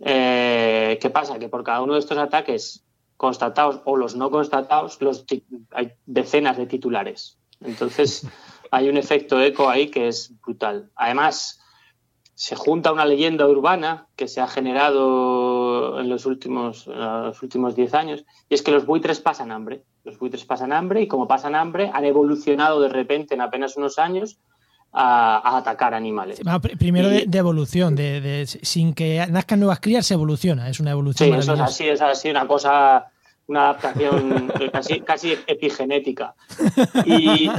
Eh, 0.00 0.98
¿Qué 1.00 1.10
pasa? 1.10 1.38
Que 1.38 1.48
por 1.48 1.64
cada 1.64 1.82
uno 1.82 1.94
de 1.94 2.00
estos 2.00 2.18
ataques 2.18 2.84
constatados 3.16 3.80
o 3.84 3.96
los 3.96 4.16
no 4.16 4.30
constatados, 4.30 5.00
los 5.00 5.24
hay 5.70 5.92
decenas 6.06 6.56
de 6.56 6.66
titulares. 6.66 7.38
Entonces, 7.60 8.26
hay 8.70 8.88
un 8.88 8.96
efecto 8.96 9.40
eco 9.40 9.68
ahí 9.68 9.88
que 9.90 10.08
es 10.08 10.32
brutal. 10.40 10.90
Además, 10.96 11.61
se 12.42 12.56
junta 12.56 12.90
una 12.90 13.04
leyenda 13.04 13.46
urbana 13.46 14.08
que 14.16 14.26
se 14.26 14.40
ha 14.40 14.48
generado 14.48 16.00
en 16.00 16.08
los 16.08 16.26
últimos, 16.26 16.88
los 16.88 17.40
últimos 17.40 17.76
10 17.76 17.94
años, 17.94 18.24
y 18.48 18.54
es 18.54 18.62
que 18.62 18.72
los 18.72 18.84
buitres 18.84 19.20
pasan 19.20 19.52
hambre. 19.52 19.84
Los 20.02 20.18
buitres 20.18 20.44
pasan 20.44 20.72
hambre 20.72 21.02
y 21.02 21.06
como 21.06 21.28
pasan 21.28 21.54
hambre 21.54 21.92
han 21.94 22.04
evolucionado 22.04 22.80
de 22.80 22.88
repente 22.88 23.34
en 23.34 23.42
apenas 23.42 23.76
unos 23.76 23.96
años 24.00 24.40
a, 24.92 25.56
atacar 25.56 25.94
animales. 25.94 26.40
primero 26.80 27.08
de, 27.10 27.28
evolución, 27.32 27.94
de, 27.94 28.44
sin 28.62 28.92
que 28.92 29.24
nazcan 29.30 29.60
nuevas 29.60 29.78
crías 29.78 30.04
se 30.04 30.14
evoluciona, 30.14 30.68
es 30.68 30.80
una 30.80 30.90
evolución. 30.90 31.30
Sí, 31.30 31.38
eso 31.38 31.54
es 31.54 31.60
así, 31.60 31.88
es 31.90 32.02
así, 32.02 32.28
una 32.28 32.48
cosa, 32.48 33.06
una 33.46 33.70
adaptación 33.70 34.52
casi, 34.72 35.00
casi 35.02 35.38
epigenética. 35.46 36.34
Y, 37.06 37.52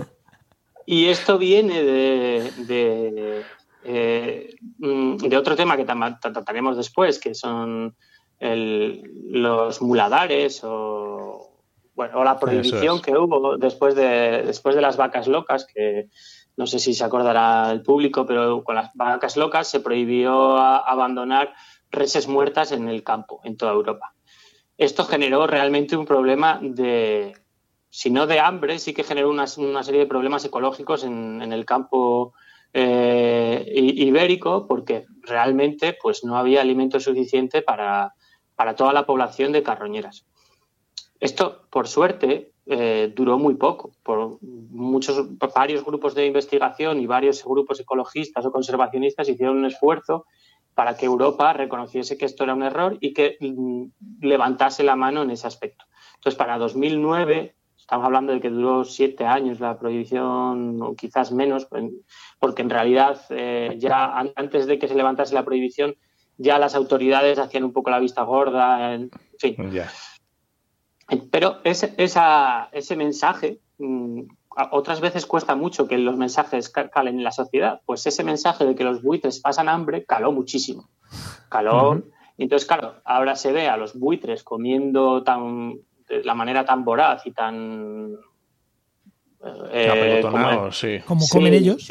y 0.86 1.06
esto 1.06 1.38
viene 1.38 1.82
de 1.82 3.43
eh, 3.84 4.56
mm, 4.80 5.17
de 5.17 5.38
otro 5.38 5.56
tema 5.56 5.78
que 5.78 5.86
trataremos 5.86 6.78
después, 6.78 7.19
que 7.19 7.36
son 7.36 7.96
los 8.39 9.82
muladares 9.82 10.62
o, 10.63 11.54
bueno, 11.96 12.24
la 12.24 12.39
prohibición 12.39 13.02
que 13.02 13.17
hubo 13.17 13.58
después 13.58 13.96
de, 13.96 14.43
después 14.46 14.76
de 14.76 14.82
las 14.82 14.98
vacas 14.98 15.28
locas, 15.28 15.65
que 15.65 16.10
no 16.58 16.67
sé 16.67 16.80
si 16.80 16.93
se 16.93 17.04
acordará 17.04 17.72
el 17.72 17.82
público, 17.82 18.26
pero 18.26 18.63
con 18.63 18.76
las 18.76 18.91
vacas 18.96 19.38
locas 19.38 19.67
se 19.67 19.80
prohibió 19.80 20.58
abandonar 20.58 21.54
reses 21.89 22.28
muertas 22.28 22.72
en 22.72 22.89
el 22.89 23.04
campo, 23.04 23.39
en 23.43 23.58
toda 23.58 23.72
Europa. 23.74 24.13
Esto 24.78 25.06
generó 25.06 25.48
realmente 25.48 25.96
un 25.96 26.06
problema 26.06 26.60
de, 26.62 27.34
si 27.89 28.10
no 28.10 28.26
de 28.28 28.39
hambre, 28.39 28.80
sí 28.80 28.93
que 28.93 29.04
generó 29.04 29.30
una, 29.30 29.46
serie 29.48 30.00
de 30.00 30.08
problemas 30.08 30.43
ecológicos 30.46 31.04
en, 31.04 31.41
en 31.41 31.54
el 31.54 31.65
campo 31.65 32.34
eh, 32.73 33.71
ibérico 33.75 34.67
porque 34.67 35.05
realmente 35.21 35.95
pues, 36.01 36.23
no 36.23 36.38
había 36.38 36.62
alimento 36.62 36.99
suficiente 36.99 37.62
para, 37.62 38.13
toda 38.75 38.93
la 38.93 39.05
población 39.05 39.51
de 39.51 39.63
carroñeras. 39.63 40.25
Esto, 41.19 41.67
por 41.69 41.88
suerte, 41.88 42.51
eh, 42.65 43.12
duró 43.15 43.38
muy 43.38 43.55
poco. 43.55 43.91
Por 44.03 44.39
muchos, 44.41 45.38
varios 45.38 45.86
grupos 45.86 46.15
de 46.15 46.25
investigación 46.25 46.99
y 46.99 47.05
varios 47.05 47.43
grupos 47.45 47.79
ecologistas 47.79 48.45
o 48.45 48.51
conservacionistas 48.51 49.29
hicieron 49.29 49.57
un 49.57 49.65
esfuerzo 49.65 50.25
para 50.73 50.97
que 50.97 51.05
Europa 51.05 51.53
reconociese 51.53 52.17
que 52.17 52.25
esto 52.25 52.43
era 52.43 52.55
un 52.55 52.63
error 52.63 52.97
y 52.99 53.13
que 53.13 53.38
mm, 53.39 53.86
levantase 54.21 54.83
la 54.83 54.95
mano 54.95 55.21
en 55.21 55.31
ese 55.31 55.45
aspecto. 55.45 55.86
Entonces, 56.15 56.38
para 56.38 56.57
2009 56.57 57.55
Estamos 57.93 58.08
hablando 58.08 58.34
de 58.34 58.41
que 58.41 58.49
duró 58.49 58.84
siete 58.86 59.23
años 59.23 59.60
la 59.60 59.77
prohibición, 59.77 60.82
o 60.82 60.95
quizás 60.95 61.32
menos, 61.32 61.67
porque 62.39 62.63
en 62.63 62.71
realidad 62.71 63.21
eh, 63.29 63.75
ya 63.77 64.17
antes 64.36 64.65
de 64.65 64.79
que 64.79 64.88
se 64.88 64.95
levantase 64.95 65.36
la 65.36 65.45
prohibición, 65.45 65.93
ya 66.38 66.58
las 66.58 66.73
autoridades 66.73 67.38
hacían 67.38 67.65
un 67.65 67.71
poco 67.71 67.91
la 67.91 67.99
vista 67.99 68.23
gorda, 68.23 68.95
en 68.95 69.12
fin. 69.38 69.56
Pero 71.29 71.60
ese, 71.63 71.93
ese 71.95 72.95
mensaje, 72.95 73.60
mm, 73.77 74.21
otras 74.71 74.99
veces 74.99 75.27
cuesta 75.27 75.53
mucho 75.53 75.88
que 75.88 75.99
los 75.99 76.17
mensajes 76.17 76.69
calen 76.69 77.17
en 77.17 77.23
la 77.23 77.32
sociedad, 77.32 77.82
pues 77.86 78.08
ese 78.08 78.23
mensaje 78.23 78.65
de 78.65 78.73
que 78.73 78.84
los 78.84 79.03
buitres 79.03 79.39
pasan 79.39 79.69
hambre 79.69 80.03
caló 80.03 80.32
muchísimo. 80.32 80.89
Caló. 81.47 82.01
Entonces, 82.39 82.67
claro, 82.67 82.95
ahora 83.06 83.36
se 83.36 83.51
ve 83.51 83.67
a 83.67 83.77
los 83.77 83.93
buitres 83.93 84.43
comiendo 84.43 85.21
tan 85.21 85.75
de 86.08 86.24
la 86.24 86.36
manera 86.36 86.66
tan 86.66 86.84
voraz 86.84 87.26
y 87.26 87.32
tan... 87.32 88.16
Eh, 89.72 90.22
como, 90.22 90.72
sí. 90.72 91.00
Como 91.06 91.28
comen 91.28 91.54
ellos. 91.54 91.86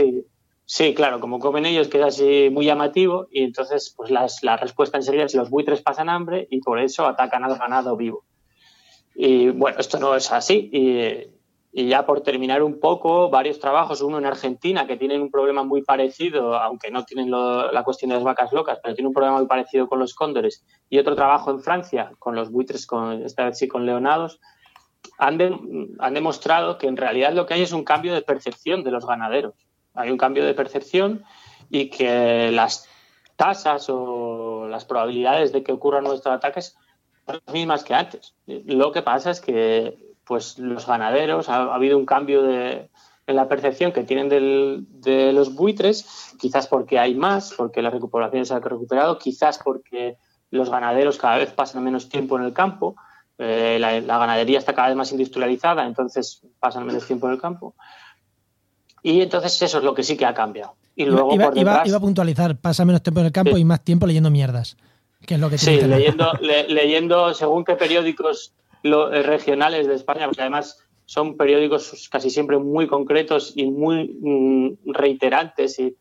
Sí. 0.65 0.95
claro, 0.95 1.21
como 1.21 1.39
comen 1.39 1.67
ellos, 1.67 1.89
que 1.89 1.99
es 1.99 2.05
así 2.05 2.49
muy 2.51 2.65
llamativo, 2.65 3.29
y 3.31 3.43
entonces 3.43 3.95
pues 3.97 4.11
la 4.11 4.57
respuesta 4.57 4.97
enseguida 4.97 5.25
es 5.25 5.35
los 5.35 5.51
buitres 5.51 5.83
pasan 5.83 6.09
hambre 6.09 6.47
y 6.51 6.61
por 6.61 6.79
eso 6.79 7.07
atacan 7.07 7.45
al 7.45 7.59
ganado 7.59 7.97
vivo. 7.97 8.25
Y 9.15 9.51
bueno, 9.51 9.79
esto 9.79 9.99
no 9.99 10.15
es 10.15 10.33
así. 10.33 10.71
Y, 10.73 11.42
y 11.75 11.89
ya 11.89 12.05
por 12.05 12.21
terminar 12.21 12.63
un 12.63 12.79
poco, 12.79 13.31
varios 13.31 13.59
trabajos, 13.59 14.03
uno 14.03 14.19
en 14.19 14.27
Argentina, 14.27 14.87
que 14.87 14.99
tienen 14.99 15.23
un 15.23 15.31
problema 15.31 15.65
muy 15.65 15.83
parecido, 15.83 16.55
aunque 16.55 16.91
no 16.91 17.05
tienen 17.05 17.31
la 17.31 17.83
cuestión 17.83 18.11
de 18.11 18.17
las 18.17 18.25
vacas 18.25 18.53
locas, 18.53 18.79
pero 18.83 18.95
tiene 18.95 19.09
un 19.09 19.15
problema 19.15 19.39
muy 19.39 19.47
parecido 19.47 19.89
con 19.89 19.99
los 19.99 20.15
cóndores, 20.15 20.67
y 20.91 20.99
otro 20.99 21.17
trabajo 21.17 21.51
en 21.51 21.61
Francia, 21.61 22.13
con 22.19 22.35
los 22.35 22.51
buitres, 22.51 22.87
con, 22.87 23.23
esta 23.25 23.47
vez 23.47 23.59
sí 23.59 23.69
con 23.69 23.87
leonados, 23.87 24.39
han, 25.17 25.39
han 25.99 26.15
demostrado 26.15 26.77
que 26.77 26.89
en 26.89 26.97
realidad 26.99 27.33
lo 27.33 27.47
que 27.47 27.55
hay 27.55 27.63
es 27.63 27.73
un 27.73 27.85
cambio 27.85 28.13
de 28.13 28.21
percepción 28.21 28.85
de 28.85 28.91
los 28.91 29.07
ganaderos. 29.07 29.55
Hay 29.95 30.11
un 30.11 30.19
cambio 30.19 30.45
de 30.45 30.55
percepción 30.55 31.25
y 31.71 31.89
que 31.89 32.51
las 32.53 32.87
tasas 33.37 33.89
o 33.89 34.69
las 34.69 34.85
probabilidades 34.85 35.53
de 35.53 35.63
que 35.63 35.73
ocurran 35.73 36.05
nuestros 36.05 36.35
ataques 36.35 36.77
son 37.27 37.41
las 37.45 37.55
mismas 37.55 37.83
que 37.83 37.95
antes. 37.95 38.35
Lo 38.47 38.93
que 38.93 39.03
pasa 39.03 39.31
es 39.31 39.41
que 39.41 40.12
pues 40.33 40.59
los 40.59 40.87
ganaderos, 40.87 41.51
ha, 41.51 41.75
habido 41.75 41.99
un 41.99 42.07
cambio 42.07 42.43
de, 42.43 42.89
en 43.27 43.37
la 43.37 43.49
percepción 43.49 43.93
que 43.93 44.03
tienen 44.03 44.31
de 44.31 45.33
los 45.35 45.55
buitres, 45.55 46.07
quizás 46.41 46.67
porque 46.69 46.99
hay 46.99 47.15
más, 47.15 47.53
porque 47.55 47.83
la 47.83 47.91
recuperación 47.91 48.47
se 48.47 48.55
ha 48.55 48.59
recuperado, 48.59 49.19
quizás 49.19 49.61
porque 49.63 50.17
los 50.51 50.71
ganaderos 50.71 51.19
cada 51.19 51.37
vez 51.37 51.53
pasan 51.53 51.85
menos 51.85 52.09
tiempo 52.09 52.39
en 52.39 52.45
el 52.45 52.55
campo, 52.55 52.97
eh, 53.37 53.77
la, 53.79 54.01
ganadería 54.01 54.59
está 54.59 54.73
cada 54.73 54.89
vez 54.89 54.97
más 54.97 55.13
industrializada, 55.13 55.85
entonces 55.85 56.41
pasan 56.59 56.87
menos 56.87 57.07
tiempo 57.07 57.27
en 57.27 57.35
el 57.35 57.39
campo. 57.39 57.75
Y 59.03 59.21
entonces 59.21 59.61
eso 59.61 59.77
es 59.77 59.85
lo 59.85 59.95
que 59.95 60.03
sí 60.03 60.17
que 60.17 60.25
ha 60.25 60.33
cambiado. 60.33 60.77
Y 60.97 61.05
luego 61.05 61.35
iba, 61.35 61.53
iba, 61.55 61.83
a 61.83 62.01
puntualizar, 62.01 62.57
pasa 62.57 62.87
menos 62.87 63.03
tiempo 63.03 63.21
en 63.21 63.27
el 63.27 63.33
campo 63.33 63.59
y 63.59 63.67
más 63.67 63.85
tiempo 63.85 64.07
leyendo 64.07 64.31
mierdas. 64.31 64.79
Que 65.27 65.35
es 65.35 65.41
lo 65.41 65.51
que 65.51 65.59
sí, 65.59 65.79
leyendo, 65.83 66.33
leyendo 66.41 67.35
según 67.35 67.67
qué 67.67 67.75
periódicos 67.75 68.55
eh, 68.83 69.23
regionales 69.23 69.87
de 69.87 69.95
España, 69.95 70.27
porque 70.27 70.43
además 70.43 70.79
son 71.05 71.37
periódicos 71.37 72.09
casi 72.11 72.31
siempre 72.31 72.59
muy 72.59 72.87
concretos 72.87 73.53
y 73.57 73.71
muy 73.71 74.19
mm, 74.21 74.93
reiterantes 74.93 75.79
y, 75.79 75.97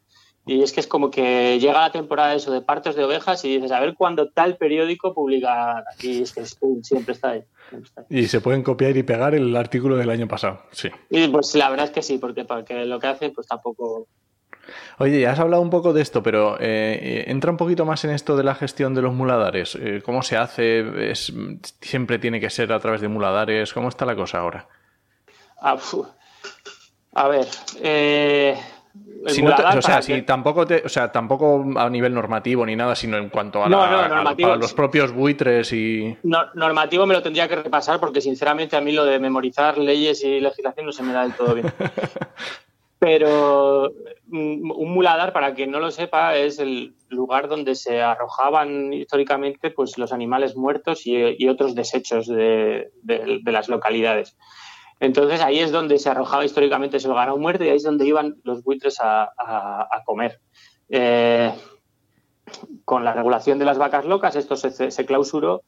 es 0.47 0.73
que 0.73 0.79
es 0.79 0.87
como 0.87 1.11
que 1.11 1.59
llega 1.59 1.81
la 1.81 1.91
temporada 1.91 2.31
de 2.31 2.37
eso 2.37 2.51
de 2.51 2.61
partos 2.61 2.95
de 2.95 3.03
ovejas 3.03 3.45
y 3.45 3.55
dices, 3.55 3.71
a 3.71 3.79
ver 3.79 3.93
cuándo 3.95 4.31
tal 4.31 4.57
periódico 4.57 5.13
publica 5.13 5.83
y 6.01 6.23
es 6.23 6.33
que 6.33 6.43
siempre 6.81 7.13
está 7.13 7.29
ahí. 7.31 7.43
Y 8.09 8.25
se 8.25 8.41
pueden 8.41 8.63
copiar 8.63 8.97
y 8.97 9.03
pegar 9.03 9.35
el 9.35 9.55
artículo 9.55 9.97
del 9.97 10.09
año 10.09 10.27
pasado, 10.27 10.63
sí. 10.71 10.89
Y 11.11 11.27
pues 11.27 11.53
la 11.53 11.69
verdad 11.69 11.85
es 11.85 11.91
que 11.91 12.01
sí, 12.01 12.17
porque, 12.17 12.43
porque 12.43 12.85
lo 12.85 12.99
que 12.99 13.07
hacen 13.07 13.33
pues 13.33 13.47
tampoco 13.47 14.07
Oye, 14.97 15.21
ya 15.21 15.31
has 15.31 15.39
hablado 15.39 15.61
un 15.61 15.69
poco 15.69 15.93
de 15.93 16.01
esto, 16.01 16.21
pero 16.23 16.59
eh, 16.59 16.99
eh, 17.01 17.23
entra 17.27 17.51
un 17.51 17.57
poquito 17.57 17.85
más 17.85 18.03
en 18.05 18.11
esto 18.11 18.35
de 18.35 18.43
la 18.43 18.55
gestión 18.55 18.93
de 18.93 19.01
los 19.01 19.13
muladares. 19.13 19.75
Eh, 19.75 20.01
¿Cómo 20.03 20.21
se 20.21 20.37
hace? 20.37 21.13
¿Siempre 21.81 22.19
tiene 22.19 22.39
que 22.39 22.49
ser 22.49 22.71
a 22.73 22.79
través 22.79 23.01
de 23.01 23.07
muladares? 23.07 23.73
¿Cómo 23.73 23.89
está 23.89 24.05
la 24.05 24.15
cosa 24.15 24.39
ahora? 24.39 24.67
Ah, 25.61 25.77
a 27.13 27.27
ver, 27.27 27.45
o 29.25 29.81
sea, 29.81 30.01
si 30.01 30.21
tampoco 30.23 30.65
te, 30.65 30.81
o 30.85 30.89
sea, 30.89 31.11
tampoco 31.11 31.65
a 31.75 31.89
nivel 31.89 32.13
normativo 32.13 32.65
ni 32.65 32.75
nada, 32.75 32.95
sino 32.95 33.17
en 33.17 33.29
cuanto 33.29 33.63
a, 33.63 33.69
los 34.57 34.73
propios 34.73 35.11
buitres 35.11 35.71
y. 35.73 36.17
normativo 36.23 37.05
me 37.05 37.13
lo 37.13 37.21
tendría 37.21 37.47
que 37.47 37.55
repasar 37.55 37.99
porque 37.99 38.21
sinceramente 38.21 38.75
a 38.75 38.81
mí 38.81 38.91
lo 38.91 39.05
de 39.05 39.19
memorizar 39.19 39.77
leyes 39.77 40.23
y 40.23 40.39
legislación 40.39 40.87
no 40.87 40.91
se 40.91 41.03
me 41.03 41.13
da 41.13 41.23
del 41.23 41.33
todo 41.33 41.53
bien. 41.53 41.71
Pero 43.01 43.95
mm, 44.27 44.71
un 44.73 44.93
muladar, 44.93 45.33
para 45.33 45.55
quien 45.55 45.71
no 45.71 45.79
lo 45.79 45.89
sepa, 45.89 46.37
es 46.37 46.59
el 46.59 46.93
lugar 47.09 47.47
donde 47.47 47.73
se 47.73 47.99
arrojaban 47.99 48.93
históricamente 48.93 49.71
pues, 49.71 49.97
los 49.97 50.13
animales 50.13 50.55
muertos 50.55 51.07
y, 51.07 51.47
otros 51.47 51.73
desechos 51.73 52.27
de, 52.27 52.91
las 53.43 53.69
localidades. 53.69 54.37
Entonces 54.99 55.41
ahí 55.41 55.57
es 55.57 55.71
donde 55.71 55.97
se 55.97 56.11
arrojaba 56.11 56.45
históricamente 56.45 56.97
ese 56.97 57.07
ganado 57.07 57.39
muerto 57.39 57.63
y 57.63 57.69
ahí 57.69 57.77
es 57.77 57.83
donde 57.83 58.05
iban 58.05 58.35
los 58.43 58.63
buitres 58.63 58.97
a, 59.01 59.33
comer. 60.05 60.39
Eh, 60.87 61.51
con 62.85 63.03
la 63.03 63.13
regulación 63.13 63.57
de 63.57 63.65
las 63.65 63.79
vacas 63.79 64.05
locas 64.05 64.35
esto 64.35 64.55
se, 64.55 65.05
clausuró 65.07 65.63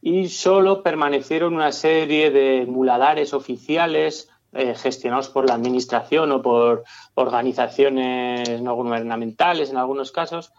y 0.00 0.26
solo 0.26 0.82
permanecieron 0.82 1.54
una 1.54 1.70
serie 1.70 2.32
de 2.32 2.66
muladares 2.66 3.34
oficiales 3.34 4.31
eh, 4.52 4.74
gestionados 4.74 5.28
por 5.28 5.48
la 5.48 5.54
administración 5.54 6.30
o 6.32 6.42
por 6.42 6.84
organizaciones 7.14 8.60
no 8.60 8.74
gubernamentales 8.74 9.70
en 9.70 9.78
algunos 9.78 10.12
casos, 10.12 10.52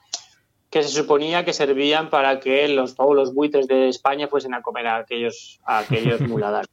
que 0.70 0.82
se 0.82 0.89
suponía 0.89 1.46
que 1.46 1.54
servían 1.54 2.10
para 2.10 2.39
que 2.39 2.68
los, 2.68 2.96
todos 2.96 3.16
los 3.16 3.36
buitres 3.36 3.68
de 3.68 3.89
España 3.89 4.28
fuesen 4.28 4.56
a 4.56 4.64
comer 4.64 4.88
a 4.88 4.98
aquellos, 4.98 5.60
a 5.66 5.80
aquellos 5.80 6.22
muladares. 6.28 6.70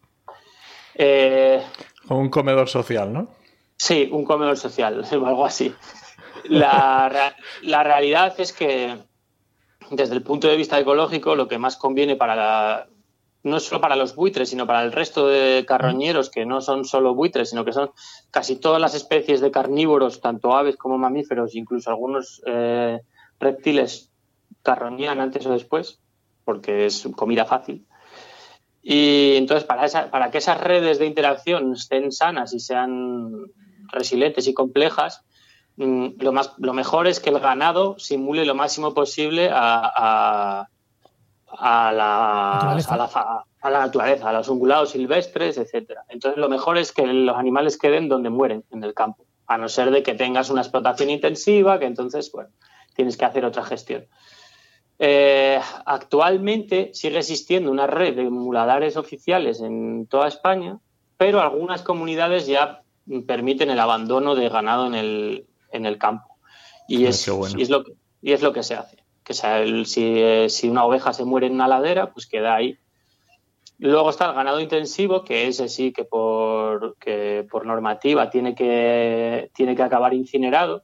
Eh, 0.94 1.62
o 2.08 2.16
un 2.16 2.30
comedor 2.30 2.68
social, 2.68 3.12
¿no? 3.12 3.28
Sí, 3.76 4.08
un 4.10 4.24
comedor 4.24 4.56
social, 4.56 5.04
o 5.12 5.26
algo 5.26 5.44
así. 5.44 5.74
La, 6.44 7.34
la 7.62 7.82
realidad 7.82 8.34
es 8.38 8.54
que 8.54 8.96
desde 9.90 10.14
el 10.14 10.22
punto 10.22 10.48
de 10.48 10.56
vista 10.56 10.78
ecológico, 10.78 11.34
lo 11.34 11.48
que 11.48 11.58
más 11.58 11.76
conviene 11.76 12.16
para 12.16 12.34
la, 12.34 12.86
no 13.42 13.58
solo 13.60 13.80
para 13.80 13.96
los 13.96 14.14
buitres, 14.14 14.50
sino 14.50 14.66
para 14.66 14.82
el 14.82 14.92
resto 14.92 15.26
de 15.26 15.64
carroñeros, 15.66 16.30
que 16.30 16.44
no 16.44 16.60
son 16.60 16.84
solo 16.84 17.14
buitres, 17.14 17.50
sino 17.50 17.64
que 17.64 17.72
son 17.72 17.90
casi 18.30 18.56
todas 18.56 18.80
las 18.80 18.94
especies 18.94 19.40
de 19.40 19.50
carnívoros, 19.50 20.20
tanto 20.20 20.54
aves 20.54 20.76
como 20.76 20.98
mamíferos, 20.98 21.54
incluso 21.54 21.90
algunos 21.90 22.42
eh, 22.46 23.00
reptiles 23.38 24.10
carroñean 24.62 25.20
antes 25.20 25.46
o 25.46 25.52
después, 25.52 26.00
porque 26.44 26.86
es 26.86 27.08
comida 27.16 27.46
fácil. 27.46 27.86
Y 28.82 29.36
entonces, 29.36 29.64
para, 29.64 30.10
para 30.10 30.30
que 30.30 30.38
esas 30.38 30.60
redes 30.60 30.98
de 30.98 31.06
interacción 31.06 31.72
estén 31.72 32.12
sanas 32.12 32.52
y 32.52 32.60
sean 32.60 33.30
resilientes 33.90 34.48
y 34.48 34.54
complejas, 34.54 35.24
mm, 35.76 36.08
lo, 36.18 36.32
más, 36.32 36.52
lo 36.58 36.74
mejor 36.74 37.06
es 37.06 37.20
que 37.20 37.30
el 37.30 37.40
ganado 37.40 37.98
simule 37.98 38.44
lo 38.44 38.54
máximo 38.54 38.92
posible 38.92 39.48
a 39.50 40.68
la, 41.60 42.72
a 42.72 43.70
la, 43.70 43.78
naturaleza, 43.80 44.28
a 44.28 44.32
los 44.32 44.48
ungulados 44.48 44.90
silvestres, 44.90 45.58
etcétera. 45.58 46.04
Entonces, 46.08 46.38
lo 46.38 46.48
mejor 46.48 46.78
es 46.78 46.92
que 46.92 47.06
los 47.06 47.36
animales 47.36 47.76
queden 47.76 48.08
donde 48.08 48.30
mueren, 48.30 48.64
en 48.70 48.82
el 48.82 48.94
campo, 48.94 49.26
a 49.46 49.58
no 49.58 49.68
ser 49.68 49.90
de 49.90 50.02
que 50.02 50.14
tengas 50.14 50.50
una 50.50 50.62
explotación 50.62 51.10
intensiva, 51.10 51.78
que 51.78 51.86
entonces, 51.86 52.30
bueno, 52.32 52.50
tienes 52.94 53.16
que 53.16 53.24
hacer 53.24 53.44
otra 53.44 53.64
gestión. 53.64 54.06
Eh, 54.98 55.60
actualmente 55.86 56.90
sigue 56.92 57.18
existiendo 57.18 57.70
una 57.70 57.86
red 57.86 58.16
de 58.16 58.28
muladares 58.28 58.96
oficiales 58.96 59.60
en 59.60 60.06
toda 60.06 60.28
España, 60.28 60.78
pero 61.16 61.40
algunas 61.40 61.82
comunidades 61.82 62.46
ya 62.46 62.82
permiten 63.26 63.70
el 63.70 63.80
abandono 63.80 64.34
de 64.34 64.48
ganado 64.48 64.86
en 64.86 64.94
el, 64.94 65.46
en 65.72 65.86
el 65.86 65.98
campo. 65.98 66.36
Y, 66.88 67.06
ah, 67.06 67.10
es, 67.10 67.28
y, 67.28 67.62
es 67.62 67.70
lo 67.70 67.84
que, 67.84 67.92
y 68.22 68.32
es 68.32 68.42
lo 68.42 68.52
que 68.52 68.62
se 68.62 68.74
hace 68.74 68.99
que 69.30 69.34
sea, 69.34 69.64
si, 69.84 70.48
si, 70.48 70.68
una 70.68 70.84
oveja 70.84 71.12
se 71.12 71.24
muere 71.24 71.46
en 71.46 71.52
una 71.52 71.68
ladera, 71.68 72.10
pues 72.10 72.26
queda 72.26 72.56
ahí. 72.56 72.76
Luego 73.78 74.10
está 74.10 74.26
el 74.26 74.34
ganado 74.34 74.58
intensivo, 74.58 75.22
que 75.22 75.46
ese 75.46 75.68
sí 75.68 75.92
que 75.92 76.02
por, 76.02 76.96
que 76.98 77.46
por 77.48 77.64
normativa 77.64 78.28
tiene 78.28 78.56
que, 78.56 79.48
tiene 79.54 79.76
que 79.76 79.84
acabar 79.84 80.14
incinerado, 80.14 80.82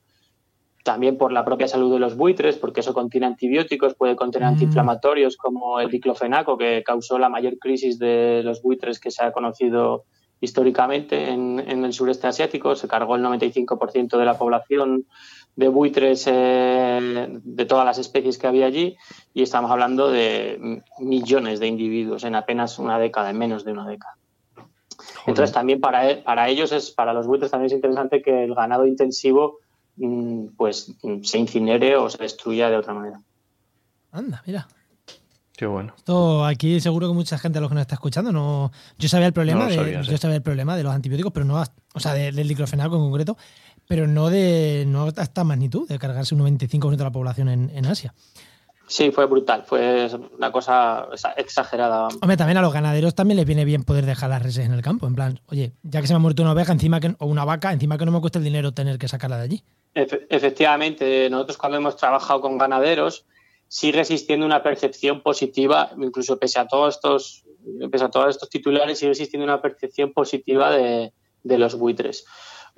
también 0.85 1.19
por 1.19 1.33
la 1.33 1.45
propia 1.45 1.67
salud 1.67 1.93
de 1.93 1.99
los 1.99 2.17
buitres, 2.17 2.57
porque 2.57 2.83
eso 2.83 2.95
contiene 2.95 3.27
antibióticos, 3.27 3.97
puede 3.97 4.15
contener 4.15 4.49
mm. 4.49 4.53
antiinflamatorios 4.53 5.37
como 5.37 5.81
el 5.81 5.91
diclofenaco, 5.91 6.57
que 6.57 6.85
causó 6.85 7.19
la 7.19 7.29
mayor 7.29 7.59
crisis 7.59 7.99
de 7.99 8.43
los 8.45 8.63
buitres 8.63 9.01
que 9.01 9.11
se 9.11 9.25
ha 9.25 9.33
conocido 9.33 10.05
históricamente 10.41 11.31
en, 11.31 11.59
en 11.67 11.85
el 11.85 11.93
sureste 11.93 12.29
asiático. 12.29 12.77
Se 12.77 12.87
cargó 12.87 13.17
el 13.17 13.25
95% 13.25 14.17
de 14.17 14.25
la 14.25 14.39
población 14.39 15.05
de 15.57 15.69
buitres 15.69 16.27
eh, 16.27 17.29
de 17.43 17.65
todas 17.65 17.85
las 17.85 17.99
especies 17.99 18.39
que 18.39 18.47
había 18.47 18.67
allí 18.67 18.97
y 19.33 19.43
estamos 19.43 19.71
hablando 19.71 20.11
de 20.11 20.83
millones 20.99 21.61
de 21.61 21.67
individuos 21.67 22.25
en 22.25 22.35
apenas 22.35 22.79
una 22.79 22.99
década, 22.99 23.31
en 23.31 23.39
menos 23.39 23.65
de 23.65 23.73
una 23.73 23.87
década. 23.87 24.17
Entonces 25.27 25.53
también 25.53 25.81
para, 25.81 26.11
e, 26.11 26.17
para 26.17 26.49
ellos, 26.49 26.73
es 26.73 26.91
para 26.91 27.13
los 27.13 27.27
buitres 27.27 27.51
también 27.51 27.67
es 27.67 27.73
interesante 27.73 28.23
que 28.23 28.45
el 28.45 28.55
ganado 28.55 28.87
intensivo 28.87 29.59
mm, 29.97 30.49
pues 30.57 30.95
se 31.23 31.39
incinere 31.39 31.97
o 31.97 32.09
se 32.11 32.19
destruya 32.19 32.71
de 32.71 32.77
otra 32.77 32.95
manera. 32.95 33.21
Anda, 34.13 34.43
mira. 34.47 34.69
Qué 35.57 35.65
bueno. 35.65 35.95
Esto 35.97 36.45
aquí 36.45 36.81
seguro 36.81 37.09
que 37.09 37.15
mucha 37.15 37.39
gente 37.39 37.59
a 37.59 37.61
los 37.63 37.71
que 37.71 37.75
nos 37.75 37.83
está 37.83 37.95
escuchando 37.95 38.31
no. 38.31 38.71
Yo 38.99 39.09
sabía 39.09 39.27
el 39.27 39.33
problema 39.33 39.67
de, 39.67 40.03
yo 40.03 40.19
sabía 40.19 40.37
el 40.37 40.43
problema 40.43 40.77
de 40.77 40.83
los 40.83 40.95
antibióticos, 40.95 41.33
pero 41.33 41.47
no, 41.47 41.63
o 41.95 42.01
sea, 42.01 42.13
del 42.13 42.47
diclofenaco 42.47 42.97
en 42.97 43.03
concreto, 43.03 43.39
pero 43.87 44.07
no 44.07 44.31
de 44.31 44.85
no 44.87 45.05
a 45.05 45.23
esta 45.23 45.45
magnitud, 45.45 45.89
de 45.89 45.99
cargarse 45.99 46.35
un 46.35 46.43
95% 46.43 46.97
de 46.97 47.05
la 47.05 47.13
población 47.13 47.49
en, 47.49 47.87
Asia. 47.87 48.15
Sí, 48.89 49.11
fue 49.11 49.27
brutal, 49.27 49.65
fue 49.67 50.09
una 50.37 50.53
cosa 50.53 51.09
exagerada. 51.37 52.09
Hombre, 52.21 52.37
también 52.37 52.59
a 52.59 52.63
los 52.63 52.73
ganaderos 52.73 53.15
también 53.15 53.37
les 53.37 53.47
viene 53.47 53.65
bien 53.65 53.83
poder 53.83 54.07
dejar 54.07 54.31
las 54.31 54.43
reses 54.43 54.67
en 54.67 54.73
el 54.73 54.83
campo, 54.83 55.07
en 55.07 55.15
plan, 55.15 55.41
oye, 55.47 55.73
ya 55.83 56.01
que 56.01 56.07
se 56.07 56.13
me 56.13 56.17
ha 56.17 56.21
muerto 56.21 56.43
una 56.43 56.53
oveja 56.53 56.73
encima 56.73 57.01
que, 57.01 57.15
o 57.19 57.27
una 57.27 57.45
vaca, 57.45 57.73
encima 57.73 57.99
que 57.99 58.07
no 58.07 58.13
me 58.13 58.21
cuesta 58.21 58.39
el 58.39 58.45
dinero 58.45 58.73
tener 58.73 58.99
que 58.99 59.09
sacarla 59.09 59.39
de 59.39 59.43
allí. 59.43 59.63
efectivamente, 59.95 61.29
nosotros 61.31 61.59
cuando 61.59 61.79
hemos 61.79 61.97
trabajado 61.97 62.41
con 62.41 62.59
ganaderos 62.59 63.25
sigue 63.69 64.01
existiendo 64.01 64.47
una 64.47 64.63
percepción 64.63 65.21
positiva, 65.21 65.91
incluso 65.99 66.39
pese 66.39 66.61
a 66.61 66.69
todos 66.69 66.95
estos, 66.95 67.45
pese 67.91 68.05
a 68.05 68.11
todos 68.11 68.31
estos 68.31 68.49
titulares, 68.49 69.01
sigue 69.01 69.11
existiendo 69.11 69.45
una 69.45 69.61
percepción 69.61 70.13
positiva 70.13 70.71
de, 70.71 71.13
de 71.43 71.59
los 71.59 71.77
buitres 71.77 72.25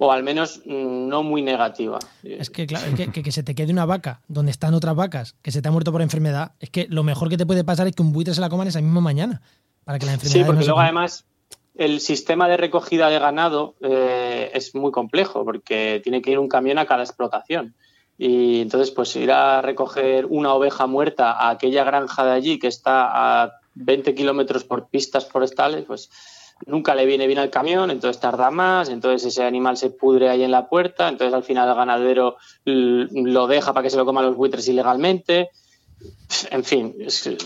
o 0.00 0.12
al 0.12 0.22
menos 0.22 0.62
mm, 0.64 1.08
no 1.08 1.24
muy 1.24 1.42
negativa. 1.42 1.98
Es 2.22 2.50
que, 2.50 2.66
claro, 2.66 2.86
que, 3.12 3.32
se 3.32 3.42
te 3.42 3.54
quede 3.56 3.72
una 3.72 3.84
vaca 3.84 4.22
donde 4.28 4.52
están 4.52 4.72
otras 4.74 4.94
vacas, 4.94 5.34
que 5.42 5.50
se 5.50 5.60
te 5.60 5.68
ha 5.68 5.72
muerto 5.72 5.90
por 5.90 6.02
enfermedad, 6.02 6.52
es 6.60 6.70
que 6.70 6.86
lo 6.88 7.02
mejor 7.02 7.28
que 7.28 7.36
te 7.36 7.44
puede 7.44 7.64
pasar 7.64 7.88
es 7.88 7.96
que 7.96 8.02
un 8.02 8.12
buitre 8.12 8.32
se 8.32 8.40
la 8.40 8.48
coman 8.48 8.68
esa 8.68 8.80
misma 8.80 9.00
mañana, 9.00 9.42
para 9.84 9.98
que 9.98 10.06
la 10.06 10.12
enfermedad 10.12 10.40
Sí, 10.40 10.46
porque 10.46 10.64
luego 10.64 10.80
además 10.80 11.26
el 11.74 11.98
sistema 11.98 12.48
de 12.48 12.56
recogida 12.56 13.10
de 13.10 13.18
ganado 13.18 13.74
eh, 13.80 14.52
es 14.54 14.72
muy 14.76 14.92
complejo, 14.92 15.44
porque 15.44 16.00
tiene 16.04 16.22
que 16.22 16.30
ir 16.30 16.38
un 16.38 16.48
camión 16.48 16.78
a 16.78 16.86
cada 16.86 17.02
explotación. 17.02 17.74
Y 18.16 18.60
entonces, 18.60 18.92
pues 18.92 19.14
ir 19.16 19.32
a 19.32 19.62
recoger 19.62 20.26
una 20.26 20.54
oveja 20.54 20.86
muerta 20.86 21.32
a 21.32 21.50
aquella 21.50 21.82
granja 21.82 22.24
de 22.24 22.32
allí 22.32 22.58
que 22.60 22.68
está 22.68 23.42
a 23.42 23.52
20 23.74 24.14
kilómetros 24.14 24.62
por 24.62 24.88
pistas 24.88 25.28
forestales, 25.28 25.84
pues 25.86 26.10
nunca 26.66 26.94
le 26.94 27.06
viene 27.06 27.26
bien 27.26 27.38
al 27.38 27.50
camión, 27.50 27.90
entonces 27.90 28.20
tarda 28.20 28.50
más, 28.50 28.88
entonces 28.88 29.26
ese 29.26 29.44
animal 29.44 29.76
se 29.76 29.90
pudre 29.90 30.28
ahí 30.28 30.42
en 30.42 30.50
la 30.50 30.68
puerta, 30.68 31.08
entonces 31.08 31.34
al 31.34 31.44
final 31.44 31.68
el 31.68 31.74
ganadero 31.74 32.36
lo 32.64 33.46
deja 33.46 33.72
para 33.72 33.82
que 33.82 33.90
se 33.90 33.96
lo 33.96 34.04
coman 34.04 34.24
los 34.24 34.36
buitres 34.36 34.68
ilegalmente 34.68 35.50
en 36.50 36.62
fin, 36.62 36.94
es 37.00 37.26
eh, 37.26 37.38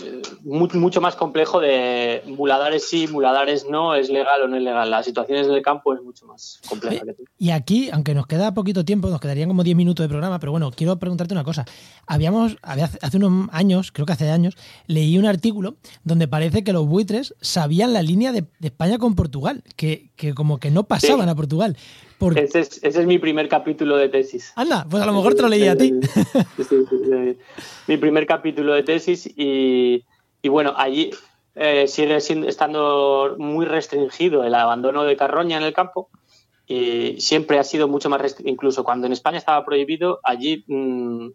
mucho 0.43 1.01
más 1.01 1.15
complejo 1.15 1.59
de 1.59 2.21
muladares 2.25 2.87
sí, 2.87 3.07
muladares 3.07 3.65
no, 3.69 3.95
es 3.95 4.09
legal 4.09 4.41
o 4.41 4.47
no 4.47 4.57
es 4.57 4.63
legal. 4.63 4.91
Las 4.91 5.05
situaciones 5.05 5.47
del 5.47 5.61
campo 5.61 5.93
es 5.93 6.01
mucho 6.01 6.25
más 6.27 6.59
compleja. 6.67 7.05
Y 7.37 7.51
aquí, 7.51 7.89
aunque 7.91 8.13
nos 8.13 8.27
queda 8.27 8.53
poquito 8.53 8.83
tiempo, 8.83 9.09
nos 9.09 9.21
quedarían 9.21 9.47
como 9.47 9.63
10 9.63 9.75
minutos 9.77 10.03
de 10.03 10.09
programa, 10.09 10.39
pero 10.39 10.51
bueno, 10.51 10.69
quiero 10.71 10.97
preguntarte 10.99 11.33
una 11.33 11.43
cosa. 11.43 11.65
Habíamos, 12.05 12.57
hace 12.61 13.17
unos 13.17 13.49
años, 13.51 13.91
creo 13.91 14.05
que 14.05 14.13
hace 14.13 14.29
años, 14.29 14.55
leí 14.87 15.17
un 15.17 15.25
artículo 15.25 15.75
donde 16.03 16.27
parece 16.27 16.63
que 16.63 16.73
los 16.73 16.85
buitres 16.85 17.35
sabían 17.41 17.93
la 17.93 18.01
línea 18.01 18.31
de, 18.31 18.45
España 18.61 18.97
con 18.97 19.15
Portugal, 19.15 19.63
que, 19.75 20.11
como 20.35 20.59
que 20.59 20.71
no 20.71 20.83
pasaban 20.83 21.29
a 21.29 21.35
Portugal. 21.35 21.77
Ese, 22.31 22.59
es, 22.81 23.05
mi 23.05 23.19
primer 23.19 23.49
capítulo 23.49 23.97
de 23.97 24.09
tesis. 24.09 24.53
Anda, 24.55 24.85
pues 24.89 25.03
a 25.03 25.05
lo 25.05 25.13
mejor 25.13 25.35
te 25.35 25.41
lo 25.41 25.49
leí 25.49 25.67
a 25.67 25.75
ti. 25.75 25.93
mi 27.87 27.97
primer 27.97 28.25
capítulo 28.25 28.73
de 28.73 28.83
tesis 28.83 29.29
y, 29.35 30.03
bueno, 30.43 30.73
allí 30.77 31.11
eh, 31.55 31.87
sigue 31.87 32.17
estando 32.17 33.35
muy 33.37 33.65
restringido 33.65 34.43
el 34.43 34.55
abandono 34.55 35.03
de 35.03 35.17
carroña 35.17 35.57
en 35.57 35.63
el 35.63 35.73
campo 35.73 36.09
y 36.65 37.19
siempre 37.19 37.59
ha 37.59 37.63
sido 37.63 37.87
mucho 37.87 38.09
más 38.09 38.21
restringido. 38.21 38.53
Incluso 38.53 38.83
cuando 38.83 39.07
en 39.07 39.13
España 39.13 39.37
estaba 39.37 39.65
prohibido, 39.65 40.19
allí 40.23 40.63
mm, 40.67 41.27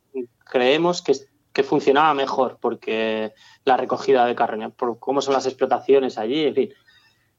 creemos 0.51 1.03
que, 1.03 1.15
que 1.53 1.63
funcionaba 1.63 2.15
mejor 2.15 2.59
porque 2.61 3.33
la 3.65 3.77
recogida 3.77 4.25
de 4.25 4.35
carroña, 4.35 4.71
por 4.71 4.99
cómo 4.99 5.21
son 5.21 5.35
las 5.35 5.47
explotaciones 5.47 6.17
allí, 6.19 6.45
en 6.45 6.55
fin 6.55 6.71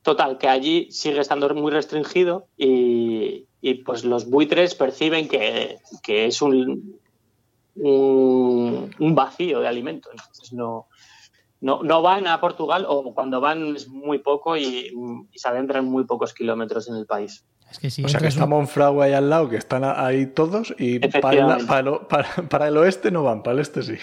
Total, 0.02 0.38
que 0.38 0.48
allí 0.48 0.88
sigue 0.92 1.20
estando 1.20 1.54
muy 1.56 1.72
restringido 1.72 2.48
y, 2.58 3.46
y 3.62 3.74
pues 3.84 4.06
los 4.06 4.30
buitres 4.30 4.76
perciben 4.76 5.28
que, 5.28 5.80
que 6.04 6.26
es 6.26 6.42
un, 6.42 7.00
un, 7.76 8.96
un, 8.98 9.16
vacío 9.16 9.60
de 9.60 9.68
alimento. 9.68 10.10
Entonces 10.12 10.54
no, 10.54 10.88
no, 11.60 11.84
no, 11.84 12.02
van 12.02 12.28
a 12.28 12.40
Portugal 12.40 12.86
o 12.88 13.14
cuando 13.14 13.42
van 13.42 13.76
es 13.76 13.90
muy 13.90 14.20
poco 14.20 14.56
y, 14.56 14.94
y 15.32 15.40
se 15.40 15.50
adentran 15.50 15.86
muy 15.86 16.06
pocos 16.06 16.34
kilómetros 16.34 16.88
en 16.88 16.96
el 16.96 17.06
país. 17.06 17.44
Es 17.70 17.78
que 17.78 17.90
si 17.90 18.04
o 18.04 18.08
sea 18.08 18.20
que 18.20 18.28
está 18.28 18.46
Monfragüe 18.48 19.04
ahí 19.04 19.14
al 19.14 19.30
lado, 19.30 19.50
que 19.50 19.58
están 19.58 19.84
ahí 19.84 20.26
todos, 20.26 20.74
y 20.80 21.00
para 21.00 21.58
el, 21.58 21.68
para, 21.68 22.08
para, 22.08 22.30
para 22.50 22.68
el, 22.68 22.78
oeste 22.78 23.12
no 23.12 23.24
van, 23.24 23.44
para 23.44 23.56
el 23.56 23.60
este 23.60 23.84
sí. 23.84 23.94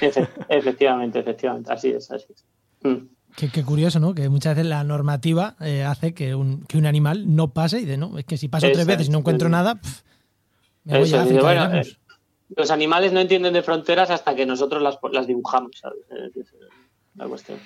Efectivamente, 0.48 1.18
efectivamente, 1.18 1.72
así 1.72 1.90
es, 1.90 2.10
así 2.10 2.26
es. 2.32 2.44
Mm. 2.82 3.08
Qué, 3.36 3.50
qué, 3.50 3.62
curioso, 3.62 4.00
¿no? 4.00 4.14
Que 4.14 4.28
muchas 4.28 4.56
veces 4.56 4.68
la 4.68 4.82
normativa 4.82 5.56
eh, 5.60 5.84
hace 5.84 6.14
que 6.14 6.34
un, 6.34 6.62
que 6.62 6.78
un, 6.78 6.86
animal 6.86 7.34
no 7.36 7.52
pase 7.52 7.80
y 7.80 7.84
de 7.84 7.98
no, 7.98 8.18
es 8.18 8.24
que 8.24 8.38
si 8.38 8.48
paso 8.48 8.66
tres 8.72 8.86
veces 8.86 9.08
y 9.08 9.10
no 9.10 9.18
encuentro 9.18 9.50
nada, 9.50 9.74
pff, 9.74 10.00
me 10.84 10.98
voy 10.98 11.08
Eso, 11.08 11.18
a 11.18 11.22
África, 11.22 11.42
bueno, 11.42 11.74
eh, 11.76 11.96
los 12.56 12.70
animales 12.70 13.12
no 13.12 13.20
entienden 13.20 13.52
de 13.52 13.62
fronteras 13.62 14.10
hasta 14.10 14.34
que 14.34 14.46
nosotros 14.46 14.82
las, 14.82 14.98
las 15.12 15.26
dibujamos, 15.26 15.78
¿sabes? 15.78 16.00
Es 16.34 16.46
la 17.14 17.26
cuestión. 17.26 17.58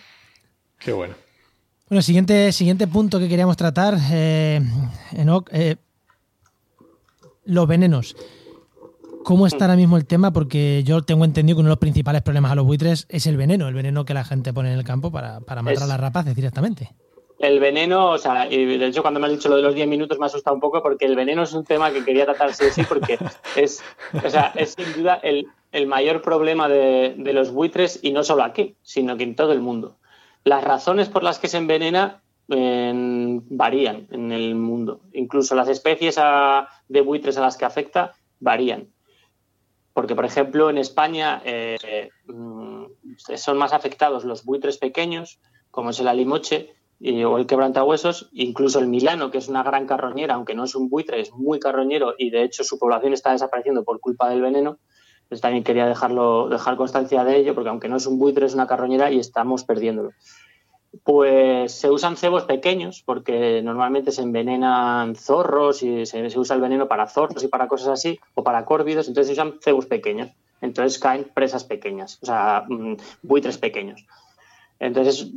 Qué 0.79 0.93
bueno. 0.93 1.15
Bueno, 1.89 2.03
siguiente, 2.03 2.53
siguiente 2.53 2.87
punto 2.87 3.19
que 3.19 3.29
queríamos 3.29 3.57
tratar, 3.57 3.97
eh, 4.13 4.61
Enoch, 5.13 5.49
eh, 5.53 5.77
los 7.45 7.67
venenos. 7.67 8.17
¿Cómo 9.25 9.47
está 9.47 9.65
ahora 9.65 9.77
mismo 9.77 9.97
el 9.97 10.07
tema? 10.07 10.33
Porque 10.33 10.83
yo 10.85 11.03
tengo 11.03 11.25
entendido 11.25 11.57
que 11.57 11.61
uno 11.61 11.69
de 11.69 11.73
los 11.73 11.79
principales 11.79 12.23
problemas 12.23 12.53
a 12.53 12.55
los 12.55 12.65
buitres 12.65 13.07
es 13.09 13.27
el 13.27 13.37
veneno, 13.37 13.69
el 13.69 13.75
veneno 13.75 14.05
que 14.05 14.15
la 14.15 14.25
gente 14.25 14.53
pone 14.53 14.73
en 14.73 14.79
el 14.79 14.85
campo 14.85 15.11
para, 15.11 15.41
para 15.41 15.63
matar 15.63 15.75
es, 15.75 15.83
a 15.83 15.87
las 15.87 16.01
rapaces 16.01 16.35
directamente. 16.35 16.91
El 17.39 17.61
veneno, 17.61 18.11
o 18.11 18.19
sea, 18.19 18.51
y 18.51 18.65
de 18.79 18.87
hecho 18.87 19.03
cuando 19.03 19.21
me 19.21 19.27
has 19.27 19.33
dicho 19.33 19.49
lo 19.49 19.57
de 19.57 19.63
los 19.63 19.75
10 19.75 19.89
minutos 19.89 20.19
me 20.19 20.25
ha 20.25 20.27
asustado 20.27 20.55
un 20.55 20.61
poco 20.61 20.83
porque 20.83 21.07
el 21.07 21.17
veneno 21.17 21.43
es 21.43 21.53
un 21.53 21.65
tema 21.65 21.91
que 21.91 22.05
quería 22.05 22.25
tratar 22.25 22.55
sí 22.55 22.65
sí 22.71 22.83
porque 22.89 23.19
es, 23.57 23.83
o 24.25 24.29
sea, 24.31 24.53
es 24.57 24.75
sin 24.75 24.93
duda 24.95 25.21
el, 25.23 25.47
el 25.73 25.87
mayor 25.87 26.23
problema 26.23 26.69
de, 26.69 27.15
de, 27.17 27.33
los 27.33 27.51
buitres 27.51 27.99
y 28.03 28.13
no 28.13 28.25
solo 28.25 28.43
aquí, 28.43 28.77
sino 28.83 29.17
que 29.17 29.25
en 29.25 29.37
todo 29.37 29.53
el 29.53 29.61
mundo. 29.61 29.97
Las 30.45 30.65
razones 30.65 31.09
por 31.09 31.23
las 31.23 31.39
que 31.39 31.49
se 31.49 31.59
envenena 31.59 32.23
varían 32.51 34.09
en 34.11 34.33
el 34.33 34.55
mundo. 34.55 35.01
Incluso 35.13 35.55
las 35.55 35.69
especies 35.69 36.17
a, 36.19 36.69
de 36.89 37.01
buitres 37.01 37.37
a 37.39 37.43
las 37.43 37.57
que 37.57 37.65
afecta 37.65 38.15
varían. 38.41 38.89
Porque, 39.93 40.15
por 40.15 40.25
ejemplo, 40.25 40.71
en 40.71 40.79
España 40.79 41.43
eh, 41.45 42.11
son 43.37 43.59
más 43.59 43.73
afectados 43.73 44.25
los 44.25 44.45
buitres 44.45 44.79
pequeños, 44.79 45.41
como 45.71 45.91
es 45.91 46.01
el 46.01 46.09
alimoche 46.09 46.75
y, 46.99 47.25
o 47.25 47.39
el 47.39 47.47
quebrantahuesos, 47.47 48.29
incluso 48.33 48.79
el 48.79 48.87
milano, 48.87 49.31
que 49.31 49.39
es 49.39 49.49
una 49.49 49.63
gran 49.63 49.87
carroñera, 49.87 50.35
aunque 50.35 50.55
no 50.55 50.65
es 50.65 50.75
un 50.75 50.89
buitre, 50.89 51.21
es 51.21 51.33
muy 51.33 51.59
carroñero 51.59 52.15
y 52.19 52.31
de 52.31 52.45
hecho 52.45 52.63
su 52.63 52.79
población 52.79 53.13
está 53.13 53.33
desapareciendo 53.33 53.85
por 53.85 54.01
culpa 54.01 54.29
del 54.29 54.43
veneno. 54.43 54.79
Pues 55.29 55.41
también 55.41 55.63
quería 55.63 55.87
dejarlo, 55.87 56.49
dejar 56.49 56.77
constancia 56.77 57.23
de 57.23 57.37
ello, 57.37 57.55
porque 57.55 57.71
aunque 57.71 57.89
no 57.89 57.97
es 57.97 58.07
un 58.07 58.19
buitre, 58.19 58.47
es 58.47 58.55
una 58.55 58.67
carroñera 58.67 59.13
y 59.13 59.21
estamos 59.21 59.65
perdiéndolo. 59.65 60.11
Pues 61.05 61.73
se 61.73 61.89
usan 61.89 62.17
cebos 62.17 62.45
pequeños 62.45 63.03
porque 63.05 63.63
normalmente 63.63 64.11
se 64.11 64.23
envenenan 64.23 65.15
zorros 65.15 65.83
y 65.83 66.05
se, 66.05 66.27
usa 66.37 66.57
el 66.57 66.63
veneno 66.63 66.89
para 66.89 67.07
zorros 67.07 67.45
y 67.45 67.49
para 67.49 67.69
cosas 67.69 67.89
así, 67.89 68.19
o 68.35 68.43
para 68.43 68.65
córvidos, 68.65 69.07
entonces 69.07 69.29
se 69.29 69.41
usan 69.41 69.59
cebos 69.61 69.87
pequeños. 69.87 70.31
Entonces 70.61 70.99
caen 70.99 71.31
presas 71.33 71.65
pequeñas, 71.65 72.19
o 72.23 72.27
sea, 72.27 72.67
buitres 73.23 73.57
pequeños. 73.57 74.05
Entonces 74.79 75.29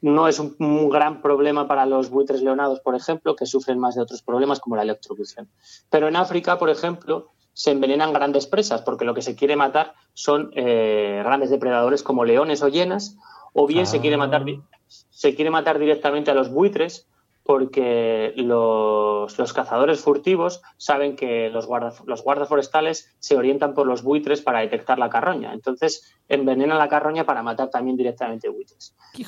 no 0.00 0.28
es 0.28 0.38
un, 0.38 0.54
un 0.58 0.88
gran 0.88 1.22
problema 1.22 1.66
para 1.66 1.86
los 1.86 2.10
buitres 2.10 2.42
leonados, 2.42 2.80
por 2.80 2.94
ejemplo, 2.94 3.34
que 3.34 3.46
sufren 3.46 3.78
más 3.78 3.96
de 3.96 4.02
otros 4.02 4.22
problemas 4.22 4.60
como 4.60 4.76
la 4.76 4.82
electrocución. 4.82 5.48
Pero 5.90 6.08
en 6.08 6.16
África, 6.16 6.58
por 6.58 6.70
ejemplo, 6.70 7.32
se 7.52 7.72
envenenan 7.72 8.12
grandes 8.12 8.46
presas 8.46 8.82
porque 8.82 9.04
lo 9.04 9.14
que 9.14 9.22
se 9.22 9.34
quiere 9.34 9.56
matar 9.56 9.94
son 10.14 10.50
eh, 10.54 11.20
grandes 11.24 11.50
depredadores 11.50 12.02
como 12.02 12.24
leones 12.24 12.62
o 12.62 12.68
hienas, 12.68 13.16
o 13.52 13.66
bien 13.66 13.82
ah. 13.82 13.86
se 13.86 14.00
quiere 14.00 14.16
matar 14.16 14.44
se 14.86 15.34
quiere 15.34 15.50
matar 15.50 15.78
directamente 15.78 16.30
a 16.30 16.34
los 16.34 16.50
buitres 16.50 17.08
porque 17.44 18.32
los, 18.36 19.38
los 19.38 19.52
cazadores 19.52 20.00
furtivos 20.00 20.62
saben 20.76 21.16
que 21.16 21.48
los, 21.50 21.66
guarda, 21.66 21.92
los 22.06 22.22
guardas 22.22 22.48
forestales 22.48 23.12
se 23.18 23.36
orientan 23.36 23.74
por 23.74 23.86
los 23.86 24.02
buitres 24.02 24.40
para 24.40 24.60
detectar 24.60 24.98
la 24.98 25.10
carroña. 25.10 25.52
Entonces 25.52 26.14
envenenan 26.28 26.78
la 26.78 26.88
carroña 26.88 27.24
para 27.24 27.42
matar 27.42 27.70
también 27.70 27.96
directamente 27.96 28.48
buitres. 28.48 28.94
¿Qué, 29.12 29.24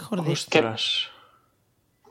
¿Qué, 0.50 0.76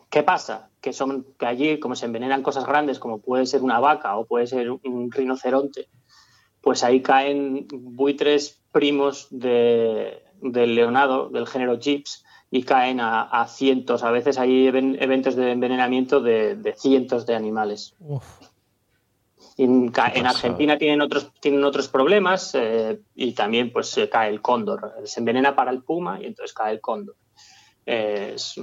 ¿Qué 0.09 0.23
pasa? 0.23 0.69
Que, 0.81 0.91
son, 0.91 1.25
que 1.39 1.45
allí, 1.45 1.79
como 1.79 1.95
se 1.95 2.07
envenenan 2.07 2.43
cosas 2.43 2.65
grandes, 2.65 2.99
como 2.99 3.19
puede 3.19 3.45
ser 3.45 3.61
una 3.61 3.79
vaca 3.79 4.17
o 4.17 4.25
puede 4.25 4.47
ser 4.47 4.69
un 4.69 5.09
rinoceronte, 5.11 5.87
pues 6.59 6.83
ahí 6.83 7.01
caen 7.01 7.67
buitres 7.69 8.61
primos 8.73 9.27
de, 9.29 10.23
del 10.41 10.75
leonado, 10.75 11.29
del 11.29 11.47
género 11.47 11.79
Jeeps, 11.79 12.23
y 12.49 12.63
caen 12.63 12.99
a, 12.99 13.21
a, 13.21 13.47
cientos. 13.47 14.03
A 14.03 14.11
veces 14.11 14.37
hay 14.37 14.67
eventos 14.67 15.35
de 15.35 15.51
envenenamiento 15.51 16.19
de, 16.19 16.55
de 16.55 16.73
cientos 16.73 17.25
de 17.25 17.35
animales. 17.35 17.95
En, 19.57 19.91
en, 20.13 20.25
Argentina 20.25 20.77
tienen 20.77 21.01
otros, 21.01 21.31
tienen 21.39 21.63
otros 21.63 21.87
problemas 21.87 22.53
eh, 22.55 22.99
y 23.15 23.33
también 23.33 23.71
pues 23.71 23.87
se 23.87 24.09
cae 24.09 24.29
el 24.29 24.41
cóndor. 24.41 24.93
Se 25.05 25.19
envenena 25.21 25.55
para 25.55 25.71
el 25.71 25.81
puma 25.83 26.19
y 26.21 26.25
entonces 26.25 26.53
cae 26.53 26.73
el 26.73 26.81
cóndor. 26.81 27.15
Eh, 27.85 28.33
es, 28.35 28.55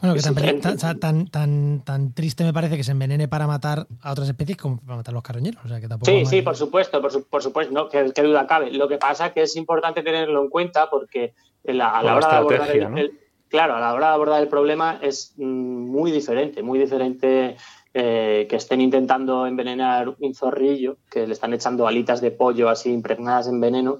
bueno, 0.00 0.14
que 0.14 0.20
tan, 0.20 0.60
tan, 0.60 0.98
tan, 1.00 1.26
tan, 1.26 1.84
tan 1.84 2.12
triste 2.14 2.44
me 2.44 2.52
parece 2.52 2.76
que 2.76 2.84
se 2.84 2.92
envenene 2.92 3.28
para 3.28 3.46
matar 3.46 3.86
a 4.00 4.12
otras 4.12 4.28
especies 4.28 4.56
como 4.56 4.78
para 4.78 4.96
matar 4.96 5.12
a 5.12 5.16
los 5.16 5.22
carroñeros. 5.22 5.64
O 5.64 5.68
sea, 5.68 5.80
que 5.80 5.88
tampoco 5.88 6.10
sí, 6.10 6.24
sí, 6.24 6.42
por 6.42 6.56
supuesto, 6.56 7.00
por, 7.00 7.10
su, 7.10 7.24
por 7.24 7.42
supuesto, 7.42 7.72
no, 7.72 7.88
qué 7.88 8.22
duda 8.22 8.46
cabe. 8.46 8.70
Lo 8.70 8.88
que 8.88 8.98
pasa 8.98 9.26
es 9.26 9.32
que 9.32 9.42
es 9.42 9.56
importante 9.56 10.02
tenerlo 10.02 10.42
en 10.42 10.50
cuenta 10.50 10.88
porque 10.88 11.34
la, 11.64 11.90
a 11.90 12.02
la 12.02 12.16
hora 12.16 12.28
de 12.28 12.36
abordar 12.36 12.70
el, 12.70 12.90
¿no? 12.90 12.96
el, 12.96 13.18
claro, 13.48 13.74
a 13.74 13.80
la 13.80 13.94
hora 13.94 14.08
de 14.08 14.14
abordar 14.14 14.42
el 14.42 14.48
problema 14.48 14.98
es 15.02 15.34
muy 15.38 16.12
diferente, 16.12 16.62
muy 16.62 16.78
diferente 16.78 17.56
eh, 17.94 18.46
que 18.48 18.56
estén 18.56 18.80
intentando 18.80 19.46
envenenar 19.46 20.14
un 20.20 20.34
zorrillo, 20.34 20.98
que 21.10 21.26
le 21.26 21.32
están 21.32 21.54
echando 21.54 21.86
alitas 21.86 22.20
de 22.20 22.30
pollo 22.30 22.68
así 22.68 22.92
impregnadas 22.92 23.48
en 23.48 23.60
veneno, 23.60 23.98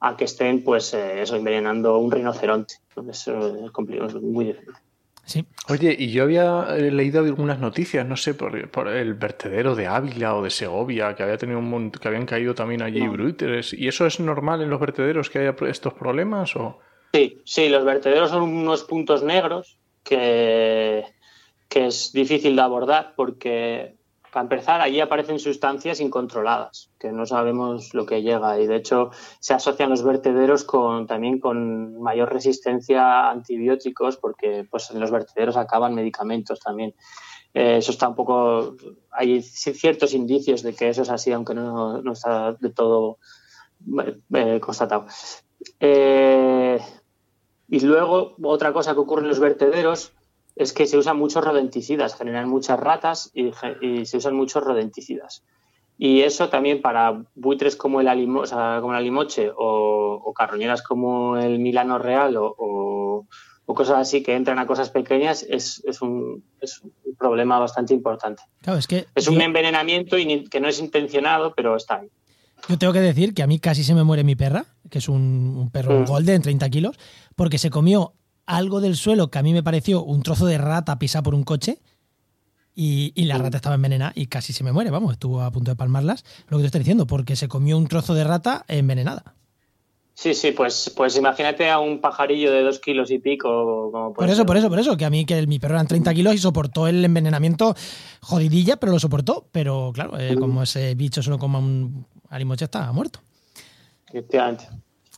a 0.00 0.16
que 0.16 0.24
estén, 0.24 0.62
pues, 0.62 0.94
eh, 0.94 1.22
eso, 1.22 1.36
envenenando 1.36 1.98
un 1.98 2.10
rinoceronte. 2.10 2.74
Entonces, 2.88 3.28
es, 3.28 3.70
complicado, 3.70 4.08
es 4.08 4.14
muy 4.22 4.44
diferente. 4.44 4.80
Sí. 5.28 5.44
Oye, 5.68 5.94
y 5.98 6.10
yo 6.10 6.22
había 6.22 6.64
leído 6.76 7.20
algunas 7.20 7.58
noticias, 7.58 8.06
no 8.06 8.16
sé, 8.16 8.32
por, 8.32 8.70
por, 8.70 8.88
el 8.88 9.12
vertedero 9.12 9.74
de 9.74 9.86
Ávila 9.86 10.34
o 10.34 10.42
de 10.42 10.48
Segovia, 10.48 11.14
que 11.14 11.22
había 11.22 11.36
tenido 11.36 11.58
un 11.58 11.90
que 11.90 12.08
habían 12.08 12.24
caído 12.24 12.54
también 12.54 12.80
allí 12.80 13.04
no. 13.04 13.12
brúteres. 13.12 13.74
¿Y 13.74 13.88
eso 13.88 14.06
es 14.06 14.20
normal 14.20 14.62
en 14.62 14.70
los 14.70 14.80
vertederos 14.80 15.28
que 15.28 15.40
haya 15.40 15.54
estos 15.68 15.92
problemas 15.92 16.56
o...? 16.56 16.78
Sí, 17.12 17.42
sí, 17.44 17.68
los 17.68 17.84
vertederos 17.84 18.30
son 18.30 18.44
unos 18.44 18.84
puntos 18.84 19.22
negros 19.22 19.78
que, 20.02 21.04
que 21.68 21.88
es 21.88 22.10
difícil 22.14 22.56
de 22.56 22.62
abordar 22.62 23.12
porque, 23.14 23.96
para 24.38 24.54
empezar, 24.54 24.80
allí 24.80 25.00
aparecen 25.00 25.40
sustancias 25.40 25.98
incontroladas, 25.98 26.92
que 26.96 27.10
no 27.10 27.26
sabemos 27.26 27.92
lo 27.92 28.06
que 28.06 28.22
llega 28.22 28.60
y, 28.60 28.68
de 28.68 28.76
hecho, 28.76 29.10
se 29.40 29.52
asocian 29.52 29.90
los 29.90 30.04
vertederos 30.04 30.62
con, 30.62 31.08
también 31.08 31.40
con 31.40 32.00
mayor 32.00 32.32
resistencia 32.32 33.02
a 33.02 33.30
antibióticos 33.32 34.16
porque 34.16 34.64
pues, 34.70 34.92
en 34.92 35.00
los 35.00 35.10
vertederos 35.10 35.56
acaban 35.56 35.96
medicamentos 35.96 36.60
también. 36.60 36.94
Eh, 37.52 37.78
eso 37.78 37.90
está 37.90 38.06
un 38.06 38.14
poco... 38.14 38.76
Hay 39.10 39.42
ciertos 39.42 40.14
indicios 40.14 40.62
de 40.62 40.72
que 40.72 40.90
eso 40.90 41.02
es 41.02 41.10
así, 41.10 41.32
aunque 41.32 41.54
no, 41.54 42.00
está 42.12 42.52
de 42.52 42.70
todo 42.70 43.18
eh, 44.34 44.60
constatado. 44.60 45.06
Eh, 45.80 46.78
y 47.66 47.80
luego, 47.80 48.36
otra 48.44 48.72
cosa 48.72 48.94
que 48.94 49.00
ocurre 49.00 49.22
en 49.22 49.28
los 49.30 49.40
vertederos 49.40 50.12
es 50.58 50.72
que 50.72 50.86
se 50.86 50.98
usan 50.98 51.16
muchos 51.16 51.44
rodenticidas, 51.44 52.16
generan 52.16 52.48
muchas 52.48 52.78
ratas 52.80 53.30
y, 53.32 53.52
y 53.80 54.04
se 54.06 54.16
usan 54.16 54.34
muchos 54.34 54.62
rodenticidas. 54.62 55.44
Y 55.96 56.20
eso 56.20 56.48
también 56.48 56.82
para 56.82 57.22
buitres 57.34 57.76
como 57.76 58.00
el, 58.00 58.08
alimo, 58.08 58.40
o 58.40 58.46
sea, 58.46 58.78
como 58.80 58.92
el 58.92 58.98
alimoche 58.98 59.50
o, 59.50 60.20
o, 60.24 60.32
carroñeras 60.32 60.82
como 60.82 61.36
el 61.36 61.58
milano 61.58 61.98
real 61.98 62.36
o, 62.36 62.54
o, 62.56 63.26
o, 63.66 63.74
cosas 63.74 63.98
así 63.98 64.22
que 64.22 64.34
entran 64.34 64.58
a 64.58 64.66
cosas 64.66 64.90
pequeñas 64.90 65.44
es, 65.48 65.82
es, 65.86 66.02
un, 66.02 66.44
es 66.60 66.80
un, 66.82 66.92
problema 67.16 67.58
bastante 67.58 67.94
importante. 67.94 68.42
Claro, 68.62 68.78
es 68.78 68.86
que 68.86 69.06
es 69.14 69.26
un 69.26 69.40
envenenamiento 69.40 70.16
que 70.16 70.60
no 70.60 70.68
es 70.68 70.78
intencionado, 70.78 71.52
pero 71.56 71.76
está 71.76 71.96
ahí. 71.96 72.08
Yo 72.68 72.78
tengo 72.78 72.92
que 72.92 73.00
decir 73.00 73.34
que 73.34 73.42
a 73.42 73.46
mí 73.48 73.58
casi 73.58 73.82
se 73.82 73.94
me 73.94 74.04
muere 74.04 74.22
mi 74.22 74.36
perra, 74.36 74.66
que 74.90 74.98
es 74.98 75.08
un, 75.08 75.56
un 75.56 75.70
perro 75.70 76.00
mm. 76.00 76.04
golden, 76.04 76.42
30 76.42 76.68
kilos, 76.70 76.98
porque 77.34 77.58
se 77.58 77.70
comió 77.70 78.14
algo 78.48 78.80
del 78.80 78.96
suelo 78.96 79.30
que 79.30 79.38
a 79.38 79.42
mí 79.42 79.52
me 79.52 79.62
pareció 79.62 80.02
un 80.02 80.22
trozo 80.22 80.46
de 80.46 80.58
rata 80.58 80.98
pisado 80.98 81.22
por 81.22 81.34
un 81.34 81.44
coche 81.44 81.78
y, 82.74 83.12
y, 83.14 83.24
la 83.24 83.38
rata 83.38 83.56
estaba 83.56 83.74
envenenada 83.74 84.12
y 84.14 84.26
casi 84.26 84.52
se 84.52 84.64
me 84.64 84.72
muere, 84.72 84.90
vamos, 84.90 85.12
estuvo 85.12 85.42
a 85.42 85.50
punto 85.50 85.70
de 85.70 85.76
palmarlas, 85.76 86.24
lo 86.48 86.56
que 86.56 86.62
te 86.62 86.66
estoy 86.66 86.78
diciendo, 86.80 87.06
porque 87.06 87.36
se 87.36 87.48
comió 87.48 87.76
un 87.76 87.88
trozo 87.88 88.14
de 88.14 88.24
rata 88.24 88.64
envenenada. 88.68 89.34
Sí, 90.18 90.34
sí, 90.34 90.50
pues, 90.50 90.92
pues 90.96 91.16
imagínate 91.16 91.70
a 91.70 91.78
un 91.78 92.00
pajarillo 92.00 92.50
de 92.50 92.62
dos 92.62 92.80
kilos 92.80 93.08
y 93.12 93.20
pico. 93.20 93.92
Como 93.92 94.14
por 94.14 94.28
eso, 94.28 94.44
por 94.44 94.56
eso, 94.56 94.68
por 94.68 94.80
eso, 94.80 94.96
que 94.96 95.04
a 95.04 95.10
mí 95.10 95.24
que 95.24 95.46
mi 95.46 95.60
perro 95.60 95.74
eran 95.74 95.86
30 95.86 96.12
kilos 96.12 96.34
y 96.34 96.38
soportó 96.38 96.88
el 96.88 97.04
envenenamiento 97.04 97.76
jodidilla, 98.20 98.78
pero 98.78 98.90
lo 98.90 98.98
soportó. 98.98 99.46
Pero 99.52 99.92
claro, 99.94 100.18
eh, 100.18 100.34
como 100.36 100.64
ese 100.64 100.96
bicho 100.96 101.22
solo 101.22 101.38
coma 101.38 101.60
un 101.60 102.04
alimoche, 102.30 102.64
está 102.64 102.90
muerto. 102.90 103.20
Efectivamente. 104.08 104.68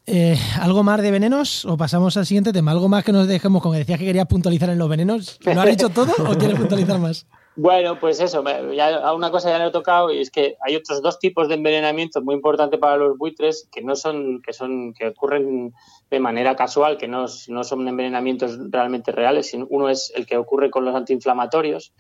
Eh, 0.07 0.37
¿Algo 0.61 0.83
más 0.83 1.01
de 1.03 1.11
venenos 1.11 1.65
o 1.65 1.77
pasamos 1.77 2.17
al 2.17 2.27
siguiente 2.27 2.53
tema? 2.53 2.73
¿Algo 2.73 2.89
más 2.89 3.05
que 3.05 3.13
nos 3.13 3.29
dejemos 3.29 3.63
con 3.63 3.73
decías 3.73 3.99
que 3.99 4.07
querías 4.07 4.27
puntualizar 4.27 4.71
en 4.71 4.79
los 4.79 4.89
venenos? 4.89 5.39
¿Lo 5.45 5.61
has 5.61 5.69
dicho 5.69 5.89
todo 5.91 6.13
o 6.29 6.37
quieres 6.37 6.59
puntualizar 6.59 6.99
más? 6.99 7.27
Bueno, 7.57 7.99
pues 7.99 8.21
eso, 8.21 8.45
ya 8.73 9.13
una 9.13 9.31
cosa 9.31 9.51
ya 9.51 9.59
le 9.59 9.67
he 9.67 9.71
tocado 9.71 10.11
y 10.13 10.21
es 10.21 10.31
que 10.31 10.57
hay 10.65 10.77
otros 10.77 11.03
dos 11.03 11.19
tipos 11.19 11.49
de 11.49 11.57
envenenamiento 11.57 12.23
muy 12.23 12.35
importantes 12.35 12.79
para 12.79 12.97
los 12.97 13.19
buitres 13.19 13.69
que 13.73 13.83
no 13.83 13.97
son, 13.97 14.41
que 14.41 14.53
son, 14.53 14.95
que 14.95 15.09
ocurren 15.09 15.75
de 16.11 16.21
manera 16.21 16.55
casual, 16.57 16.97
que 16.97 17.09
no, 17.09 17.29
son 17.29 17.89
envenenamientos 17.89 18.59
realmente 18.71 19.13
reales, 19.13 19.55
uno 19.69 19.89
es 19.89 20.13
el 20.15 20.27
que 20.27 20.37
ocurre 20.37 20.71
con 20.71 20.85
los 20.85 20.95
antiinflamatorios, 20.95 21.93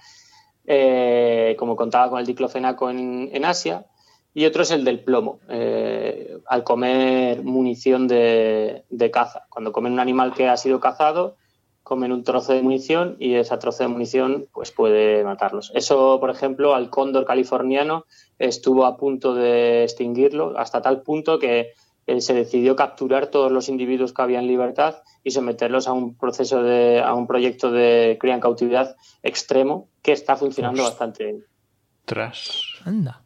eh, 0.66 1.56
como 1.58 1.76
contaba 1.76 2.08
con 2.08 2.20
el 2.20 2.26
diclofenaco 2.26 2.88
en, 2.88 3.44
Asia, 3.44 3.84
y 4.32 4.44
otro 4.44 4.62
es 4.62 4.70
el 4.70 4.84
del 4.84 5.00
plomo, 5.00 5.40
eh, 5.48 6.38
al 6.46 6.64
comer 6.64 7.42
munición 7.42 8.06
de, 8.06 8.84
de 8.88 9.10
caza. 9.10 9.46
Cuando 9.48 9.72
comen 9.72 9.92
un 9.92 10.00
animal 10.00 10.34
que 10.34 10.48
ha 10.48 10.56
sido 10.56 10.80
cazado, 10.80 11.36
comen 11.82 12.12
un 12.12 12.22
trozo 12.22 12.52
de 12.52 12.62
munición 12.62 13.16
y 13.18 13.34
esa 13.34 13.58
trozo 13.58 13.82
de 13.82 13.88
munición 13.88 14.46
pues 14.52 14.70
puede 14.70 15.24
matarlos. 15.24 15.72
Eso, 15.74 16.20
por 16.20 16.30
ejemplo, 16.30 16.74
al 16.74 16.90
cóndor 16.90 17.24
californiano 17.24 18.06
estuvo 18.38 18.86
a 18.86 18.96
punto 18.96 19.34
de 19.34 19.82
extinguirlo 19.82 20.56
hasta 20.56 20.82
tal 20.82 21.02
punto 21.02 21.38
que 21.38 21.72
eh, 22.06 22.20
se 22.20 22.34
decidió 22.34 22.76
capturar 22.76 23.26
todos 23.28 23.50
los 23.50 23.68
individuos 23.68 24.12
que 24.12 24.22
había 24.22 24.38
en 24.38 24.46
libertad 24.46 25.02
y 25.24 25.32
someterlos 25.32 25.88
a 25.88 25.92
un 25.92 26.16
proceso 26.16 26.62
de 26.62 27.00
a 27.00 27.14
un 27.14 27.26
proyecto 27.26 27.72
de 27.72 28.16
cría 28.20 28.34
en 28.34 28.40
cautividad 28.40 28.96
extremo 29.22 29.88
que 30.02 30.12
está 30.12 30.36
funcionando 30.36 30.84
bastante 30.84 31.24
bien. 31.24 31.44
Tras. 32.04 32.62
Anda. 32.84 33.22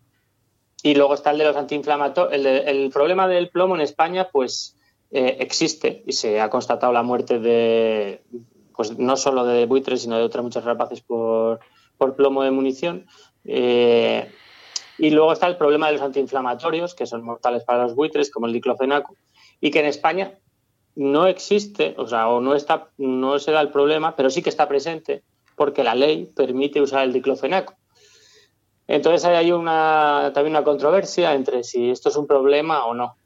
Y 0.84 0.94
luego 0.94 1.14
está 1.14 1.30
el 1.30 1.38
de 1.38 1.44
los 1.44 1.56
antiinflamatorios. 1.56 2.44
El, 2.44 2.90
problema 2.90 3.26
del 3.26 3.48
plomo 3.48 3.74
en 3.74 3.80
España, 3.80 4.28
pues 4.30 4.76
eh, 5.10 5.38
existe 5.40 6.02
y 6.06 6.12
se 6.12 6.42
ha 6.42 6.50
constatado 6.50 6.92
la 6.92 7.02
muerte 7.02 7.38
de, 7.38 8.22
pues 8.76 8.98
no 8.98 9.16
solo 9.16 9.46
de 9.46 9.64
buitres, 9.64 10.02
sino 10.02 10.18
de 10.18 10.24
otras 10.24 10.44
muchas 10.44 10.62
rapaces 10.62 11.00
por, 11.00 11.58
plomo 12.16 12.42
de 12.42 12.50
munición. 12.50 13.06
Eh, 13.46 14.30
y 14.98 15.08
luego 15.08 15.32
está 15.32 15.46
el 15.46 15.56
problema 15.56 15.86
de 15.86 15.94
los 15.94 16.02
antiinflamatorios, 16.02 16.94
que 16.94 17.06
son 17.06 17.24
mortales 17.24 17.64
para 17.64 17.84
los 17.84 17.94
buitres, 17.94 18.30
como 18.30 18.46
el 18.46 18.52
diclofenaco, 18.52 19.16
y 19.62 19.70
que 19.70 19.80
en 19.80 19.86
España 19.86 20.38
no 20.96 21.26
existe, 21.26 21.94
o 21.96 22.06
sea, 22.06 22.28
o 22.28 22.42
no 22.42 22.54
está, 22.54 22.90
no 22.98 23.38
se 23.38 23.52
da 23.52 23.62
el 23.62 23.70
problema, 23.70 24.16
pero 24.16 24.28
sí 24.28 24.42
que 24.42 24.50
está 24.50 24.68
presente, 24.68 25.22
porque 25.56 25.82
la 25.82 25.94
ley 25.94 26.30
permite 26.36 26.82
usar 26.82 27.04
el 27.04 27.14
diclofenaco. 27.14 27.74
Entonces 28.86 29.24
hay 29.24 29.50
una, 29.52 30.30
también 30.34 30.54
una 30.56 30.64
controversia 30.64 31.34
entre 31.34 31.64
si 31.64 31.90
esto 31.90 32.08
es 32.08 32.16
un 32.16 32.26
problema 32.26 32.84
o 32.84 32.94
no 32.94 33.16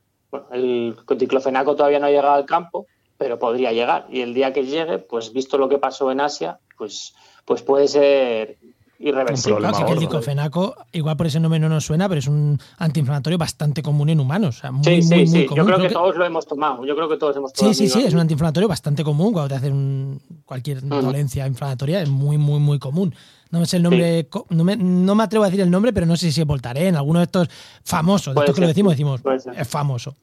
el 0.52 0.96
diclofenaco 1.16 1.76
todavía 1.76 1.98
no 1.98 2.06
ha 2.06 2.10
llegado 2.10 2.34
al 2.34 2.46
campo, 2.46 2.86
pero 3.16 3.38
podría 3.38 3.72
llegar. 3.72 4.06
Y 4.10 4.20
el 4.20 4.34
día 4.34 4.52
que 4.52 4.64
llegue, 4.64 4.98
pues 4.98 5.32
visto 5.32 5.58
lo 5.58 5.68
que 5.68 5.78
pasó 5.78 6.10
en 6.10 6.20
Asia, 6.20 6.58
pues, 6.76 7.14
pues 7.44 7.62
puede 7.62 7.88
ser 7.88 8.58
irreversible. 8.98 9.58
Claro, 9.58 9.92
el 9.92 9.98
diclofenaco, 9.98 10.76
igual 10.92 11.16
por 11.16 11.26
ese 11.26 11.40
nombre 11.40 11.60
no 11.60 11.68
nos 11.68 11.84
suena, 11.84 12.08
pero 12.08 12.18
es 12.18 12.26
un 12.26 12.58
antiinflamatorio 12.78 13.38
bastante 13.38 13.82
común 13.82 14.08
en 14.08 14.20
humanos. 14.20 14.62
sí, 14.82 15.02
sí, 15.02 15.26
sí. 15.26 15.46
Yo 15.54 15.64
creo, 15.64 15.78
que, 15.78 15.88
todos 15.88 16.16
lo 16.16 16.24
hemos 16.24 16.46
tomado. 16.46 16.84
Yo 16.84 16.94
creo 16.96 17.08
que 17.08 17.16
todos 17.16 17.36
hemos 17.36 17.52
tomado. 17.52 17.74
Sí, 17.74 17.88
sí, 17.88 17.92
sí. 17.92 18.04
Es 18.06 18.14
un 18.14 18.20
antiinflamatorio 18.20 18.68
bastante 18.68 19.04
común. 19.04 19.32
Cuando 19.32 19.48
te 19.48 19.54
hacen 19.54 20.20
cualquier 20.44 20.86
dolencia 20.86 21.46
inflamatoria, 21.46 22.02
es 22.02 22.08
muy, 22.08 22.38
muy, 22.38 22.58
muy 22.60 22.78
común. 22.78 23.14
No 23.50 23.60
me 23.60 23.66
sé 23.66 23.78
el 23.78 23.82
nombre, 23.82 24.28
no, 24.50 24.64
me, 24.64 24.76
no, 24.76 25.14
me, 25.14 25.22
atrevo 25.22 25.44
a 25.44 25.48
decir 25.48 25.62
el 25.62 25.70
nombre, 25.70 25.92
pero 25.92 26.04
no 26.04 26.16
sé 26.16 26.30
si 26.30 26.40
es 26.40 26.46
Voltaren, 26.46 26.96
alguno 26.96 27.20
de 27.20 27.24
estos 27.24 27.48
famosos, 27.82 28.34
de 28.34 28.40
estos 28.40 28.54
que 28.54 28.60
lo 28.60 28.66
decimos, 28.66 28.92
decimos, 28.92 29.22
es 29.56 29.66
famoso. 29.66 30.14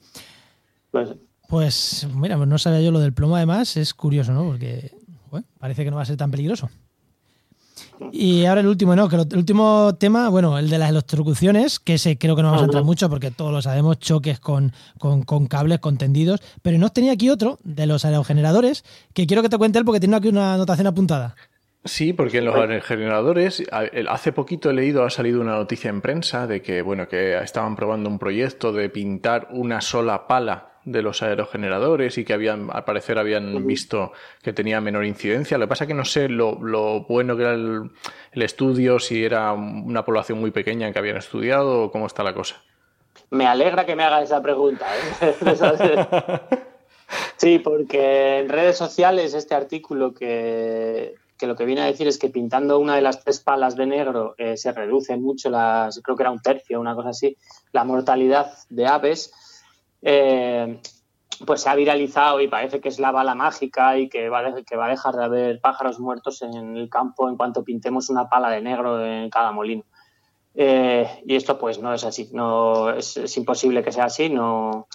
Pues 1.50 2.08
mira, 2.14 2.38
pues 2.38 2.48
no 2.48 2.58
sabía 2.60 2.82
yo 2.82 2.92
lo 2.92 3.00
del 3.00 3.14
plomo, 3.14 3.36
además, 3.36 3.78
es 3.78 3.96
curioso, 3.96 4.32
¿no? 4.32 4.44
Porque 4.44 4.92
parece 5.60 5.84
que 5.84 5.90
no 5.90 5.98
va 5.98 6.04
a 6.04 6.06
ser 6.06 6.18
tan 6.18 6.30
peligroso. 6.30 6.70
Y 8.12 8.46
ahora 8.46 8.62
el 8.62 8.68
último, 8.68 8.96
¿no? 8.96 9.10
Que 9.10 9.16
el 9.16 9.38
último 9.38 9.96
tema, 10.00 10.30
bueno, 10.30 10.58
el 10.58 10.70
de 10.70 10.78
las 10.78 10.90
electrocuciones, 10.90 11.80
que 11.80 11.96
ese 11.96 12.18
creo 12.18 12.36
que 12.36 12.42
no 12.42 12.50
vamos 12.50 12.64
a 12.64 12.66
entrar 12.66 12.84
mucho 12.84 13.10
porque 13.10 13.32
todos 13.32 13.52
lo 13.52 13.62
sabemos, 13.62 14.00
choques 14.00 14.40
con, 14.40 14.74
con, 15.00 15.24
con, 15.24 15.48
cables, 15.48 15.80
con 15.80 15.98
tendidos. 15.98 16.42
Pero 16.62 16.78
no 16.78 16.90
tenía 16.90 17.14
aquí 17.14 17.30
otro 17.30 17.60
de 17.64 17.86
los 17.88 18.06
aerogeneradores 18.06 18.84
que 19.14 19.28
quiero 19.28 19.42
que 19.42 19.50
te 19.50 19.58
cuente 19.58 19.80
él 19.80 19.86
porque 19.86 20.00
tiene 20.00 20.16
aquí 20.16 20.28
una 20.28 20.54
anotación 20.54 20.88
apuntada. 20.88 21.36
Sí, 21.86 22.14
porque 22.14 22.40
en 22.40 22.46
los 22.46 22.56
generadores, 22.84 23.64
hace 24.10 24.32
poquito 24.32 24.72
he 24.72 24.74
leído, 24.74 25.04
ha 25.04 25.12
salido 25.12 25.40
una 25.40 25.56
noticia 25.56 25.90
en 25.90 26.02
prensa 26.02 26.48
de 26.48 26.64
que, 26.64 26.82
bueno, 26.82 27.08
que 27.08 27.38
estaban 27.38 27.76
probando 27.76 28.10
un 28.10 28.18
proyecto 28.18 28.74
de 28.74 28.90
pintar 28.90 29.50
una 29.52 29.82
sola 29.82 30.26
pala 30.28 30.75
de 30.86 31.02
los 31.02 31.22
aerogeneradores 31.22 32.18
y 32.18 32.26
que 32.26 32.34
habían, 32.34 32.70
al 32.72 32.86
parecer 32.86 33.18
habían 33.18 33.66
visto 33.66 34.14
que 34.42 34.54
tenía 34.54 34.80
menor 34.82 35.06
incidencia. 35.06 35.58
Lo 35.58 35.66
que 35.66 35.70
pasa 35.70 35.84
es 35.84 35.88
que 35.90 35.94
no 35.94 36.06
sé 36.06 36.30
lo, 36.30 36.56
bueno 37.08 37.36
que 37.36 37.44
era 37.44 37.54
el, 37.54 37.92
estudio, 38.34 39.00
si 39.00 39.26
era 39.26 39.52
una 39.54 40.06
población 40.06 40.40
muy 40.40 40.52
pequeña 40.52 40.92
que 40.92 41.00
habían 41.00 41.18
estudiado 41.18 41.84
o 41.84 41.92
cómo 41.92 42.06
está 42.06 42.24
la 42.24 42.34
cosa. 42.34 42.62
Me 43.32 43.48
alegra 43.48 43.86
que 43.86 43.96
me 43.96 44.04
haga 44.04 44.22
esa 44.22 44.42
pregunta. 44.42 44.86
¿eh? 45.22 45.36
sí, 47.38 47.60
porque 47.60 48.40
en 48.40 48.50
redes 48.50 48.78
sociales 48.78 49.34
este 49.34 49.56
artículo 49.56 50.14
que 50.14 51.16
que 51.38 51.48
lo 51.48 51.56
que 51.56 51.66
viene 51.66 51.82
a 51.82 51.86
decir 51.86 52.08
es 52.08 52.18
que 52.18 52.30
pintando 52.30 52.80
una 52.80 52.96
de 52.96 53.02
las 53.02 53.24
tres 53.24 53.40
palas 53.40 53.76
de 53.76 53.86
negro 53.86 54.36
eh, 54.38 54.58
se 54.58 54.72
reduce 54.72 55.18
mucho, 55.18 55.50
las, 55.50 56.00
creo 56.02 56.16
que 56.16 56.24
era 56.24 56.32
un 56.32 56.42
tercio, 56.42 56.80
una 56.80 56.96
cosa 56.96 57.10
así, 57.10 57.38
la 57.72 57.84
mortalidad 57.84 58.54
de 58.70 58.88
aves, 58.88 59.34
eh, 60.08 60.80
pues 61.48 61.62
se 61.62 61.70
ha 61.70 61.76
viralizado 61.76 62.40
y 62.40 62.48
parece 62.48 62.80
que 62.80 62.90
es 62.90 63.00
la 63.00 63.12
bala 63.12 63.34
mágica 63.34 63.98
y 63.98 64.08
que 64.08 64.30
va, 64.30 64.40
a, 64.40 64.88
dejar 64.88 65.16
de 65.16 65.24
haber 65.24 65.60
pájaros 65.60 66.00
muertos 66.00 66.44
en 66.44 66.78
el 66.78 66.90
campo 66.90 67.28
en 67.28 67.36
cuanto 67.36 67.64
pintemos 67.64 68.10
una 68.10 68.30
pala 68.30 68.52
de 68.52 68.62
negro 68.62 69.04
en 69.04 69.32
cada 69.32 69.52
molino. 69.52 69.84
Eh, 70.54 71.24
y 71.26 71.36
esto 71.36 71.58
pues 71.58 71.80
no 71.80 71.92
es 71.92 72.04
así, 72.04 72.30
no 72.34 72.92
es, 72.92 73.36
imposible 73.36 73.84
que 73.84 73.92
sea 73.92 74.06
así, 74.06 74.30
no 74.30 74.88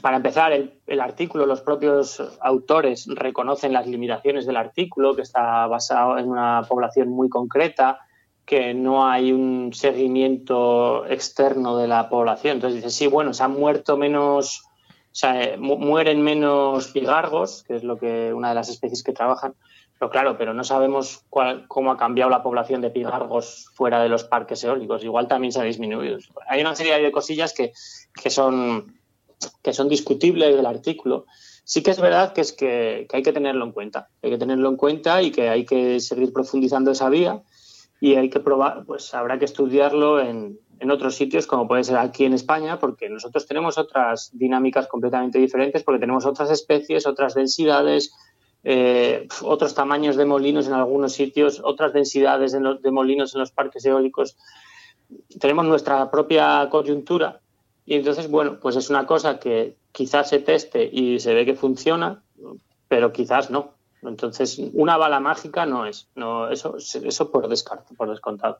para 0.00 0.16
empezar, 0.16 0.52
el, 0.52 1.00
artículo, 1.00 1.44
los 1.44 1.60
propios 1.60 2.22
autores 2.40 3.06
reconocen 3.06 3.72
las 3.72 3.86
limitaciones 3.86 4.46
del 4.46 4.56
artículo, 4.56 5.14
que 5.14 5.22
está 5.22 5.66
basado 5.66 6.16
en 6.16 6.30
una 6.30 6.62
población 6.66 7.10
muy 7.10 7.28
concreta, 7.28 7.98
que 8.44 8.74
no 8.74 9.06
hay 9.06 9.32
un 9.32 9.72
seguimiento 9.72 11.06
externo 11.06 11.76
de 11.78 11.88
la 11.88 12.08
población. 12.08 12.56
Entonces 12.56 12.82
dice, 12.82 12.90
sí, 12.90 13.06
bueno, 13.06 13.32
se 13.32 13.42
han 13.42 13.52
muerto 13.52 13.96
menos, 13.96 14.62
o 14.66 15.12
sea, 15.12 15.42
eh, 15.42 15.56
mueren 15.56 16.22
menos 16.22 16.88
pigargos, 16.88 17.64
que 17.64 17.76
es 17.76 17.84
lo 17.84 17.98
que 17.98 18.32
una 18.32 18.50
de 18.50 18.54
las 18.54 18.68
especies 18.68 19.02
que 19.02 19.12
trabajan, 19.12 19.54
pero 19.98 20.10
claro, 20.10 20.36
pero 20.36 20.52
no 20.52 20.64
sabemos 20.64 21.24
cómo 21.68 21.92
ha 21.92 21.96
cambiado 21.96 22.30
la 22.30 22.42
población 22.42 22.80
de 22.80 22.90
pigargos 22.90 23.70
fuera 23.74 24.02
de 24.02 24.08
los 24.08 24.24
parques 24.24 24.62
eólicos. 24.64 25.04
Igual 25.04 25.28
también 25.28 25.52
se 25.52 25.60
ha 25.60 25.64
disminuido. 25.64 26.18
Hay 26.48 26.60
una 26.60 26.74
serie 26.74 26.98
de 26.98 27.12
cosillas 27.12 27.54
que, 27.54 27.72
que 28.20 28.30
son 28.30 28.98
que 29.62 29.72
son 29.72 29.88
discutibles 29.88 30.56
del 30.56 30.66
artículo, 30.66 31.26
sí 31.64 31.82
que 31.82 31.90
es 31.90 32.00
verdad 32.00 32.32
que 32.32 32.40
es 32.40 32.52
que, 32.52 33.06
hay 33.12 33.22
que 33.22 33.32
tenerlo 33.32 33.64
en 33.64 33.72
cuenta. 33.72 34.08
Hay 34.22 34.30
que 34.30 34.38
tenerlo 34.38 34.68
en 34.68 34.76
cuenta 34.76 35.22
y 35.22 35.30
que 35.30 35.48
hay 35.48 35.64
que 35.64 36.00
seguir 36.00 36.32
profundizando 36.32 36.90
esa 36.90 37.08
vía 37.08 37.42
y 38.04 38.16
hay 38.16 38.28
que 38.28 38.38
probar, 38.38 38.84
pues 38.84 39.14
habrá 39.14 39.38
que 39.38 39.46
estudiarlo 39.46 40.20
en, 40.20 40.58
otros 40.90 41.14
sitios, 41.14 41.46
como 41.46 41.66
puede 41.66 41.84
ser 41.84 41.96
aquí 41.96 42.26
en 42.26 42.34
España, 42.34 42.78
porque 42.78 43.08
nosotros 43.08 43.46
tenemos 43.46 43.78
otras 43.78 44.28
dinámicas 44.34 44.86
completamente 44.86 45.38
diferentes, 45.38 45.82
porque 45.82 46.00
tenemos 46.00 46.26
otras 46.26 46.50
especies, 46.50 47.06
otras 47.06 47.32
densidades, 47.32 48.12
eh, 48.62 49.26
otros 49.40 49.74
tamaños 49.74 50.16
de 50.16 50.26
molinos 50.26 50.66
en 50.66 50.74
algunos 50.74 51.14
sitios, 51.14 51.62
otras 51.64 51.94
densidades 51.94 52.52
de 52.52 52.90
molinos 52.90 53.34
en 53.34 53.40
los 53.40 53.52
parques 53.52 53.86
eólicos. 53.86 54.36
Tenemos 55.40 55.64
nuestra 55.64 56.10
propia 56.10 56.68
coyuntura 56.70 57.40
y 57.86 57.94
entonces, 57.94 58.28
bueno, 58.28 58.58
pues 58.60 58.76
es 58.76 58.90
una 58.90 59.06
cosa 59.06 59.38
que 59.38 59.78
quizás 59.92 60.28
se 60.28 60.40
teste 60.40 60.84
y 60.92 61.20
se 61.20 61.32
ve 61.32 61.46
que 61.46 61.54
funciona, 61.54 62.22
pero 62.88 63.10
quizás 63.10 63.50
no. 63.50 63.73
Entonces, 64.06 64.60
una 64.72 64.96
bala 64.96 65.20
mágica 65.20 65.66
no 65.66 65.86
es. 65.86 66.08
No, 66.14 66.50
eso, 66.50 66.76
eso 66.76 67.30
por 67.30 67.48
descarte, 67.48 67.94
por 67.94 68.10
descontado. 68.10 68.58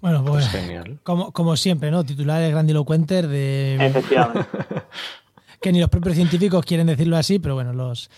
Bueno, 0.00 0.24
pues, 0.24 0.48
genial. 0.48 1.00
Como, 1.02 1.32
como 1.32 1.56
siempre, 1.56 1.90
¿no? 1.90 2.04
Titulares 2.04 2.50
grandilocuentes 2.50 3.28
de. 3.28 3.76
Efectivamente. 3.80 4.48
que 5.60 5.72
ni 5.72 5.80
los 5.80 5.90
propios 5.90 6.14
científicos 6.14 6.64
quieren 6.64 6.86
decirlo 6.86 7.16
así, 7.16 7.38
pero 7.38 7.54
bueno, 7.54 7.72
los, 7.72 8.10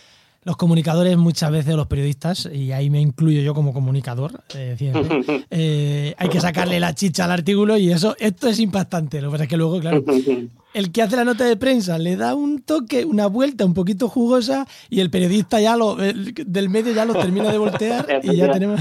los 0.42 0.56
comunicadores 0.56 1.16
muchas 1.18 1.50
veces, 1.50 1.74
los 1.74 1.86
periodistas, 1.86 2.48
y 2.50 2.72
ahí 2.72 2.88
me 2.88 3.00
incluyo 3.00 3.42
yo 3.42 3.54
como 3.54 3.74
comunicador, 3.74 4.42
eh, 4.54 4.76
eh, 5.50 6.14
hay 6.16 6.28
que 6.28 6.40
sacarle 6.40 6.80
la 6.80 6.94
chicha 6.94 7.24
al 7.24 7.32
artículo 7.32 7.76
y 7.76 7.92
eso, 7.92 8.16
esto 8.18 8.48
es 8.48 8.58
impactante. 8.58 9.20
Lo 9.20 9.28
que 9.28 9.32
pasa 9.32 9.44
es 9.44 9.50
que 9.50 9.56
luego, 9.58 9.80
claro, 9.80 10.02
el 10.74 10.92
que 10.92 11.02
hace 11.02 11.16
la 11.16 11.24
nota 11.24 11.44
de 11.44 11.56
prensa 11.56 11.98
le 11.98 12.16
da 12.16 12.34
un 12.34 12.62
toque, 12.62 13.04
una 13.04 13.26
vuelta 13.26 13.66
un 13.66 13.74
poquito 13.74 14.08
jugosa 14.08 14.66
y 14.88 15.00
el 15.00 15.10
periodista 15.10 15.60
ya 15.60 15.76
lo, 15.76 15.96
del 15.96 16.70
medio 16.70 16.94
ya 16.94 17.04
lo 17.04 17.14
termina 17.14 17.52
de 17.52 17.58
voltear 17.58 18.20
y 18.22 18.36
ya 18.36 18.50
tenemos... 18.50 18.80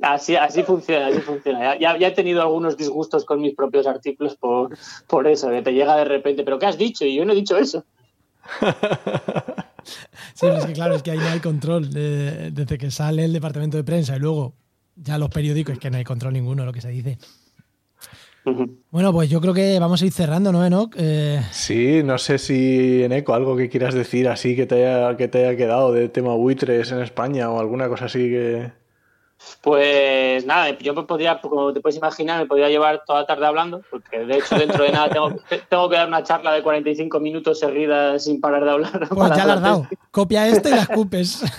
Así, 0.00 0.36
así 0.36 0.62
funciona, 0.62 1.08
así 1.08 1.18
funciona. 1.20 1.76
Ya, 1.76 1.98
ya, 1.98 2.06
he 2.06 2.12
tenido 2.12 2.40
algunos 2.40 2.76
disgustos 2.76 3.24
con 3.24 3.40
mis 3.40 3.56
propios 3.56 3.84
artículos 3.84 4.36
por, 4.36 4.76
por 5.08 5.26
eso, 5.26 5.50
que 5.50 5.60
te 5.60 5.72
llega 5.72 5.96
de 5.96 6.04
repente, 6.04 6.44
pero 6.44 6.56
¿qué 6.60 6.66
has 6.66 6.78
dicho? 6.78 7.04
Y 7.04 7.16
yo 7.16 7.24
no 7.24 7.32
he 7.32 7.36
dicho 7.36 7.56
eso. 7.56 7.84
sí, 10.34 10.46
es 10.46 10.66
que 10.66 10.72
claro, 10.72 10.94
es 10.94 11.02
que 11.02 11.10
ahí 11.10 11.18
no 11.18 11.28
hay 11.28 11.40
control. 11.40 11.90
desde 11.90 12.78
que 12.78 12.90
sale 12.90 13.24
el 13.24 13.32
departamento 13.32 13.76
de 13.76 13.84
prensa 13.84 14.16
y 14.16 14.20
luego 14.20 14.54
ya 14.96 15.18
los 15.18 15.30
periódicos, 15.30 15.74
es 15.74 15.78
que 15.78 15.90
no 15.90 15.98
hay 15.98 16.04
control 16.04 16.32
ninguno 16.32 16.64
lo 16.64 16.72
que 16.72 16.80
se 16.80 16.88
dice. 16.88 17.18
Bueno, 18.90 19.12
pues 19.12 19.28
yo 19.28 19.40
creo 19.40 19.52
que 19.52 19.78
vamos 19.78 20.00
a 20.02 20.06
ir 20.06 20.12
cerrando, 20.12 20.52
¿no, 20.52 20.64
Enoch? 20.64 20.94
Eh... 20.96 21.42
Sí, 21.50 22.02
no 22.02 22.18
sé 22.18 22.38
si, 22.38 23.02
en 23.02 23.12
eco 23.12 23.34
algo 23.34 23.56
que 23.56 23.68
quieras 23.68 23.94
decir 23.94 24.28
así 24.28 24.56
que 24.56 24.66
te 24.66 24.86
haya, 24.86 25.16
que 25.16 25.28
te 25.28 25.44
haya 25.44 25.56
quedado 25.56 25.92
de 25.92 26.08
tema 26.08 26.34
buitres 26.34 26.90
en 26.92 27.00
España 27.00 27.50
o 27.50 27.60
alguna 27.60 27.88
cosa 27.88 28.06
así 28.06 28.30
que... 28.30 28.72
Pues 29.62 30.44
nada, 30.46 30.76
yo 30.78 30.94
me 30.94 31.04
podría, 31.04 31.40
como 31.40 31.72
te 31.72 31.80
puedes 31.80 31.96
imaginar, 31.96 32.40
me 32.40 32.46
podría 32.46 32.68
llevar 32.68 33.04
toda 33.06 33.20
la 33.20 33.26
tarde 33.26 33.46
hablando, 33.46 33.82
porque 33.90 34.20
de 34.20 34.38
hecho 34.38 34.58
dentro 34.58 34.84
de 34.84 34.92
nada 34.92 35.10
tengo, 35.10 35.34
tengo 35.68 35.88
que 35.88 35.96
dar 35.96 36.08
una 36.08 36.22
charla 36.22 36.52
de 36.52 36.62
45 36.62 37.20
minutos 37.20 37.60
seguidas 37.60 38.24
sin 38.24 38.40
parar 38.40 38.64
de 38.64 38.70
hablar. 38.70 39.08
Pues 39.08 39.36
ya 39.36 39.44
la 39.46 39.54
has 39.54 39.62
dado. 39.62 39.86
Copia 40.10 40.46
este 40.48 40.70
y 40.70 40.72
la 40.72 40.82
escupes. 40.82 41.44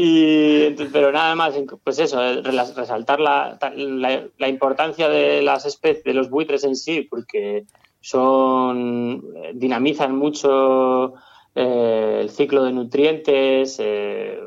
Y, 0.00 0.70
pero 0.92 1.10
nada 1.10 1.34
más, 1.34 1.54
pues 1.82 1.98
eso, 1.98 2.20
resaltar 2.42 3.18
la, 3.18 3.58
la, 3.74 4.48
importancia 4.48 5.08
de 5.08 5.42
las 5.42 5.66
especies, 5.66 6.04
de 6.04 6.14
los 6.14 6.30
buitres 6.30 6.62
en 6.62 6.76
sí, 6.76 7.02
porque 7.10 7.64
son 8.00 9.24
dinamizan 9.54 10.14
mucho 10.14 11.14
eh, 11.52 12.18
el 12.20 12.30
ciclo 12.30 12.62
de 12.62 12.72
nutrientes, 12.72 13.78
eh, 13.80 14.38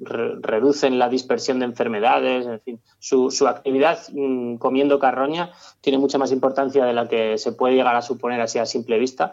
reducen 0.00 0.98
la 0.98 1.08
dispersión 1.08 1.58
de 1.58 1.66
enfermedades, 1.66 2.46
en 2.46 2.60
fin, 2.60 2.80
su, 2.98 3.30
actividad 3.46 3.98
mm, 4.12 4.56
comiendo 4.56 4.98
carroña 4.98 5.52
tiene 5.80 5.98
mucha 5.98 6.18
más 6.18 6.32
importancia 6.32 6.84
de 6.84 6.92
la 6.92 7.08
que 7.08 7.38
se 7.38 7.52
puede 7.52 7.74
llegar 7.74 7.96
a 7.96 8.02
suponer 8.02 8.40
así 8.40 8.58
a 8.58 8.66
simple 8.66 8.98
vista. 8.98 9.32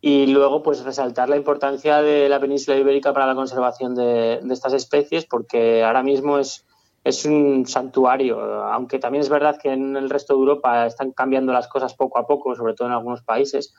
Y 0.00 0.26
luego, 0.26 0.62
pues 0.62 0.84
resaltar 0.84 1.28
la 1.28 1.36
importancia 1.36 2.02
de 2.02 2.28
la 2.28 2.38
península 2.38 2.76
ibérica 2.76 3.12
para 3.12 3.26
la 3.26 3.34
conservación 3.34 3.94
de, 3.96 4.40
estas 4.50 4.72
especies, 4.72 5.24
porque 5.24 5.82
ahora 5.82 6.04
mismo 6.04 6.38
es, 6.38 6.64
es 7.02 7.24
un 7.24 7.66
santuario, 7.66 8.40
aunque 8.64 9.00
también 9.00 9.22
es 9.22 9.28
verdad 9.28 9.58
que 9.60 9.72
en 9.72 9.96
el 9.96 10.08
resto 10.08 10.34
de 10.34 10.40
Europa 10.40 10.86
están 10.86 11.10
cambiando 11.12 11.52
las 11.52 11.66
cosas 11.66 11.94
poco 11.94 12.18
a 12.18 12.26
poco, 12.26 12.54
sobre 12.54 12.74
todo 12.74 12.86
en 12.88 12.94
algunos 12.94 13.22
países. 13.22 13.74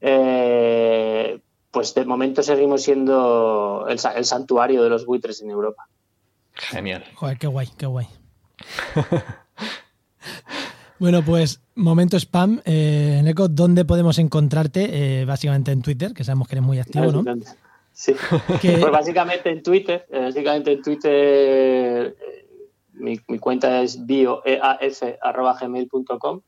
Eh, 0.00 1.40
pues 1.74 1.92
de 1.92 2.04
momento 2.04 2.42
seguimos 2.42 2.82
siendo 2.82 3.86
el, 3.88 3.98
santuario 3.98 4.84
de 4.84 4.88
los 4.88 5.04
buitres 5.04 5.42
en 5.42 5.50
Europa. 5.50 5.88
Genial. 6.52 7.04
Joder, 7.14 7.36
qué 7.36 7.48
guay, 7.48 7.68
qué 7.76 7.86
guay. 7.86 8.06
bueno, 11.00 11.24
pues 11.24 11.60
momento 11.74 12.16
spam. 12.16 12.62
Eh, 12.64 13.20
Neko, 13.24 13.48
¿dónde 13.48 13.84
podemos 13.84 14.18
encontrarte? 14.18 15.20
Eh, 15.20 15.24
básicamente 15.24 15.72
en 15.72 15.82
Twitter, 15.82 16.14
que 16.14 16.22
sabemos 16.22 16.46
que 16.46 16.54
eres 16.54 16.64
muy 16.64 16.78
activo, 16.78 17.10
¿no? 17.10 17.24
Sí. 17.92 18.14
Pues 18.62 18.92
básicamente 18.92 19.50
en 19.50 19.60
Twitter. 19.62 20.06
Eh, 20.10 20.20
básicamente 20.20 20.72
en 20.72 20.82
Twitter 20.82 21.12
eh, 21.12 22.14
mi, 22.92 23.18
mi, 23.26 23.40
cuenta 23.40 23.82
es 23.82 24.06
bioeaf.gmail.com 24.06 26.40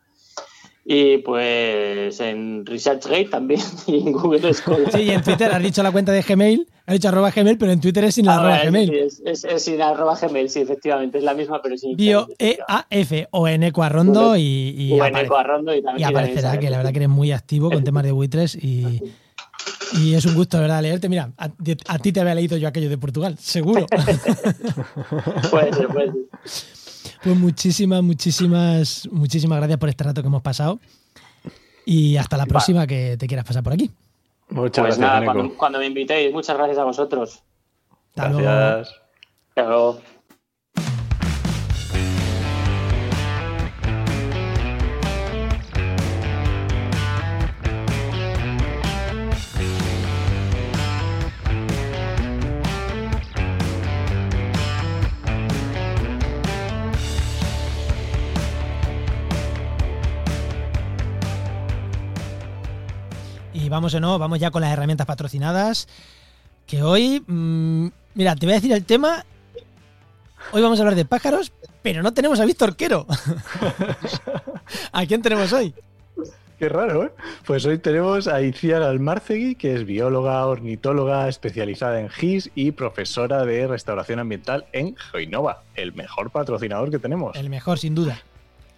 y 0.88 1.18
pues 1.18 2.20
en 2.20 2.64
ResearchGate 2.64 3.24
también 3.24 3.60
y 3.88 4.06
en 4.06 4.12
Google 4.12 4.54
Scholar. 4.54 4.92
Sí, 4.92 5.02
y 5.02 5.10
en 5.10 5.20
Twitter 5.20 5.50
has 5.50 5.60
dicho 5.60 5.82
la 5.82 5.90
cuenta 5.90 6.12
de 6.12 6.22
Gmail, 6.22 6.64
has 6.86 6.92
dicho 6.92 7.08
arroba 7.08 7.32
Gmail, 7.32 7.58
pero 7.58 7.72
en 7.72 7.80
Twitter 7.80 8.04
es 8.04 8.14
sin 8.14 8.26
la 8.26 8.36
arroba 8.36 8.60
Gmail. 8.62 9.10
Sí, 9.10 9.22
es, 9.24 9.44
es, 9.44 9.62
sin 9.62 9.82
arroba 9.82 10.16
Gmail, 10.16 10.48
sí, 10.48 10.60
efectivamente, 10.60 11.18
es 11.18 11.24
la 11.24 11.34
misma, 11.34 11.60
pero 11.60 11.76
sin. 11.76 11.96
Bio 11.96 12.28
E-A-F 12.38 13.26
o 13.32 13.48
en 13.48 13.64
Arrondo 13.64 14.36
y, 14.36 14.42
y, 14.42 14.94
y, 14.94 14.98
también 14.98 15.98
y 15.98 16.02
aparecerá 16.04 16.56
que 16.60 16.70
la 16.70 16.76
verdad 16.76 16.92
que 16.92 16.98
eres 16.98 17.08
muy 17.08 17.32
activo 17.32 17.68
con 17.68 17.82
temas 17.84 18.04
de 18.04 18.12
buitres 18.12 18.54
y, 18.54 19.02
y 20.00 20.14
es 20.14 20.24
un 20.24 20.36
gusto, 20.36 20.60
¿verdad? 20.60 20.82
Leerte. 20.82 21.08
Mira, 21.08 21.32
a, 21.36 21.50
a, 21.88 21.98
ti 21.98 22.12
te 22.12 22.20
había 22.20 22.36
leído 22.36 22.56
yo 22.58 22.68
aquello 22.68 22.88
de 22.88 22.98
Portugal, 22.98 23.36
seguro. 23.40 23.86
puede 25.50 25.72
ser, 25.72 25.88
puede 25.88 26.12
ser. 26.12 26.75
Pues 27.26 27.38
muchísimas, 27.40 28.04
muchísimas, 28.04 29.08
muchísimas 29.10 29.58
gracias 29.58 29.80
por 29.80 29.88
este 29.88 30.04
rato 30.04 30.22
que 30.22 30.28
hemos 30.28 30.42
pasado. 30.42 30.78
Y 31.84 32.16
hasta 32.18 32.36
la 32.36 32.46
próxima 32.46 32.86
que 32.86 33.16
te 33.16 33.26
quieras 33.26 33.44
pasar 33.44 33.64
por 33.64 33.72
aquí. 33.72 33.90
Muchas 34.48 34.84
pues 34.84 34.96
gracias. 34.96 35.34
Nada, 35.34 35.50
cuando, 35.56 35.80
me 35.80 35.86
invitéis, 35.86 36.32
muchas 36.32 36.56
gracias 36.56 36.78
a 36.78 36.84
vosotros. 36.84 37.42
gracias. 38.14 38.94
Hasta 39.48 39.68
luego. 39.68 40.00
Vamos 63.68 63.94
o 63.94 64.00
no, 64.00 64.18
vamos 64.18 64.38
ya 64.38 64.50
con 64.50 64.62
las 64.62 64.72
herramientas 64.72 65.06
patrocinadas. 65.06 65.88
Que 66.66 66.82
hoy, 66.82 67.22
mm, 67.26 67.88
mira, 68.14 68.34
te 68.36 68.46
voy 68.46 68.54
a 68.54 68.56
decir 68.56 68.72
el 68.72 68.84
tema. 68.84 69.24
Hoy 70.52 70.62
vamos 70.62 70.78
a 70.78 70.82
hablar 70.82 70.96
de 70.96 71.04
pájaros, 71.04 71.52
pero 71.82 72.02
no 72.02 72.12
tenemos 72.12 72.40
a 72.40 72.44
Víctor 72.44 72.76
Quero. 72.76 73.06
¿A 74.92 75.06
quién 75.06 75.22
tenemos 75.22 75.52
hoy? 75.52 75.74
Qué 76.58 76.70
raro, 76.70 77.04
¿eh? 77.04 77.12
Pues 77.44 77.66
hoy 77.66 77.76
tenemos 77.78 78.28
a 78.28 78.40
Iciar 78.40 78.82
Almarcegui, 78.82 79.56
que 79.56 79.74
es 79.74 79.84
bióloga, 79.84 80.46
ornitóloga, 80.46 81.28
especializada 81.28 82.00
en 82.00 82.08
GIS 82.08 82.50
y 82.54 82.72
profesora 82.72 83.44
de 83.44 83.66
restauración 83.66 84.20
ambiental 84.20 84.64
en 84.72 84.96
Joinova, 85.12 85.62
el 85.74 85.92
mejor 85.92 86.30
patrocinador 86.30 86.90
que 86.90 86.98
tenemos. 86.98 87.36
El 87.36 87.50
mejor, 87.50 87.78
sin 87.78 87.94
duda. 87.94 88.22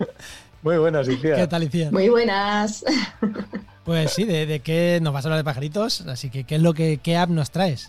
Muy 0.63 0.77
buenas, 0.77 1.09
Iciar. 1.09 1.37
¿Qué 1.37 1.47
tal, 1.47 1.63
Iciar? 1.63 1.93
Muy 1.93 2.09
buenas. 2.09 2.85
Pues 3.89 4.13
sí, 4.13 4.25
de, 4.25 4.61
qué 4.61 4.99
nos 5.01 5.15
vas 5.15 5.25
a 5.25 5.29
hablar 5.29 5.39
de 5.39 5.45
pajaritos, 5.45 6.03
así 6.03 6.29
que 6.29 6.45
¿qué 6.45 6.57
es 6.57 6.61
lo 6.61 6.75
que 6.75 6.99
qué 6.99 7.17
app 7.17 7.31
nos 7.31 7.51
traes? 7.51 7.89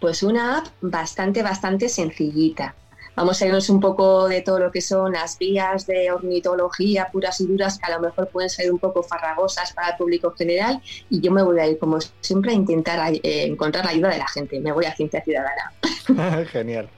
Pues 0.00 0.22
una 0.22 0.58
app 0.58 0.68
bastante, 0.80 1.42
bastante 1.42 1.88
sencillita. 1.88 2.76
Vamos 3.16 3.42
a 3.42 3.46
irnos 3.46 3.68
un 3.68 3.80
poco 3.80 4.28
de 4.28 4.42
todo 4.42 4.60
lo 4.60 4.70
que 4.70 4.80
son 4.80 5.14
las 5.14 5.36
vías 5.38 5.88
de 5.88 6.12
ornitología 6.12 7.08
puras 7.10 7.40
y 7.40 7.48
duras 7.48 7.80
que 7.80 7.92
a 7.92 7.96
lo 7.96 8.00
mejor 8.00 8.28
pueden 8.28 8.48
ser 8.48 8.70
un 8.70 8.78
poco 8.78 9.02
farragosas 9.02 9.72
para 9.72 9.88
el 9.88 9.96
público 9.96 10.30
general 10.38 10.80
y 11.10 11.20
yo 11.20 11.32
me 11.32 11.42
voy 11.42 11.58
a 11.58 11.66
ir 11.66 11.76
como 11.76 11.98
siempre 12.20 12.52
a 12.52 12.54
intentar 12.54 13.12
eh, 13.12 13.20
encontrar 13.24 13.84
la 13.84 13.90
ayuda 13.90 14.10
de 14.10 14.18
la 14.18 14.28
gente. 14.28 14.60
Me 14.60 14.70
voy 14.70 14.84
a 14.84 14.94
ciencia 14.94 15.20
ciudadana. 15.20 15.72
Genial. 16.46 16.88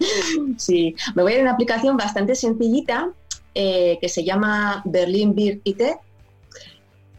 Sí, 0.58 0.96
me 1.14 1.22
voy 1.22 1.30
a 1.30 1.34
ir 1.36 1.40
a 1.42 1.44
una 1.44 1.52
aplicación 1.52 1.96
bastante 1.96 2.34
sencillita 2.34 3.10
eh, 3.54 3.98
que 4.00 4.08
se 4.08 4.24
llama 4.24 4.82
Berlin 4.84 5.32
Beer 5.32 5.60
IT 5.62 5.80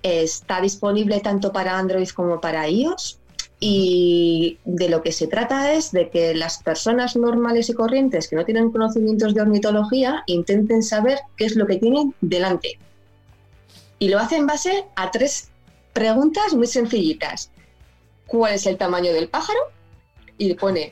Está 0.06 0.62
disponible 0.62 1.20
tanto 1.20 1.52
para 1.52 1.80
Android 1.80 2.08
como 2.10 2.40
para 2.40 2.70
iOS 2.70 3.18
y 3.60 4.60
de 4.64 4.88
lo 4.88 5.02
que 5.02 5.12
se 5.12 5.26
trata 5.26 5.74
es 5.74 5.92
de 5.92 6.12
que 6.12 6.36
las 6.36 6.62
personas 6.62 7.16
normales 7.16 7.72
y 7.72 7.74
corrientes 7.74 8.28
que 8.28 8.36
no 8.36 8.46
tienen 8.46 8.70
conocimientos 8.72 9.34
de 9.34 9.42
ornitología 9.42 10.22
intenten 10.28 10.84
saber 10.84 11.18
qué 11.38 11.46
es 11.46 11.56
lo 11.56 11.66
que 11.66 11.78
tienen 11.78 12.14
delante. 12.22 12.78
Y 13.98 14.10
lo 14.10 14.20
hace 14.20 14.36
en 14.36 14.46
base 14.46 14.86
a 14.96 15.10
tres 15.10 15.50
preguntas 15.92 16.54
muy 16.54 16.68
sencillitas. 16.68 17.50
¿Cuál 18.28 18.54
es 18.54 18.68
el 18.68 18.78
tamaño 18.78 19.12
del 19.12 19.28
pájaro? 19.28 19.60
Y 20.38 20.54
pone 20.54 20.92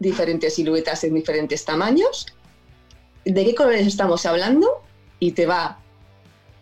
diferentes 0.00 0.56
siluetas 0.56 1.02
en 1.02 1.14
diferentes 1.14 1.64
tamaños. 1.64 2.26
¿De 3.24 3.42
qué 3.42 3.54
colores 3.54 3.86
estamos 3.86 4.26
hablando? 4.26 4.82
Y 5.18 5.32
te 5.32 5.46
va 5.46 5.80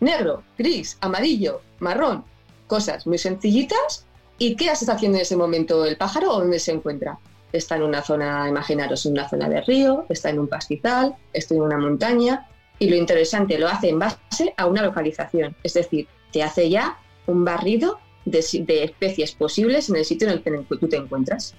negro, 0.01 0.43
gris, 0.59 0.97
amarillo, 1.01 1.61
marrón, 1.81 2.25
cosas 2.67 3.07
muy 3.07 3.19
sencillitas. 3.19 4.05
¿Y 4.39 4.55
qué 4.57 4.67
está 4.71 4.93
haciendo 4.95 5.17
en 5.19 5.23
ese 5.23 5.37
momento 5.37 5.85
el 5.85 5.97
pájaro 5.97 6.33
o 6.33 6.39
dónde 6.41 6.59
se 6.59 6.73
encuentra? 6.73 7.19
Está 7.53 7.77
en 7.77 7.83
una 7.85 8.03
zona, 8.03 8.49
imaginaros, 8.49 9.07
en 9.07 9.13
una 9.13 9.29
zona 9.29 9.49
de 9.49 9.63
río, 9.63 10.05
está 10.11 10.29
en 10.31 10.39
un 10.41 10.49
pastizal, 10.49 11.15
está 11.33 11.55
en 11.55 11.63
una 11.63 11.79
montaña. 11.79 12.47
Y 12.79 12.91
lo 12.91 12.97
interesante, 12.97 13.59
lo 13.59 13.69
hace 13.69 13.89
en 13.89 13.99
base 13.99 14.53
a 14.57 14.67
una 14.67 14.83
localización. 14.83 15.57
Es 15.63 15.73
decir, 15.75 16.07
te 16.33 16.43
hace 16.43 16.69
ya 16.69 16.99
un 17.27 17.45
barrido 17.45 17.99
de, 18.27 18.43
si- 18.43 18.63
de 18.63 18.85
especies 18.85 19.33
posibles 19.33 19.89
en 19.89 19.97
el 19.97 20.05
sitio 20.05 20.29
en 20.29 20.35
el 20.35 20.43
que 20.43 20.77
tú 20.77 20.87
te 20.89 20.97
encuentras. 20.97 21.55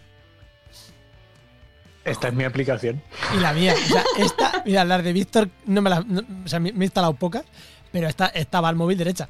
Esta 2.05 2.29
es 2.29 2.33
mi 2.35 2.43
aplicación. 2.43 3.01
Y 3.35 3.39
la 3.39 3.51
mía. 3.53 3.73
O 3.73 3.87
sea, 3.91 4.03
esta, 4.17 4.63
mira, 4.65 4.85
las 4.85 5.03
de 5.03 5.11
Víctor, 5.11 5.49
no 5.65 5.81
me 5.81 5.89
la, 5.89 6.01
no- 6.07 6.21
o 6.45 6.47
sea, 6.47 6.59
me 6.59 6.71
me 6.71 6.85
he 6.85 6.87
instalado 6.87 7.13
pocas, 7.15 7.43
pero 7.91 8.07
esta, 8.07 8.27
esta 8.27 8.61
va 8.61 8.69
al 8.69 8.75
móvil 8.75 8.97
derecha. 8.97 9.29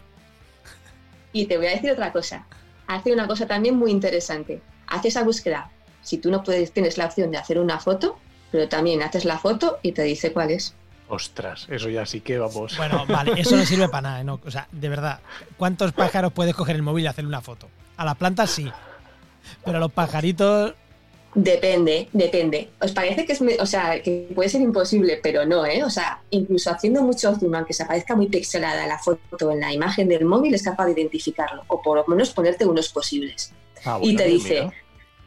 Y 1.33 1.45
te 1.45 1.57
voy 1.57 1.67
a 1.67 1.71
decir 1.71 1.91
otra 1.91 2.11
cosa. 2.11 2.45
Hace 2.87 3.11
una 3.11 3.27
cosa 3.27 3.47
también 3.47 3.75
muy 3.75 3.91
interesante. 3.91 4.61
Hace 4.87 5.09
esa 5.09 5.23
búsqueda. 5.23 5.69
Si 6.01 6.17
tú 6.17 6.31
no 6.31 6.43
puedes, 6.43 6.71
tienes 6.71 6.97
la 6.97 7.05
opción 7.05 7.31
de 7.31 7.37
hacer 7.37 7.59
una 7.59 7.79
foto, 7.79 8.17
pero 8.51 8.69
también 8.69 9.01
haces 9.01 9.25
la 9.25 9.37
foto 9.37 9.79
y 9.81 9.91
te 9.91 10.03
dice 10.03 10.31
cuál 10.31 10.51
es. 10.51 10.73
Ostras, 11.09 11.67
eso 11.69 11.89
ya 11.89 12.05
sí 12.05 12.21
que 12.21 12.37
vamos. 12.37 12.75
Bueno, 12.77 13.05
vale, 13.07 13.39
eso 13.39 13.55
no 13.55 13.65
sirve 13.65 13.87
para 13.87 14.09
nada, 14.09 14.23
¿no? 14.23 14.39
O 14.45 14.51
sea, 14.51 14.67
de 14.71 14.89
verdad, 14.89 15.19
¿cuántos 15.57 15.93
pájaros 15.93 16.33
puedes 16.33 16.53
coger 16.55 16.75
el 16.75 16.81
móvil 16.81 17.05
y 17.05 17.07
hacer 17.07 17.25
una 17.25 17.41
foto? 17.41 17.69
A 17.95 18.05
las 18.05 18.15
plantas 18.15 18.49
sí. 18.49 18.71
Pero 19.63 19.77
a 19.77 19.79
los 19.79 19.91
pajaritos. 19.91 20.73
Depende, 21.39 22.09
depende. 22.13 22.69
¿Os 22.81 22.91
parece 22.93 23.23
que 23.23 23.33
es, 23.33 23.41
me- 23.41 23.57
o 23.59 23.65
sea, 23.67 24.01
que 24.01 24.27
puede 24.33 24.49
ser 24.49 24.61
imposible, 24.61 25.19
pero 25.21 25.45
no, 25.45 25.67
¿eh? 25.67 25.83
O 25.83 25.89
sea, 25.91 26.19
incluso 26.31 26.71
haciendo 26.71 27.03
mucho 27.03 27.35
zoom, 27.35 27.53
aunque 27.53 27.73
se 27.73 27.85
parezca 27.85 28.15
muy 28.15 28.25
pixelada 28.27 28.88
la 28.88 28.97
foto 28.97 29.51
en 29.51 29.59
la 29.59 29.71
imagen 29.71 30.07
del 30.09 30.25
móvil, 30.25 30.55
es 30.55 30.63
capaz 30.63 30.85
de 30.88 30.93
identificarlo, 30.93 31.61
o 31.67 31.79
por 31.79 31.97
lo 31.97 32.07
menos 32.07 32.31
ponerte 32.31 32.65
unos 32.65 32.89
posibles. 32.89 33.51
Ah, 33.85 33.99
y 34.01 34.15
te 34.15 34.25
dice, 34.25 34.53
mira. 34.63 34.73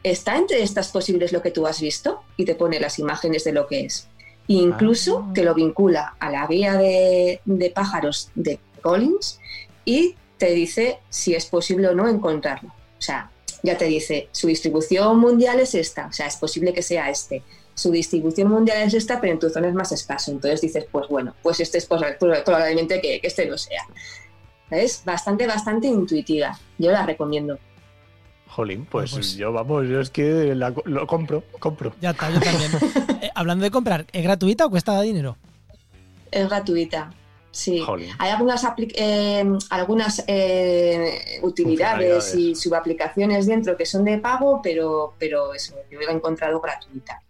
¿está 0.03 0.35
entre 0.35 0.61
estas 0.61 0.89
posibles 0.91 1.31
lo 1.31 1.41
que 1.41 1.51
tú 1.51 1.65
has 1.65 1.79
visto? 1.79 2.21
Y 2.35 2.43
te 2.43 2.55
pone 2.55 2.77
las 2.81 2.99
imágenes 2.99 3.45
de 3.45 3.53
lo 3.53 3.67
que 3.67 3.85
es. 3.85 4.09
E 4.49 4.53
incluso 4.55 5.25
Ah. 5.29 5.31
te 5.33 5.43
lo 5.45 5.53
vincula 5.55 6.15
a 6.19 6.29
la 6.29 6.45
guía 6.45 6.73
de, 6.73 7.39
de 7.45 7.69
pájaros 7.69 8.31
de 8.35 8.59
Collins 8.81 9.39
y 9.85 10.15
te 10.37 10.51
dice 10.51 10.97
si 11.09 11.35
es 11.35 11.45
posible 11.45 11.87
o 11.87 11.95
no 11.95 12.09
encontrarlo. 12.09 12.67
O 12.69 13.01
sea, 13.01 13.31
ya 13.63 13.77
te 13.77 13.85
dice, 13.85 14.27
su 14.31 14.47
distribución 14.47 15.19
mundial 15.19 15.59
es 15.59 15.75
esta, 15.75 16.07
o 16.07 16.13
sea, 16.13 16.27
es 16.27 16.35
posible 16.37 16.73
que 16.73 16.81
sea 16.81 17.09
este. 17.09 17.43
Su 17.73 17.91
distribución 17.91 18.49
mundial 18.49 18.81
es 18.81 18.93
esta, 18.93 19.21
pero 19.21 19.33
en 19.33 19.39
tu 19.39 19.49
zona 19.49 19.67
es 19.69 19.73
más 19.73 19.91
escaso. 19.91 20.31
Entonces 20.31 20.61
dices, 20.61 20.85
pues 20.91 21.07
bueno, 21.07 21.33
pues 21.41 21.59
este 21.61 21.77
es 21.77 21.85
probablemente 21.85 22.99
que, 23.01 23.19
que 23.21 23.27
este 23.27 23.45
no 23.45 23.57
sea. 23.57 23.83
Es 24.69 25.03
bastante, 25.05 25.47
bastante 25.47 25.87
intuitiva. 25.87 26.57
Yo 26.77 26.91
la 26.91 27.05
recomiendo. 27.05 27.57
Jolín, 28.47 28.85
pues, 28.85 29.11
Pues- 29.11 29.35
yo 29.35 29.53
vamos, 29.53 29.87
yo 29.87 30.01
es 30.01 30.09
que 30.09 30.53
la 30.55 30.73
co- 30.73 30.83
lo 30.85 31.07
compro, 31.07 31.43
compro. 31.59 31.93
Ya 32.01 32.09
está, 32.11 32.29
yo 32.29 32.39
también. 32.39 32.71
Eh, 33.21 33.29
hablando 33.35 33.63
de 33.63 33.69
comprar, 33.71 34.05
¿es 34.11 34.23
gratuita 34.23 34.65
o 34.65 34.69
cuesta 34.71 34.99
dinero? 35.01 35.37
Es 36.31 36.49
gratuita. 36.49 37.13
Sí. 37.51 37.79
Jolín. 37.79 38.09
Hay 38.17 38.31
algunas, 38.31 38.65
eh, 38.77 39.45
algunas 39.69 40.23
eh, 40.27 41.39
utilidades 41.43 42.33
y 42.33 42.55
subaplicaciones 42.55 43.45
dentro 43.45 43.75
que 43.75 43.85
son 43.85 44.05
de 44.05 44.17
pago, 44.17 44.61
pero, 44.63 45.13
pero 45.19 45.53
eso, 45.53 45.75
yo 45.89 45.99
la 45.99 46.11
he 46.11 46.15
encontrado 46.15 46.59
gratuita. 46.61 47.21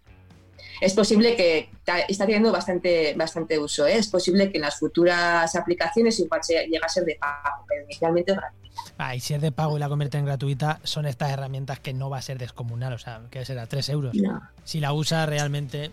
Es 0.80 0.94
posible 0.94 1.36
que 1.36 1.70
está 2.08 2.26
teniendo 2.26 2.50
bastante, 2.50 3.14
bastante 3.14 3.56
uso. 3.56 3.86
¿eh? 3.86 3.96
Es 3.96 4.08
posible 4.08 4.50
que 4.50 4.58
en 4.58 4.62
las 4.62 4.80
futuras 4.80 5.54
aplicaciones 5.54 6.18
llegue 6.18 6.80
a 6.82 6.88
ser 6.88 7.04
de 7.04 7.16
pago, 7.20 7.64
pero 7.68 7.84
inicialmente 7.84 8.32
es 8.32 8.38
gratuita. 8.38 8.62
Ah, 8.98 9.14
y 9.14 9.20
si 9.20 9.34
es 9.34 9.40
de 9.40 9.52
pago 9.52 9.76
y 9.76 9.80
la 9.80 9.88
convierte 9.88 10.18
en 10.18 10.24
gratuita, 10.24 10.80
son 10.82 11.06
estas 11.06 11.30
herramientas 11.30 11.78
que 11.78 11.92
no 11.92 12.10
va 12.10 12.18
a 12.18 12.22
ser 12.22 12.38
descomunal. 12.38 12.92
O 12.94 12.98
sea, 12.98 13.22
que 13.30 13.44
será 13.44 13.66
3 13.66 13.88
euros. 13.90 14.14
No. 14.14 14.40
Si 14.64 14.80
la 14.80 14.92
usa 14.92 15.24
realmente. 15.26 15.92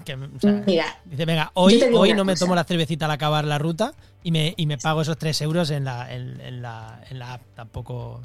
Es 0.00 0.04
que, 0.04 0.14
o 0.14 0.40
sea, 0.40 0.62
Mira, 0.66 1.00
dice, 1.04 1.24
venga, 1.24 1.50
hoy, 1.54 1.82
hoy 1.94 2.12
no 2.14 2.24
me 2.24 2.32
cosa. 2.32 2.44
tomo 2.44 2.54
la 2.54 2.64
cervecita 2.64 3.04
al 3.06 3.12
acabar 3.12 3.44
la 3.44 3.58
ruta 3.58 3.94
y 4.22 4.30
me, 4.32 4.54
y 4.56 4.66
me 4.66 4.78
pago 4.78 5.02
esos 5.02 5.16
3 5.18 5.40
euros 5.42 5.70
en 5.70 5.84
la, 5.84 6.12
en, 6.12 6.40
en 6.40 6.62
la, 6.62 7.00
en 7.10 7.18
la 7.18 7.34
app. 7.34 7.42
Tampoco, 7.54 8.20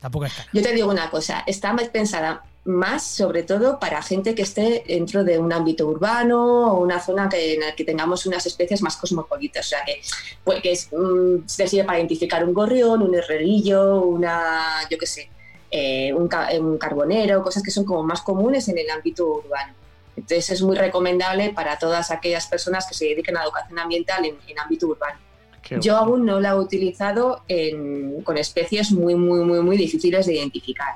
tampoco 0.00 0.26
es 0.26 0.34
caro. 0.34 0.48
Yo 0.52 0.62
te 0.62 0.72
digo 0.74 0.90
una 0.90 1.10
cosa, 1.10 1.44
está 1.46 1.72
más 1.72 1.88
pensada 1.88 2.42
más 2.64 3.04
sobre 3.04 3.42
todo 3.42 3.80
para 3.80 4.00
gente 4.02 4.34
que 4.36 4.42
esté 4.42 4.84
dentro 4.86 5.24
de 5.24 5.36
un 5.38 5.52
ámbito 5.52 5.86
urbano 5.88 6.72
o 6.72 6.80
una 6.80 7.00
zona 7.00 7.28
que, 7.28 7.54
en 7.54 7.60
la 7.60 7.74
que 7.74 7.84
tengamos 7.84 8.24
unas 8.26 8.46
especies 8.46 8.82
más 8.82 8.96
cosmopolitas. 8.96 9.66
O 9.66 9.68
sea, 9.70 9.84
que, 9.84 10.00
pues, 10.44 10.62
que 10.62 10.72
es, 10.72 10.88
mm, 10.92 11.44
te 11.56 11.66
sirve 11.66 11.84
para 11.84 11.98
identificar 11.98 12.44
un 12.44 12.54
gorrión, 12.54 13.02
un 13.02 13.14
herrerillo, 13.14 14.02
una, 14.02 14.86
yo 14.88 14.96
qué 14.96 15.06
sé, 15.06 15.28
eh, 15.70 16.12
un, 16.12 16.28
un 16.60 16.78
carbonero, 16.78 17.42
cosas 17.42 17.62
que 17.62 17.70
son 17.72 17.84
como 17.84 18.04
más 18.04 18.22
comunes 18.22 18.68
en 18.68 18.78
el 18.78 18.88
ámbito 18.90 19.26
urbano. 19.26 19.74
Entonces 20.16 20.50
es 20.50 20.62
muy 20.62 20.76
recomendable 20.76 21.50
para 21.50 21.78
todas 21.78 22.10
aquellas 22.10 22.46
personas 22.46 22.86
que 22.86 22.94
se 22.94 23.06
dediquen 23.06 23.36
a 23.36 23.40
la 23.40 23.44
educación 23.46 23.78
ambiental 23.78 24.24
en, 24.24 24.36
en 24.46 24.58
ámbito 24.58 24.86
urbano. 24.86 25.18
Qué 25.62 25.78
Yo 25.80 25.94
bueno. 25.94 25.98
aún 26.12 26.26
no 26.26 26.40
la 26.40 26.50
he 26.50 26.54
utilizado 26.58 27.44
en- 27.48 28.22
con 28.22 28.36
especies 28.36 28.92
muy, 28.92 29.14
muy, 29.14 29.40
muy, 29.44 29.60
muy 29.60 29.76
difíciles 29.76 30.26
de 30.26 30.34
identificar. 30.34 30.94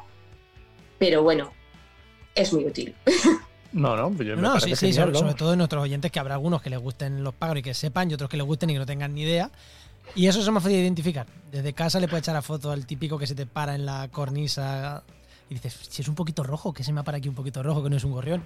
Pero 0.99 1.23
bueno, 1.23 1.53
es 2.35 2.53
muy 2.53 2.65
útil. 2.65 2.95
No, 3.73 3.95
no, 3.95 4.11
pues 4.11 4.27
yo 4.27 4.37
me 4.37 4.43
No, 4.43 4.59
sí, 4.59 4.75
sí, 4.75 4.87
genial, 4.93 5.15
sobre, 5.15 5.35
todo 5.35 5.53
en 5.53 5.59
nuestros 5.59 5.83
oyentes, 5.83 6.11
que 6.11 6.19
habrá 6.19 6.35
algunos 6.35 6.63
que 6.63 6.71
les 6.71 6.79
gusten 6.79 7.23
los 7.23 7.35
pájaros 7.35 7.61
y 7.61 7.63
que 7.63 7.75
sepan, 7.75 8.11
y 8.11 8.15
otros 8.15 8.31
que 8.31 8.39
les 8.39 8.47
gusten 8.47 8.71
y 8.71 8.73
que 8.73 8.79
no 8.79 8.87
tengan 8.87 9.13
ni 9.15 9.23
idea. 9.23 9.51
Y 10.15 10.29
eso 10.29 10.41
es 10.41 10.49
más 10.49 10.63
fácil 10.63 10.79
de 10.79 10.85
identificar. 10.85 11.27
Desde 11.53 11.75
casa 11.75 12.01
le 12.01 12.09
puedes 12.09 12.23
echar 12.23 12.35
la 12.35 12.41
foto 12.41 12.71
al 12.71 12.87
típico 12.87 13.19
que 13.19 13.27
se 13.27 13.35
te 13.35 13.45
para 13.45 13.75
en 13.75 13.85
la 13.85 14.09
cornisa 14.09 15.03
y 15.51 15.55
dices, 15.55 15.77
si 15.91 16.01
es 16.01 16.09
un 16.09 16.15
poquito 16.15 16.43
rojo, 16.43 16.73
que 16.73 16.85
se 16.85 16.93
me 16.93 17.03
para 17.05 17.19
aquí 17.19 17.29
un 17.29 17.35
poquito 17.35 17.63
rojo, 17.63 17.83
que 17.83 17.91
no 17.91 17.97
es 17.97 18.05
un 18.05 18.13
gorrión. 18.13 18.43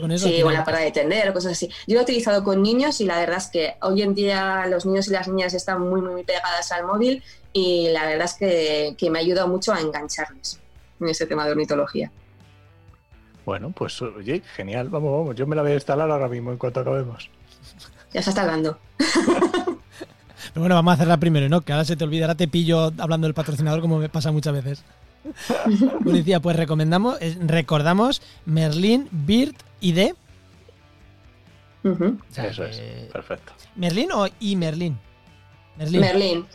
Con 0.00 0.10
eso 0.12 0.26
Sí, 0.26 0.34
tiene- 0.34 0.44
una 0.50 0.64
para 0.64 0.78
de 0.80 0.90
tender, 0.90 1.32
cosas 1.32 1.52
así. 1.52 1.68
Yo 1.86 1.94
lo 1.94 2.00
he 2.00 2.02
utilizado 2.02 2.42
con 2.44 2.62
niños 2.62 3.00
y 3.00 3.04
la 3.06 3.18
verdad 3.18 3.38
es 3.38 3.46
que 3.48 3.74
hoy 3.82 4.02
en 4.02 4.14
día 4.14 4.66
los 4.66 4.84
niños 4.86 5.08
y 5.08 5.10
las 5.12 5.28
niñas 5.28 5.54
están 5.54 5.80
muy, 5.80 6.00
muy, 6.00 6.22
pegadas 6.24 6.72
al 6.72 6.84
móvil 6.86 7.22
y 7.52 7.88
la 7.90 8.04
verdad 8.06 8.24
es 8.26 8.34
que, 8.34 8.94
que 8.98 9.10
me 9.10 9.18
ha 9.18 9.22
ayudado 9.22 9.48
mucho 9.48 9.72
a 9.72 9.80
engancharles 9.80 10.60
en 11.00 11.08
este 11.08 11.26
tema 11.26 11.44
de 11.44 11.52
ornitología. 11.52 12.10
Bueno, 13.44 13.70
pues 13.70 14.02
oye, 14.02 14.42
genial, 14.56 14.88
vamos, 14.88 15.12
vamos. 15.20 15.36
Yo 15.36 15.46
me 15.46 15.54
la 15.54 15.62
voy 15.62 15.70
a 15.72 15.74
instalar 15.74 16.10
ahora 16.10 16.28
mismo 16.28 16.50
en 16.50 16.58
cuanto 16.58 16.80
acabemos. 16.80 17.30
Ya 18.12 18.20
se 18.22 18.30
está 18.30 18.44
dando. 18.44 18.78
Pero 18.98 20.60
bueno, 20.62 20.74
vamos 20.74 20.90
a 20.92 20.94
hacerla 20.94 21.16
primero, 21.18 21.48
¿no? 21.48 21.60
Que 21.60 21.72
ahora 21.72 21.84
se 21.84 21.96
te 21.96 22.04
olvidará, 22.04 22.34
te 22.34 22.48
pillo 22.48 22.92
hablando 22.98 23.26
del 23.26 23.34
patrocinador 23.34 23.80
como 23.80 23.98
me 23.98 24.08
pasa 24.08 24.32
muchas 24.32 24.52
veces. 24.54 24.82
Decía, 26.00 26.40
pues 26.40 26.56
recomendamos, 26.56 27.16
eh, 27.20 27.36
recordamos 27.40 28.22
Merlin, 28.44 29.08
Bird 29.10 29.54
y 29.80 29.92
D. 29.92 30.14
O 31.84 31.96
sea, 32.30 32.46
Eso 32.46 32.64
es, 32.64 32.76
que- 32.78 33.08
perfecto. 33.12 33.52
¿Merlin 33.76 34.10
o 34.12 34.26
y 34.40 34.56
Merlin? 34.56 34.98
Merlin. 35.76 36.00
Merlín. 36.00 36.46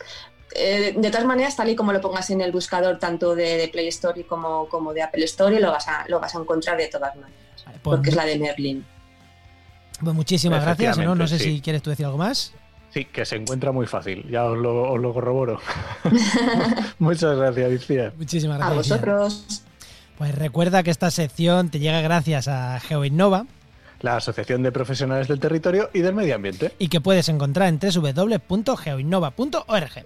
Eh, 0.54 0.94
de 0.96 1.10
todas 1.10 1.24
maneras, 1.26 1.56
tal 1.56 1.70
y 1.70 1.76
como 1.76 1.92
lo 1.94 2.00
pongas 2.02 2.28
en 2.28 2.42
el 2.42 2.52
buscador 2.52 2.98
tanto 2.98 3.34
de, 3.34 3.56
de 3.56 3.68
Play 3.68 3.88
Store 3.88 4.22
como, 4.26 4.68
como 4.68 4.92
de 4.92 5.00
Apple 5.02 5.24
Store, 5.24 5.58
lo 5.58 5.70
vas, 5.70 5.88
a, 5.88 6.04
lo 6.08 6.20
vas 6.20 6.34
a 6.34 6.38
encontrar 6.38 6.76
de 6.76 6.88
todas 6.88 7.14
maneras. 7.16 7.64
Vale, 7.64 7.78
pues, 7.82 7.96
Porque 7.96 8.10
es 8.10 8.16
la 8.16 8.26
de 8.26 8.38
Merlin. 8.38 8.84
pues 10.02 10.14
muchísimas 10.14 10.62
gracias. 10.62 10.98
¿no? 10.98 11.14
no 11.14 11.26
sé 11.26 11.38
sí. 11.38 11.44
si 11.44 11.60
quieres 11.62 11.80
tú 11.80 11.88
decir 11.88 12.04
algo 12.04 12.18
más. 12.18 12.52
Sí, 12.92 13.06
que 13.06 13.24
se 13.24 13.36
encuentra 13.36 13.72
muy 13.72 13.86
fácil, 13.86 14.26
ya 14.30 14.44
os 14.44 14.58
lo, 14.58 14.92
os 14.92 15.00
lo 15.00 15.14
corroboro. 15.14 15.58
Muchas 16.98 17.36
gracias, 17.36 17.66
Alicia. 17.66 18.12
Muchísimas 18.18 18.60
A 18.60 18.70
gracias. 18.70 19.00
Lucía. 19.00 19.14
vosotros. 19.14 19.62
Pues 20.18 20.34
recuerda 20.34 20.82
que 20.82 20.90
esta 20.90 21.10
sección 21.10 21.70
te 21.70 21.78
llega 21.78 22.02
gracias 22.02 22.48
a 22.48 22.78
GeoInnova 22.80 23.46
La 24.02 24.16
Asociación 24.16 24.62
de 24.62 24.72
Profesionales 24.72 25.26
del 25.26 25.40
Territorio 25.40 25.88
y 25.94 26.00
del 26.00 26.14
Medio 26.14 26.34
Ambiente. 26.34 26.72
y 26.78 26.88
que 26.88 27.00
puedes 27.00 27.30
encontrar 27.30 27.68
en 27.68 27.78
www.geoinnova.org. 27.80 30.04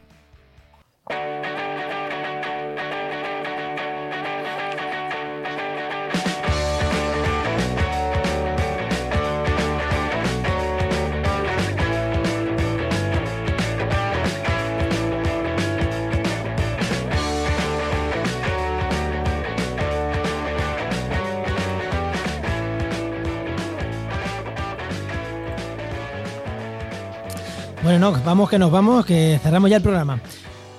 Bueno, 27.87 28.11
no, 28.11 28.21
vamos 28.25 28.51
que 28.51 28.59
nos 28.59 28.73
vamos, 28.73 29.07
que 29.07 29.39
cerramos 29.41 29.71
ya 29.71 29.77
el 29.77 29.83
programa. 29.85 30.19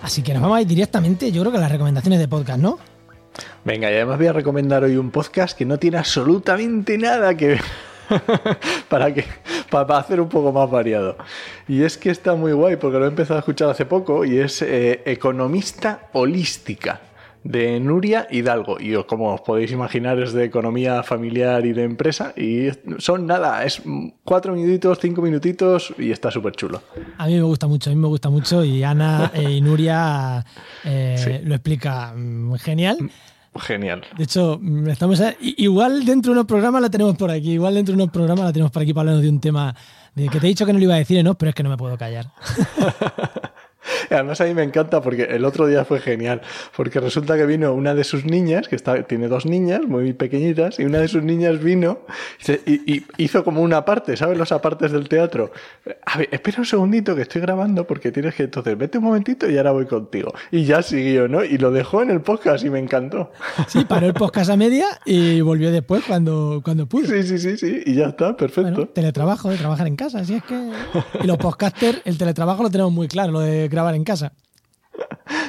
Así 0.01 0.21
que 0.21 0.33
nos 0.33 0.41
vamos 0.41 0.57
a 0.57 0.61
ir 0.63 0.67
directamente, 0.67 1.31
yo 1.31 1.39
creo 1.39 1.53
que 1.53 1.57
a 1.57 1.61
las 1.61 1.71
recomendaciones 1.71 2.19
de 2.19 2.27
podcast, 2.27 2.59
¿no? 2.59 2.79
Venga, 3.63 3.89
y 3.89 3.93
además 3.93 4.17
voy 4.17 4.27
a 4.27 4.33
recomendar 4.33 4.83
hoy 4.83 4.97
un 4.97 5.09
podcast 5.09 5.57
que 5.57 5.63
no 5.63 5.79
tiene 5.79 5.99
absolutamente 5.99 6.97
nada 6.97 7.33
que 7.37 7.47
ver. 7.47 7.61
para 8.89 9.13
que 9.13 9.23
para 9.69 9.99
hacer 9.99 10.19
un 10.19 10.27
poco 10.27 10.51
más 10.51 10.69
variado. 10.69 11.15
Y 11.69 11.83
es 11.83 11.97
que 11.97 12.09
está 12.09 12.35
muy 12.35 12.51
guay 12.51 12.75
porque 12.75 12.99
lo 12.99 13.05
he 13.05 13.07
empezado 13.07 13.37
a 13.37 13.39
escuchar 13.39 13.69
hace 13.69 13.85
poco 13.85 14.25
y 14.25 14.39
es 14.39 14.61
eh, 14.61 15.01
Economista 15.05 16.09
Holística. 16.11 16.99
De 17.43 17.79
Nuria 17.79 18.27
Hidalgo. 18.29 18.77
Y 18.79 18.93
como 19.05 19.33
os 19.33 19.41
podéis 19.41 19.71
imaginar, 19.71 20.19
es 20.19 20.33
de 20.33 20.43
economía 20.45 21.03
familiar 21.03 21.65
y 21.65 21.73
de 21.73 21.83
empresa. 21.83 22.33
Y 22.35 22.67
son 22.99 23.25
nada, 23.25 23.63
es 23.63 23.81
cuatro 24.23 24.53
minutitos, 24.53 24.99
cinco 25.01 25.21
minutitos 25.21 25.93
y 25.97 26.11
está 26.11 26.29
súper 26.31 26.53
chulo. 26.53 26.81
A 27.17 27.27
mí 27.27 27.35
me 27.35 27.41
gusta 27.43 27.67
mucho, 27.67 27.89
a 27.89 27.93
mí 27.93 27.99
me 27.99 28.07
gusta 28.07 28.29
mucho. 28.29 28.63
Y 28.63 28.83
Ana 28.83 29.31
eh, 29.33 29.51
y 29.51 29.61
Nuria 29.61 30.45
eh, 30.83 31.15
Sí. 31.17 31.45
lo 31.47 31.55
explica 31.55 32.13
mm, 32.15 32.55
genial. 32.55 32.97
Genial. 33.59 34.03
De 34.17 34.23
hecho, 34.25 34.59
mm, 34.61 34.87
estamos 34.89 35.19
a- 35.21 35.33
igual 35.39 36.05
dentro 36.05 36.31
de 36.31 36.39
unos 36.39 36.45
programas 36.47 36.81
la 36.81 36.89
tenemos 36.89 37.15
por 37.17 37.31
aquí, 37.31 37.53
igual 37.53 37.73
dentro 37.73 37.95
de 37.95 38.03
unos 38.03 38.13
programas 38.13 38.45
la 38.45 38.53
tenemos 38.53 38.71
por 38.71 38.83
aquí 38.83 38.93
para 38.93 39.01
hablarnos 39.01 39.23
de 39.23 39.29
un 39.29 39.39
tema 39.39 39.73
de 40.13 40.29
que 40.29 40.39
te 40.39 40.45
he 40.45 40.49
dicho 40.49 40.65
que 40.65 40.73
no 40.73 40.79
lo 40.79 40.83
iba 40.85 40.93
a 40.95 40.97
decir, 40.97 41.23
¿no? 41.23 41.35
Pero 41.35 41.49
es 41.49 41.55
que 41.55 41.63
no 41.63 41.69
me 41.69 41.77
puedo 41.77 41.97
callar. 41.97 42.27
Y 44.09 44.13
Además 44.13 44.41
a 44.41 44.45
mí 44.45 44.53
me 44.53 44.63
encanta 44.63 45.01
porque 45.01 45.23
el 45.23 45.45
otro 45.45 45.67
día 45.67 45.85
fue 45.85 45.99
genial, 45.99 46.41
porque 46.75 46.99
resulta 46.99 47.37
que 47.37 47.45
vino 47.45 47.73
una 47.73 47.93
de 47.95 48.03
sus 48.03 48.25
niñas, 48.25 48.67
que 48.67 48.75
está, 48.75 49.03
tiene 49.03 49.27
dos 49.27 49.45
niñas 49.45 49.81
muy 49.87 50.13
pequeñitas, 50.13 50.79
y 50.79 50.83
una 50.85 50.99
de 50.99 51.07
sus 51.07 51.23
niñas 51.23 51.59
vino 51.61 51.99
y- 52.65 52.93
y 52.95 53.05
hizo 53.17 53.43
como 53.43 53.61
una 53.61 53.85
parte, 53.85 54.17
¿sabes? 54.17 54.37
Los 54.37 54.51
apartes 54.51 54.91
del 54.91 55.07
teatro. 55.09 55.51
A 56.05 56.17
ver, 56.17 56.29
espera 56.31 56.57
un 56.59 56.65
segundito 56.65 57.15
que 57.15 57.21
estoy 57.23 57.41
grabando 57.41 57.85
porque 57.85 58.11
tienes 58.11 58.35
que, 58.35 58.43
entonces, 58.43 58.77
vete 58.77 58.97
un 58.97 59.05
momentito 59.05 59.49
y 59.49 59.57
ahora 59.57 59.71
voy 59.71 59.85
contigo. 59.85 60.33
Y 60.51 60.63
ya 60.65 60.81
siguió, 60.81 61.27
¿no? 61.27 61.43
Y 61.43 61.57
lo 61.57 61.71
dejó 61.71 62.01
en 62.01 62.09
el 62.11 62.21
podcast 62.21 62.63
y 62.65 62.69
me 62.69 62.79
encantó. 62.79 63.31
Sí, 63.67 63.85
paró 63.85 64.07
el 64.07 64.13
podcast 64.13 64.49
a 64.49 64.57
media 64.57 64.85
y 65.05 65.41
volvió 65.41 65.71
después 65.71 66.03
cuando, 66.05 66.61
cuando 66.63 66.85
pudo. 66.87 67.07
Sí, 67.07 67.23
sí, 67.23 67.37
sí, 67.37 67.57
sí, 67.57 67.81
y 67.85 67.95
ya 67.95 68.07
está, 68.07 68.35
perfecto. 68.35 68.71
Bueno, 68.71 68.87
teletrabajo, 68.87 69.49
de 69.49 69.57
trabajar 69.57 69.87
en 69.87 69.95
casa, 69.95 70.19
así 70.19 70.35
es 70.35 70.43
que... 70.43 70.71
Y 71.23 71.27
los 71.27 71.37
podcasters, 71.37 72.01
el 72.05 72.17
teletrabajo 72.17 72.63
lo 72.63 72.69
tenemos 72.69 72.91
muy 72.91 73.07
claro, 73.07 73.31
lo 73.31 73.39
de 73.39 73.69
grabar 73.77 73.95
en 73.95 74.03
casa. 74.03 74.33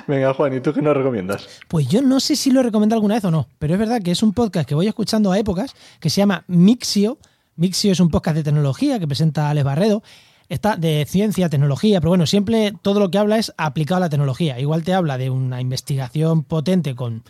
Venga, 0.07 0.35
Juan, 0.35 0.55
¿y 0.55 0.61
tú 0.61 0.72
qué 0.72 0.83
nos 0.83 0.97
recomiendas? 0.97 1.49
Pues 1.68 1.89
yo 1.89 2.03
no 2.03 2.20
sé 2.20 2.37
si 2.37 2.51
lo 2.51 2.61
he 2.61 2.62
recomendado 2.62 2.99
alguna 2.99 3.14
vez 3.14 3.24
o 3.24 3.31
no, 3.31 3.49
pero 3.59 3.74
es 3.74 3.81
verdad 3.81 4.03
que 4.03 4.11
es 4.11 4.22
un 4.22 4.33
podcast 4.33 4.68
que 4.68 4.74
voy 4.74 4.87
escuchando 4.87 5.33
a 5.33 5.39
épocas, 5.39 5.74
que 6.01 6.11
se 6.11 6.20
llama 6.20 6.45
Mixio. 6.47 7.18
Mixio 7.57 7.93
es 7.93 8.01
un 8.01 8.09
podcast 8.09 8.37
de 8.37 8.45
tecnología 8.45 8.99
que 8.99 9.07
presenta 9.07 9.51
Alex 9.51 9.64
Barredo. 9.64 10.03
Está 10.49 10.76
de 10.76 11.05
ciencia, 11.07 11.49
tecnología, 11.49 12.01
pero 12.01 12.11
bueno, 12.11 12.26
siempre 12.26 12.72
todo 12.81 13.01
lo 13.01 13.11
que 13.11 13.18
habla 13.18 13.37
es 13.39 13.53
aplicado 13.59 13.99
a 13.99 14.01
la 14.01 14.09
tecnología. 14.09 14.59
Igual 14.59 14.83
te 14.83 14.95
habla 14.95 15.18
de 15.18 15.29
una 15.31 15.61
investigación 15.61 16.43
potente 16.43 16.95
con 16.95 17.22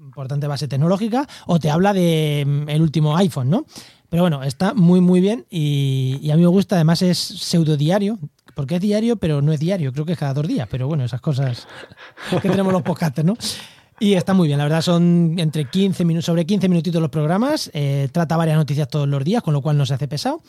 importante 0.00 0.46
base 0.46 0.66
tecnológica 0.66 1.28
o 1.46 1.60
te 1.60 1.70
habla 1.70 1.92
de 1.92 2.44
mm, 2.46 2.68
el 2.68 2.82
último 2.82 3.16
iPhone, 3.16 3.50
¿no? 3.50 3.66
Pero 4.08 4.22
bueno, 4.22 4.42
está 4.42 4.74
muy 4.74 5.00
muy 5.00 5.20
bien 5.20 5.46
y, 5.50 6.18
y 6.22 6.30
a 6.30 6.36
mí 6.36 6.42
me 6.42 6.48
gusta, 6.48 6.76
además 6.76 7.02
es 7.02 7.18
pseudo 7.18 7.76
diario, 7.76 8.18
porque 8.56 8.76
es 8.76 8.80
diario, 8.80 9.16
pero 9.16 9.42
no 9.42 9.52
es 9.52 9.60
diario, 9.60 9.92
creo 9.92 10.06
que 10.06 10.12
es 10.14 10.18
cada 10.18 10.32
dos 10.32 10.48
días, 10.48 10.66
pero 10.70 10.88
bueno, 10.88 11.04
esas 11.04 11.20
cosas 11.20 11.68
que 12.42 12.48
tenemos 12.48 12.72
los 12.72 12.80
podcasters, 12.80 13.26
¿no? 13.26 13.36
Y 14.00 14.14
está 14.14 14.32
muy 14.32 14.48
bien, 14.48 14.56
la 14.56 14.64
verdad 14.64 14.80
son 14.80 15.34
entre 15.38 15.66
15 15.66 16.06
minutos, 16.06 16.24
sobre 16.24 16.46
15 16.46 16.66
minutitos 16.70 17.00
los 17.00 17.10
programas, 17.10 17.70
eh, 17.74 18.08
trata 18.12 18.34
varias 18.38 18.56
noticias 18.56 18.88
todos 18.88 19.06
los 19.06 19.22
días, 19.22 19.42
con 19.42 19.52
lo 19.52 19.60
cual 19.60 19.76
no 19.76 19.84
se 19.84 19.92
hace 19.92 20.08
pesado. 20.08 20.40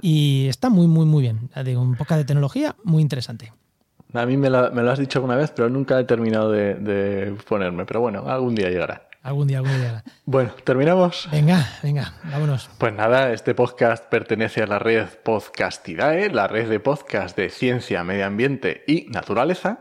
Y 0.00 0.46
está 0.48 0.68
muy, 0.68 0.86
muy, 0.86 1.06
muy 1.06 1.22
bien. 1.22 1.50
Digo, 1.64 1.80
un 1.80 1.96
podcast 1.96 2.18
de 2.18 2.24
tecnología 2.24 2.76
muy 2.84 3.02
interesante. 3.02 3.52
A 4.12 4.26
mí 4.26 4.36
me, 4.36 4.48
lo 4.48 4.90
has 4.90 4.98
dicho 4.98 5.18
alguna 5.18 5.34
vez, 5.34 5.52
pero 5.54 5.68
nunca 5.68 5.98
he 5.98 6.04
terminado 6.04 6.52
de, 6.52 6.74
de 6.74 7.36
ponerme. 7.48 7.84
Pero 7.84 8.00
bueno, 8.00 8.28
algún 8.28 8.54
día 8.54 8.68
llegará. 8.68 9.07
Algún 9.22 9.48
día, 9.48 9.58
algún 9.58 9.76
día. 9.78 10.04
Bueno, 10.24 10.52
¿terminamos? 10.64 11.28
Venga, 11.30 11.66
venga, 11.82 12.14
vámonos. 12.24 12.70
Pues 12.78 12.94
nada, 12.94 13.32
este 13.32 13.54
podcast 13.54 14.04
pertenece 14.04 14.62
a 14.62 14.66
la 14.66 14.78
red 14.78 15.06
Podcastidae, 15.24 16.30
la 16.30 16.46
red 16.46 16.68
de 16.68 16.80
podcast 16.80 17.36
de 17.36 17.50
ciencia, 17.50 18.04
medio 18.04 18.26
ambiente 18.26 18.84
y 18.86 19.06
naturaleza. 19.10 19.80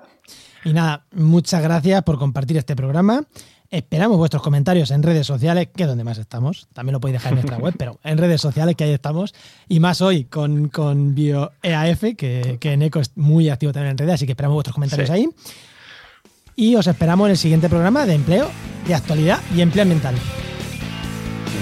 Y 0.66 0.74
nada, 0.74 1.06
muchas 1.12 1.62
gracias 1.62 2.04
por 2.04 2.18
compartir 2.18 2.58
este 2.58 2.76
programa. 2.76 3.22
Esperamos 3.70 4.18
vuestros 4.18 4.42
comentarios 4.42 4.92
en 4.92 5.04
redes 5.04 5.28
sociales, 5.28 5.68
que 5.76 5.84
es 5.84 5.90
donde 5.90 6.04
más 6.04 6.18
estamos. 6.18 6.68
También 6.74 6.94
lo 6.94 7.00
podéis 7.00 7.22
dejar 7.22 7.34
en 7.34 7.36
nuestra 7.40 7.58
web, 7.64 7.76
pero 7.78 8.00
en 8.04 8.18
redes 8.18 8.42
sociales, 8.42 8.76
que 8.76 8.86
ahí 8.86 8.94
estamos. 8.94 9.36
Y 9.68 9.80
más 9.80 10.02
hoy 10.02 10.24
con, 10.26 10.70
con 10.70 11.14
BioEAF, 11.16 12.02
que, 12.18 12.58
que 12.60 12.74
en 12.74 12.82
Eco 12.82 13.00
es 13.00 13.16
muy 13.16 13.50
activo 13.50 13.72
también 13.72 13.92
en 13.92 13.98
redes, 13.98 14.16
así 14.16 14.26
que 14.26 14.32
esperamos 14.32 14.56
vuestros 14.56 14.74
comentarios 14.74 15.08
Sí. 15.10 15.14
ahí. 15.14 15.30
Y 16.60 16.76
os 16.76 16.88
esperamos 16.88 17.28
en 17.28 17.32
el 17.32 17.38
siguiente 17.38 17.70
programa 17.70 18.08
de 18.08 18.16
empleo, 18.16 18.50
de 18.88 18.96
actualidad 18.96 19.40
y 19.56 19.62
empleo 19.62 19.84
ambiental. 19.84 20.16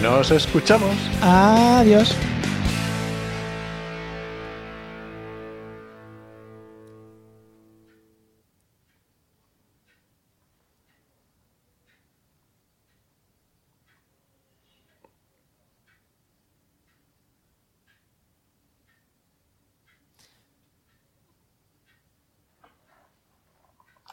Nos 0.01 0.31
escuchamos. 0.31 0.95
Adiós. 1.21 2.15